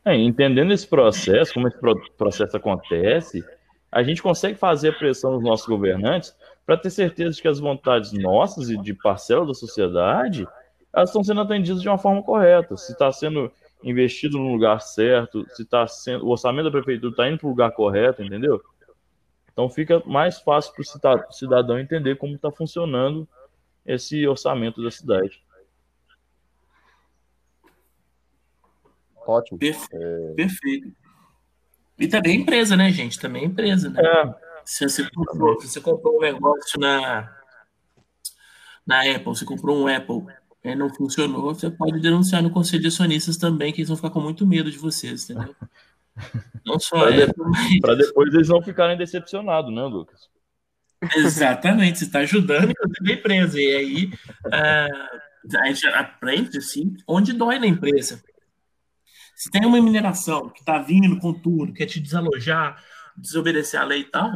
É, 0.05 0.17
entendendo 0.17 0.73
esse 0.73 0.87
processo, 0.87 1.53
como 1.55 1.69
esse 1.69 1.79
processo 2.17 2.57
acontece, 2.57 3.45
a 3.91 4.03
gente 4.03 4.23
consegue 4.23 4.59
fazer 4.59 4.97
pressão 4.99 5.33
nos 5.33 5.43
nossos 5.43 5.67
governantes 5.67 6.35
para 6.65 6.77
ter 6.77 6.91
certeza 6.91 7.37
de 7.37 7.43
que 7.43 7.49
as 7.49 7.59
vontades 7.59 8.13
nossas 8.13 8.71
e 8.71 8.77
de 8.77 8.95
parcela 8.95 9.47
da 9.47 9.55
sociedade 9.55 10.47
elas 10.95 11.09
estão 11.09 11.25
sendo 11.25 11.41
atendidas 11.41 11.81
de 11.81 11.89
uma 11.89 11.99
forma 11.99 12.23
correta. 12.23 12.77
Se 12.77 12.93
está 12.93 13.11
sendo 13.11 13.51
investido 13.83 14.39
no 14.39 14.53
lugar 14.53 14.81
certo, 14.81 15.47
se 15.51 15.63
está 15.63 15.87
sendo 15.87 16.25
o 16.25 16.31
orçamento 16.31 16.65
da 16.65 16.71
prefeitura 16.71 17.11
está 17.11 17.29
indo 17.29 17.39
para 17.39 17.47
o 17.47 17.51
lugar 17.51 17.73
correto, 17.73 18.23
entendeu? 18.23 18.63
Então 19.53 19.69
fica 19.69 20.03
mais 20.07 20.41
fácil 20.41 20.73
para 20.73 21.29
o 21.29 21.33
cidadão 21.33 21.79
entender 21.79 22.17
como 22.17 22.35
está 22.35 22.51
funcionando 22.51 23.29
esse 23.85 24.27
orçamento 24.27 24.83
da 24.83 24.91
cidade. 24.91 25.43
Ótimo. 29.27 29.59
Perfeito. 29.59 29.97
É... 29.97 30.35
Perfeito. 30.35 30.93
E 31.99 32.09
também 32.09 32.41
empresa, 32.41 32.77
né, 32.77 32.91
gente? 32.91 33.21
Também 33.21 33.45
empresa, 33.45 33.91
né? 33.91 34.01
É. 34.03 34.53
Se 34.65 34.89
você 34.89 35.09
comprou, 35.11 35.61
se 35.61 35.69
você 35.69 35.81
comprou 35.81 36.17
um 36.17 36.21
negócio 36.21 36.79
na, 36.81 37.37
na 38.87 39.01
Apple, 39.03 39.25
você 39.25 39.45
comprou 39.45 39.77
um 39.77 39.87
Apple 39.87 40.25
e 40.65 40.75
não 40.75 40.89
funcionou, 40.93 41.55
você 41.55 41.71
pode 41.71 42.01
denunciar 42.01 42.43
no 42.43 42.51
conselho 42.51 42.83
de 42.83 42.89
acionistas 42.89 43.37
também, 43.37 43.73
que 43.73 43.81
eles 43.81 43.89
vão 43.89 43.97
ficar 43.97 44.11
com 44.11 44.21
muito 44.21 44.47
medo 44.47 44.71
de 44.71 44.79
vocês, 44.79 45.29
entendeu? 45.29 45.55
Não 46.65 46.79
só 46.79 47.01
Para 47.01 47.27
de... 47.27 47.33
mas... 47.83 47.99
depois 47.99 48.33
eles 48.35 48.49
não 48.49 48.63
ficarem 48.63 48.97
decepcionados, 48.97 49.75
né, 49.75 49.83
Lucas? 49.83 50.29
Exatamente, 51.17 51.99
você 51.99 52.05
está 52.05 52.21
ajudando, 52.21 52.71
inclusive, 52.71 53.11
a 53.11 53.15
empresa. 53.15 53.61
E 53.61 53.75
aí 53.75 54.05
uh, 54.47 55.59
a 55.59 55.67
gente 55.67 55.87
aprende 55.89 56.59
assim, 56.59 56.95
onde 57.09 57.33
dói 57.33 57.59
na 57.59 57.67
empresa. 57.67 58.23
Se 59.35 59.51
tem 59.51 59.67
uma 59.67 59.83
mineração 59.83 60.49
que 60.51 60.61
está 60.61 60.79
vindo 60.79 61.19
com 61.19 61.33
tudo, 61.33 61.73
quer 61.73 61.87
te 61.87 61.99
desalojar, 61.99 62.81
desobedecer 63.17 63.81
a 63.81 63.85
lei 63.85 64.03
e 64.03 64.11
tal, 64.11 64.31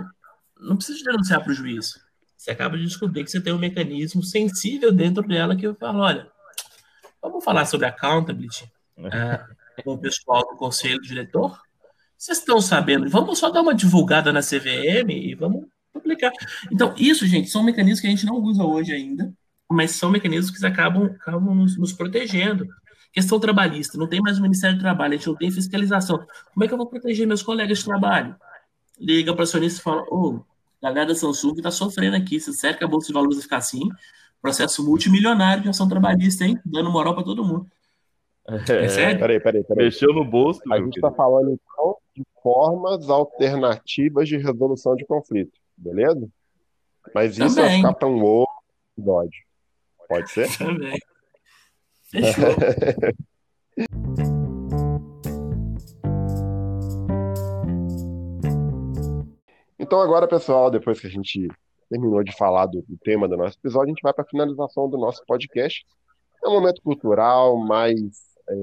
não 0.59 0.77
precisa 0.77 1.05
denunciar 1.05 1.43
para 1.45 1.53
o 1.53 1.55
juiz. 1.55 1.95
Você 2.47 2.53
acaba 2.53 2.79
de 2.79 2.85
descobrir 2.85 3.25
que 3.25 3.31
você 3.33 3.41
tem 3.41 3.53
um 3.53 3.59
mecanismo 3.59 4.23
sensível 4.23 4.93
dentro 4.93 5.21
dela 5.27 5.57
que 5.57 5.67
eu 5.67 5.75
falo, 5.75 5.99
olha, 5.99 6.29
vamos 7.21 7.45
falar 7.45 7.65
sobre 7.65 7.89
accountability 7.89 8.71
uh, 8.99 9.83
com 9.83 9.95
o 9.95 9.99
pessoal 9.99 10.43
do 10.43 10.57
conselho 10.57 11.01
diretor? 11.01 11.61
Vocês 12.17 12.39
estão 12.39 12.61
sabendo? 12.61 13.11
Vamos 13.11 13.41
só 13.41 13.51
dar 13.51 13.63
uma 13.63 13.75
divulgada 13.75 14.33
na 14.33 14.43
CVM 14.43 15.11
e 15.11 15.35
vamos 15.35 15.65
publicar. 15.93 16.31
Então, 16.71 16.95
isso, 16.97 17.27
gente, 17.27 17.51
são 17.51 17.65
mecanismos 17.65 18.01
que 18.01 18.07
a 18.07 18.11
gente 18.11 18.25
não 18.25 18.37
usa 18.37 18.63
hoje 18.63 18.93
ainda, 18.93 19.35
mas 19.69 19.91
são 19.97 20.09
mecanismos 20.09 20.57
que 20.57 20.65
acabam, 20.65 21.07
acabam 21.21 21.53
nos, 21.53 21.77
nos 21.77 21.93
protegendo. 21.93 22.65
Questão 23.13 23.41
trabalhista, 23.41 23.99
não 23.99 24.07
tem 24.07 24.21
mais 24.21 24.39
o 24.39 24.43
Ministério 24.43 24.77
do 24.77 24.83
Trabalho, 24.83 25.15
a 25.15 25.17
gente 25.17 25.27
não 25.27 25.35
tem 25.35 25.51
fiscalização. 25.51 26.25
Como 26.55 26.65
é 26.65 26.69
que 26.69 26.73
eu 26.73 26.79
vou 26.79 26.87
proteger 26.87 27.27
meus 27.27 27.43
colegas 27.43 27.79
de 27.79 27.85
trabalho? 27.85 28.37
Liga 29.01 29.33
para 29.33 29.41
o 29.41 29.43
acionista 29.43 29.81
e 29.81 29.83
fala: 29.83 30.03
Ô, 30.03 30.07
oh, 30.29 30.56
a 30.83 30.89
galera 30.89 31.07
da 31.07 31.15
Samsung 31.15 31.55
está 31.57 31.71
sofrendo 31.71 32.17
aqui, 32.17 32.39
se 32.39 32.53
sério 32.53 32.79
que 32.79 32.85
a 32.85 32.89
Bolsa 32.89 33.09
de 33.09 33.13
Valores 33.13 33.37
vai 33.37 33.43
ficar 33.43 33.57
assim? 33.59 33.89
Processo 34.41 34.85
multimilionário 34.85 35.63
de 35.63 35.69
ação 35.69 35.89
trabalhista, 35.89 36.45
hein? 36.45 36.59
Dando 36.65 36.91
moral 36.91 37.15
para 37.15 37.25
todo 37.25 37.45
mundo. 37.45 37.67
É, 38.49 38.85
é 38.85 38.89
sério? 38.89 39.19
Peraí, 39.19 39.41
peraí, 39.41 39.65
peraí. 39.65 39.87
Mexeu 39.87 40.13
no 40.13 40.25
bolso. 40.25 40.61
A 40.71 40.79
gente 40.79 40.97
está 40.97 41.11
falando, 41.11 41.51
então, 41.51 41.97
de 42.15 42.23
formas 42.43 43.09
alternativas 43.11 44.29
de 44.29 44.37
resolução 44.37 44.95
de 44.95 45.05
conflito 45.05 45.59
beleza? 45.77 46.29
Mas 47.15 47.37
isso 47.37 47.55
Também. 47.55 47.65
vai 47.65 47.77
ficar 47.77 47.95
para 47.95 48.09
um 48.09 48.23
outro 48.23 48.55
episódio. 48.97 49.45
Pode 50.09 50.31
ser? 50.31 50.49
Também. 50.59 50.99
Fechou. 52.11 52.57
então 59.87 60.01
agora, 60.01 60.27
pessoal, 60.27 60.69
depois 60.69 60.99
que 60.99 61.07
a 61.07 61.11
gente 61.11 61.49
terminou 61.89 62.25
de 62.25 62.37
falar 62.37 62.67
do, 62.67 62.83
do 62.83 62.99
tema 62.99 63.29
do 63.29 63.37
nosso 63.37 63.57
episódio, 63.57 63.87
a 63.87 63.95
gente 63.95 64.03
vai 64.03 64.13
para 64.13 64.25
a 64.25 64.29
finalização 64.29 64.91
do 64.91 64.99
nosso 64.99 65.25
podcast. 65.25 65.87
É 66.45 66.49
um 66.49 66.55
momento 66.55 66.83
cultural 66.83 67.57
mais, 67.57 68.01
é, 68.49 68.55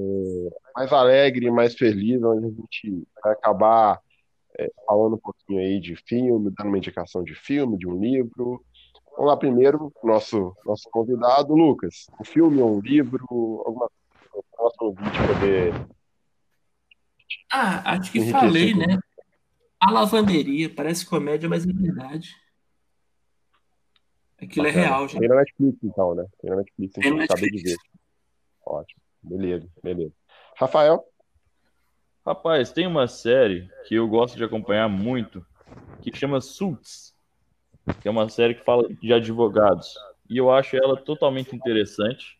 mais 0.76 0.92
alegre, 0.92 1.50
mais 1.50 1.74
feliz, 1.74 2.22
onde 2.22 2.46
a 2.46 2.50
gente 2.50 3.08
vai 3.22 3.32
acabar 3.32 3.98
é, 4.58 4.70
falando 4.86 5.14
um 5.14 5.18
pouquinho 5.18 5.60
aí 5.60 5.80
de 5.80 5.96
filme, 5.96 6.52
dando 6.56 6.68
uma 6.68 6.78
indicação 6.78 7.24
de 7.24 7.34
filme, 7.34 7.78
de 7.78 7.88
um 7.88 7.98
livro. 7.98 8.62
Vamos 9.12 9.30
lá 9.30 9.36
primeiro, 9.36 9.90
nosso 10.02 10.54
nosso 10.66 10.90
convidado, 10.90 11.54
Lucas. 11.54 12.06
Um 12.20 12.24
filme 12.24 12.60
ou 12.60 12.76
um 12.76 12.80
livro, 12.80 13.62
alguma 13.64 13.88
coisa 14.30 14.46
próximo 14.54 14.94
vídeo 14.94 15.26
poder. 15.26 15.86
Ah, 17.50 17.92
acho 17.92 18.12
que 18.12 18.30
falei, 18.30 18.74
né? 18.74 18.98
A 19.86 19.90
lavanderia, 19.90 20.74
parece 20.74 21.04
comédia, 21.04 21.46
mas 21.46 21.66
é 21.66 21.72
verdade. 21.72 22.34
Aquilo 24.40 24.66
é 24.66 24.70
Bacana. 24.70 24.84
é 24.84 24.88
real, 24.88 25.08
gente. 25.08 25.20
Tem 25.20 25.28
na 25.28 25.36
Netflix, 25.36 25.78
então, 25.82 26.14
né? 26.14 26.26
Tem 26.40 26.50
na 26.50 26.56
Netflix, 26.56 26.94
gente 26.94 27.22
acabei 27.22 27.50
de 27.50 27.62
ver. 27.62 27.76
Ótimo, 28.64 29.02
beleza, 29.22 29.68
beleza. 29.82 30.12
Rafael? 30.56 31.04
Rapaz, 32.24 32.72
tem 32.72 32.86
uma 32.86 33.06
série 33.06 33.68
que 33.86 33.94
eu 33.94 34.08
gosto 34.08 34.38
de 34.38 34.44
acompanhar 34.44 34.88
muito, 34.88 35.44
que 36.00 36.16
chama 36.16 36.40
Suits, 36.40 37.14
que 38.00 38.08
é 38.08 38.10
uma 38.10 38.30
série 38.30 38.54
que 38.54 38.64
fala 38.64 38.88
de 38.88 39.12
advogados. 39.12 39.94
E 40.30 40.38
eu 40.38 40.50
acho 40.50 40.76
ela 40.76 40.96
totalmente 40.96 41.54
interessante 41.54 42.38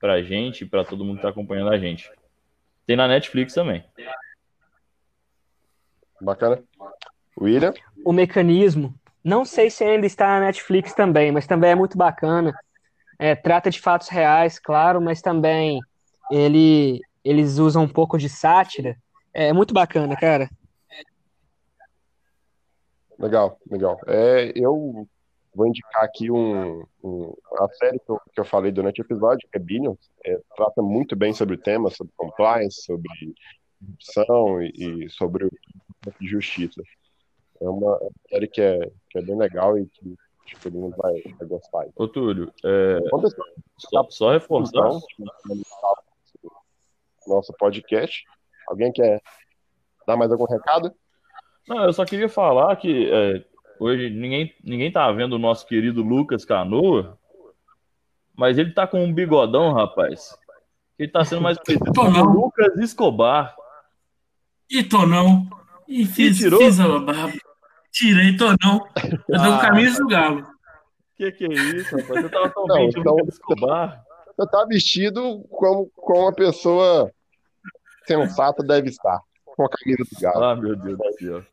pra 0.00 0.22
gente 0.22 0.64
e 0.64 0.66
pra 0.66 0.86
todo 0.86 1.04
mundo 1.04 1.16
que 1.16 1.22
tá 1.22 1.28
acompanhando 1.28 1.70
a 1.70 1.78
gente. 1.78 2.10
Tem 2.86 2.96
na 2.96 3.06
Netflix 3.06 3.52
também. 3.52 3.84
Bacana. 6.20 6.62
William? 7.40 7.72
O 8.04 8.12
mecanismo. 8.12 8.94
Não 9.22 9.44
sei 9.44 9.70
se 9.70 9.84
ainda 9.84 10.06
está 10.06 10.26
na 10.26 10.46
Netflix 10.46 10.94
também, 10.94 11.30
mas 11.30 11.46
também 11.46 11.70
é 11.70 11.74
muito 11.74 11.96
bacana. 11.96 12.52
É, 13.18 13.34
trata 13.34 13.70
de 13.70 13.80
fatos 13.80 14.08
reais, 14.08 14.58
claro, 14.58 15.00
mas 15.00 15.20
também 15.20 15.80
ele, 16.30 17.00
eles 17.24 17.58
usam 17.58 17.84
um 17.84 17.88
pouco 17.88 18.16
de 18.16 18.28
sátira 18.28 18.96
é 19.38 19.52
muito 19.52 19.72
bacana, 19.72 20.16
cara. 20.16 20.50
Legal, 23.16 23.56
legal. 23.70 23.98
É, 24.06 24.52
eu 24.54 25.06
vou 25.54 25.66
indicar 25.66 26.02
aqui 26.02 26.28
um, 26.28 26.84
um, 27.02 27.34
a 27.56 27.68
série 27.68 28.00
que 28.00 28.10
eu, 28.10 28.20
que 28.32 28.40
eu 28.40 28.44
falei 28.44 28.72
durante 28.72 29.00
o 29.00 29.04
episódio, 29.04 29.48
que 29.50 29.56
é 29.56 29.60
Billions, 29.60 29.98
é, 30.24 30.40
trata 30.56 30.82
muito 30.82 31.14
bem 31.14 31.32
sobre 31.32 31.54
o 31.54 31.60
tema, 31.60 31.88
sobre 31.90 32.12
compliance, 32.16 32.82
sobre 32.82 33.08
corrupção 33.78 34.62
e, 34.62 35.04
e 35.04 35.10
sobre 35.10 35.48
justiça. 36.20 36.82
É 37.60 37.68
uma 37.68 37.98
série 38.28 38.48
que 38.48 38.60
é, 38.60 38.90
que 39.10 39.18
é 39.18 39.22
bem 39.22 39.36
legal 39.36 39.78
e 39.78 39.86
que 39.86 40.16
acho 40.44 40.56
que 40.56 40.62
todo 40.62 40.78
mundo 40.78 40.96
vai, 40.96 41.20
vai 41.38 41.48
gostar. 41.48 41.86
Ô, 41.96 42.08
Túlio, 42.08 42.52
é... 42.64 42.98
só, 43.78 44.06
só 44.10 44.32
reforçar. 44.32 44.78
Então, 44.78 45.00
nosso 47.28 47.52
podcast. 47.52 48.24
Alguém 48.68 48.90
quer 48.90 49.20
dar 50.06 50.16
mais 50.16 50.32
algum 50.32 50.46
recado? 50.46 50.92
Não, 51.68 51.84
eu 51.84 51.92
só 51.92 52.04
queria 52.04 52.28
falar 52.28 52.74
que 52.76 53.10
é, 53.10 53.44
hoje 53.78 54.08
ninguém, 54.10 54.54
ninguém 54.64 54.90
tá 54.90 55.10
vendo 55.12 55.34
o 55.34 55.38
nosso 55.38 55.66
querido 55.66 56.02
Lucas 56.02 56.44
Canoa, 56.44 57.18
mas 58.34 58.56
ele 58.56 58.72
tá 58.72 58.86
com 58.86 59.04
um 59.04 59.12
bigodão, 59.12 59.72
rapaz. 59.72 60.36
Ele 60.98 61.10
tá 61.10 61.24
sendo 61.24 61.42
mais 61.42 61.58
conhecido 61.62 61.92
como 61.94 62.24
Lucas 62.24 62.76
Escobar. 62.78 63.54
E 64.70 64.82
tô 64.82 65.06
não. 65.06 65.48
E 65.86 66.04
fiz, 66.04 66.38
tirou? 66.38 66.60
fiz 66.60 66.78
a 66.78 66.98
barba. 66.98 67.32
Tirei, 67.90 68.36
tô 68.36 68.48
não. 68.62 68.86
Eu 69.28 69.42
tô 69.42 69.52
com 69.52 69.58
camisa 69.58 69.98
do 69.98 70.08
galo. 70.08 70.46
Que 71.16 71.32
que 71.32 71.44
é 71.44 71.48
isso, 71.48 71.96
rapaz? 71.96 72.22
Você 72.22 72.28
tava 72.28 72.50
tão 72.50 72.66
não, 72.66 72.76
bem 72.76 72.88
então, 72.88 73.16
Lucas 73.16 73.34
Escobar. 73.34 74.04
Você 74.36 74.50
tá 74.50 74.64
vestido 74.66 75.44
como, 75.50 75.90
como 75.96 76.22
uma 76.22 76.32
pessoa 76.32 77.10
sensata 78.06 78.62
deve 78.62 78.90
estar. 78.90 79.20
Com 79.44 79.64
a 79.64 79.68
camisa 79.68 80.04
do 80.04 80.20
galo. 80.20 80.44
Ah, 80.44 80.54
meu 80.54 80.76
Deus 80.76 80.96
do 80.96 81.12
céu. 81.18 81.44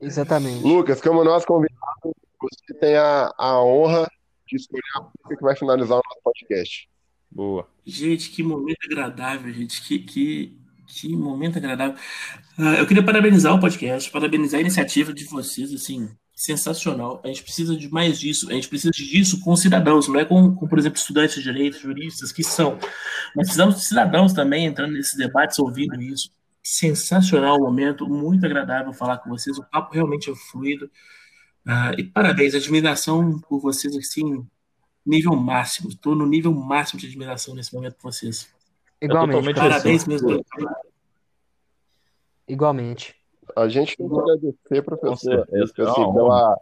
Exatamente. 0.00 0.62
Lucas, 0.62 1.00
como 1.00 1.24
nosso 1.24 1.46
convidado, 1.46 2.14
você 2.40 2.74
tem 2.78 2.96
a, 2.96 3.32
a 3.38 3.62
honra 3.62 4.06
de 4.46 4.56
escolher 4.56 4.82
a 4.96 5.00
música 5.00 5.36
que 5.36 5.42
vai 5.42 5.56
finalizar 5.56 5.98
o 5.98 6.02
nosso 6.04 6.20
podcast. 6.22 6.88
Boa. 7.30 7.68
Gente, 7.84 8.30
que 8.30 8.42
momento 8.42 8.84
agradável, 8.84 9.52
gente. 9.52 9.82
Que, 9.82 9.98
que, 9.98 10.58
que 10.86 11.14
momento 11.16 11.58
agradável. 11.58 11.96
Uh, 12.58 12.74
eu 12.78 12.86
queria 12.86 13.02
parabenizar 13.02 13.54
o 13.54 13.60
podcast, 13.60 14.10
parabenizar 14.10 14.58
a 14.58 14.60
iniciativa 14.60 15.12
de 15.12 15.24
vocês, 15.24 15.72
assim, 15.72 16.08
sensacional. 16.34 17.20
A 17.24 17.28
gente 17.28 17.42
precisa 17.42 17.76
de 17.76 17.88
mais 17.90 18.18
disso. 18.18 18.48
A 18.50 18.54
gente 18.54 18.68
precisa 18.68 18.90
disso 18.90 19.40
com 19.40 19.56
cidadãos, 19.56 20.08
não 20.08 20.20
é 20.20 20.24
com, 20.24 20.54
com 20.54 20.66
por 20.68 20.78
exemplo, 20.78 20.98
estudantes 20.98 21.36
de 21.36 21.42
direito, 21.42 21.78
juristas, 21.78 22.32
que 22.32 22.42
são. 22.44 22.78
Mas 23.34 23.46
precisamos 23.46 23.76
de 23.76 23.84
cidadãos 23.84 24.32
também 24.32 24.66
entrando 24.66 24.92
nesses 24.92 25.16
debates, 25.16 25.58
ouvindo 25.58 26.00
isso 26.00 26.30
sensacional 26.66 27.58
o 27.58 27.60
momento, 27.60 28.08
muito 28.08 28.44
agradável 28.44 28.92
falar 28.92 29.18
com 29.18 29.30
vocês. 29.30 29.56
O 29.56 29.62
papo 29.62 29.94
realmente 29.94 30.28
é 30.30 30.34
fluido. 30.34 30.86
Uh, 31.64 31.98
e 31.98 32.04
parabéns, 32.04 32.54
admiração 32.54 33.38
por 33.40 33.60
vocês, 33.60 33.96
assim, 33.96 34.44
nível 35.04 35.36
máximo. 35.36 35.88
Estou 35.88 36.16
no 36.16 36.26
nível 36.26 36.52
máximo 36.52 36.98
de 36.98 37.06
admiração 37.06 37.54
nesse 37.54 37.72
momento 37.72 37.94
por 37.94 38.12
vocês. 38.12 38.48
Igualmente. 39.00 39.54
Parabéns 39.54 40.02
assim. 40.02 40.10
mesmo. 40.10 40.44
Igualmente. 42.48 43.14
A 43.54 43.68
gente 43.68 43.96
tem 43.96 44.08
que 44.08 44.18
agradecer, 44.18 44.82
professor, 44.82 45.48
assim, 45.52 46.12
pela, 46.12 46.58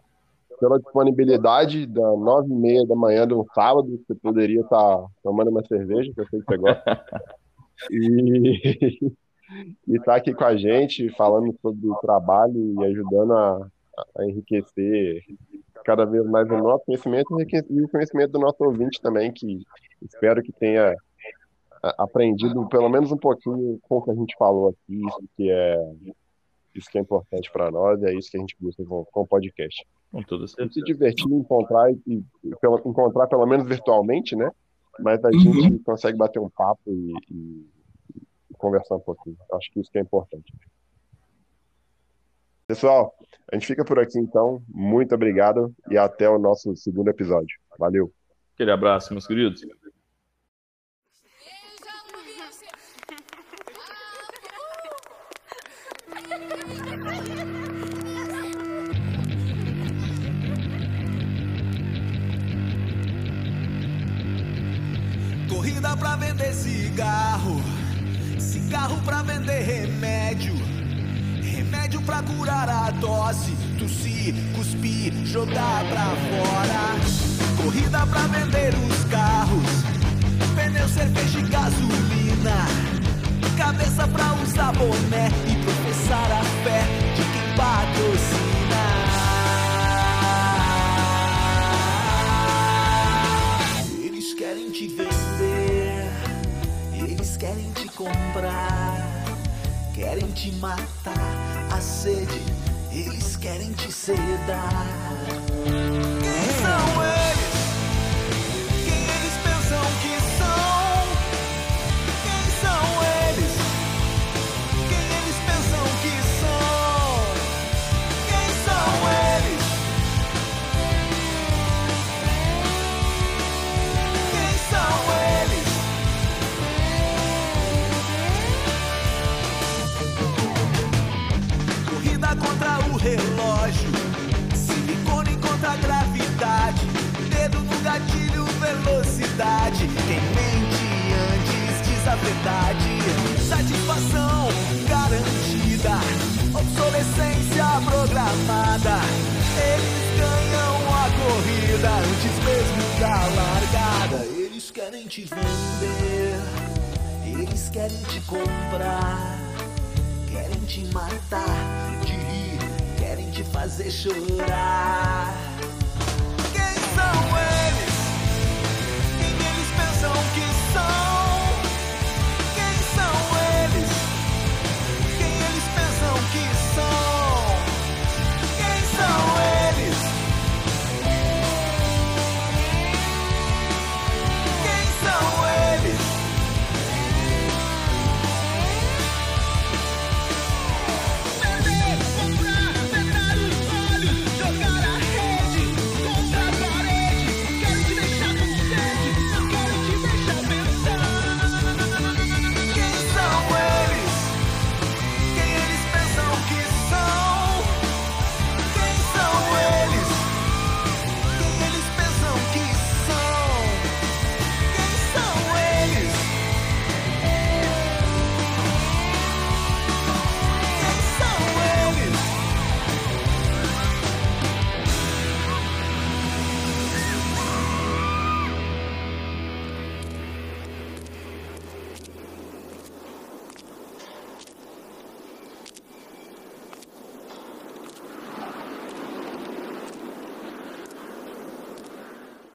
pela 0.60 0.78
disponibilidade 0.78 1.86
da 1.86 2.16
nove 2.16 2.52
e 2.52 2.56
meia 2.56 2.86
da 2.86 2.94
manhã 2.94 3.26
de 3.26 3.34
um 3.34 3.44
sábado, 3.54 4.02
você 4.06 4.14
poderia 4.14 4.60
estar 4.60 5.06
tomando 5.22 5.50
uma 5.50 5.64
cerveja, 5.66 6.12
que 6.12 6.20
eu 6.20 6.28
sei 6.28 6.40
que 6.40 6.46
você 6.46 6.56
gosta. 6.56 7.04
E, 7.90 9.12
e 9.88 10.00
tá 10.04 10.14
aqui 10.14 10.32
com 10.32 10.44
a 10.44 10.56
gente 10.56 11.10
falando 11.16 11.52
sobre 11.60 11.88
o 11.88 11.96
trabalho 11.96 12.80
e 12.80 12.84
ajudando 12.84 13.32
a, 13.32 13.66
a 14.16 14.24
enriquecer 14.24 15.24
cada 15.84 16.04
vez 16.04 16.24
mais 16.24 16.48
o 16.48 16.56
nosso 16.56 16.84
conhecimento 16.84 17.36
e 17.68 17.82
o 17.82 17.88
conhecimento 17.88 18.30
do 18.30 18.38
nosso 18.38 18.62
ouvinte 18.62 19.00
também, 19.02 19.32
que 19.32 19.60
espero 20.02 20.40
que 20.40 20.52
tenha 20.52 20.94
aprendido 21.98 22.66
pelo 22.68 22.88
menos 22.88 23.12
um 23.12 23.16
pouquinho 23.16 23.78
com 23.82 23.98
o 23.98 24.02
que 24.02 24.10
a 24.10 24.14
gente 24.14 24.34
falou 24.38 24.68
aqui, 24.68 25.06
isso 25.06 25.24
que 25.36 25.50
é 25.50 25.92
isso 26.74 26.90
que 26.90 26.98
é 26.98 27.00
importante 27.00 27.50
para 27.52 27.70
nós, 27.70 28.02
é 28.02 28.12
isso 28.12 28.30
que 28.30 28.36
a 28.36 28.40
gente 28.40 28.56
busca 28.58 28.84
com, 28.84 29.04
com 29.04 29.20
o 29.20 29.26
podcast. 29.26 29.86
Com 30.10 30.22
toda 30.22 30.46
certeza. 30.48 30.72
Se 30.72 30.82
divertir, 30.82 31.32
encontrar 31.32 31.90
e, 31.92 31.98
e 32.06 32.24
encontrar 32.84 33.28
pelo 33.28 33.46
menos 33.46 33.66
virtualmente, 33.66 34.34
né? 34.34 34.50
Mas 34.98 35.24
a 35.24 35.28
uhum. 35.28 35.60
gente 35.60 35.78
consegue 35.80 36.18
bater 36.18 36.40
um 36.40 36.50
papo 36.50 36.80
e, 36.86 37.12
e 37.30 37.66
conversar 38.58 38.96
um 38.96 39.00
pouquinho. 39.00 39.36
Acho 39.52 39.70
que 39.72 39.80
isso 39.80 39.90
que 39.90 39.98
é 39.98 40.02
importante. 40.02 40.52
Pessoal, 42.66 43.14
a 43.52 43.56
gente 43.56 43.66
fica 43.66 43.84
por 43.84 43.98
aqui 43.98 44.18
então. 44.18 44.62
Muito 44.68 45.14
obrigado 45.14 45.74
e 45.90 45.98
até 45.98 46.28
o 46.28 46.38
nosso 46.38 46.74
segundo 46.76 47.08
episódio. 47.08 47.58
Valeu. 47.78 48.10
Aquele 48.54 48.70
abraço, 48.70 49.12
meus 49.12 49.26
queridos. 49.26 49.64
Pra 66.14 66.26
vender 66.26 66.54
cigarro 66.54 67.60
Cigarro 68.38 69.00
pra 69.04 69.22
vender 69.22 69.62
remédio. 69.62 70.54
Remédio 71.42 72.00
pra 72.02 72.22
curar 72.22 72.68
a 72.68 72.92
tosse. 73.00 73.52
Tossir, 73.78 74.34
cuspir, 74.54 75.12
jogar 75.24 75.84
pra 75.88 76.14
fora. 76.14 77.62
Corrida 77.62 78.06
pra 78.06 78.26
vender 78.28 78.72
os 78.74 79.04
carros. 79.04 79.84
Pneu, 80.54 80.88
cerveja 80.88 81.38
e 81.38 81.42
gasolina. 81.42 82.66
Cabeça 83.56 84.06
pra 84.08 84.34
usar 84.42 84.72
boné 84.72 85.28
e 85.46 85.56
professar 85.64 86.32
a 86.32 86.42
fé 86.62 86.82
de 87.16 87.22
quem 87.22 87.56
patrocina. 87.56 88.53
Te 100.44 100.52
matar, 100.56 101.14
a 101.72 101.80
sede, 101.80 102.42
eles 102.92 103.36
querem 103.36 103.72
te 103.72 103.90
sedar. 103.90 105.43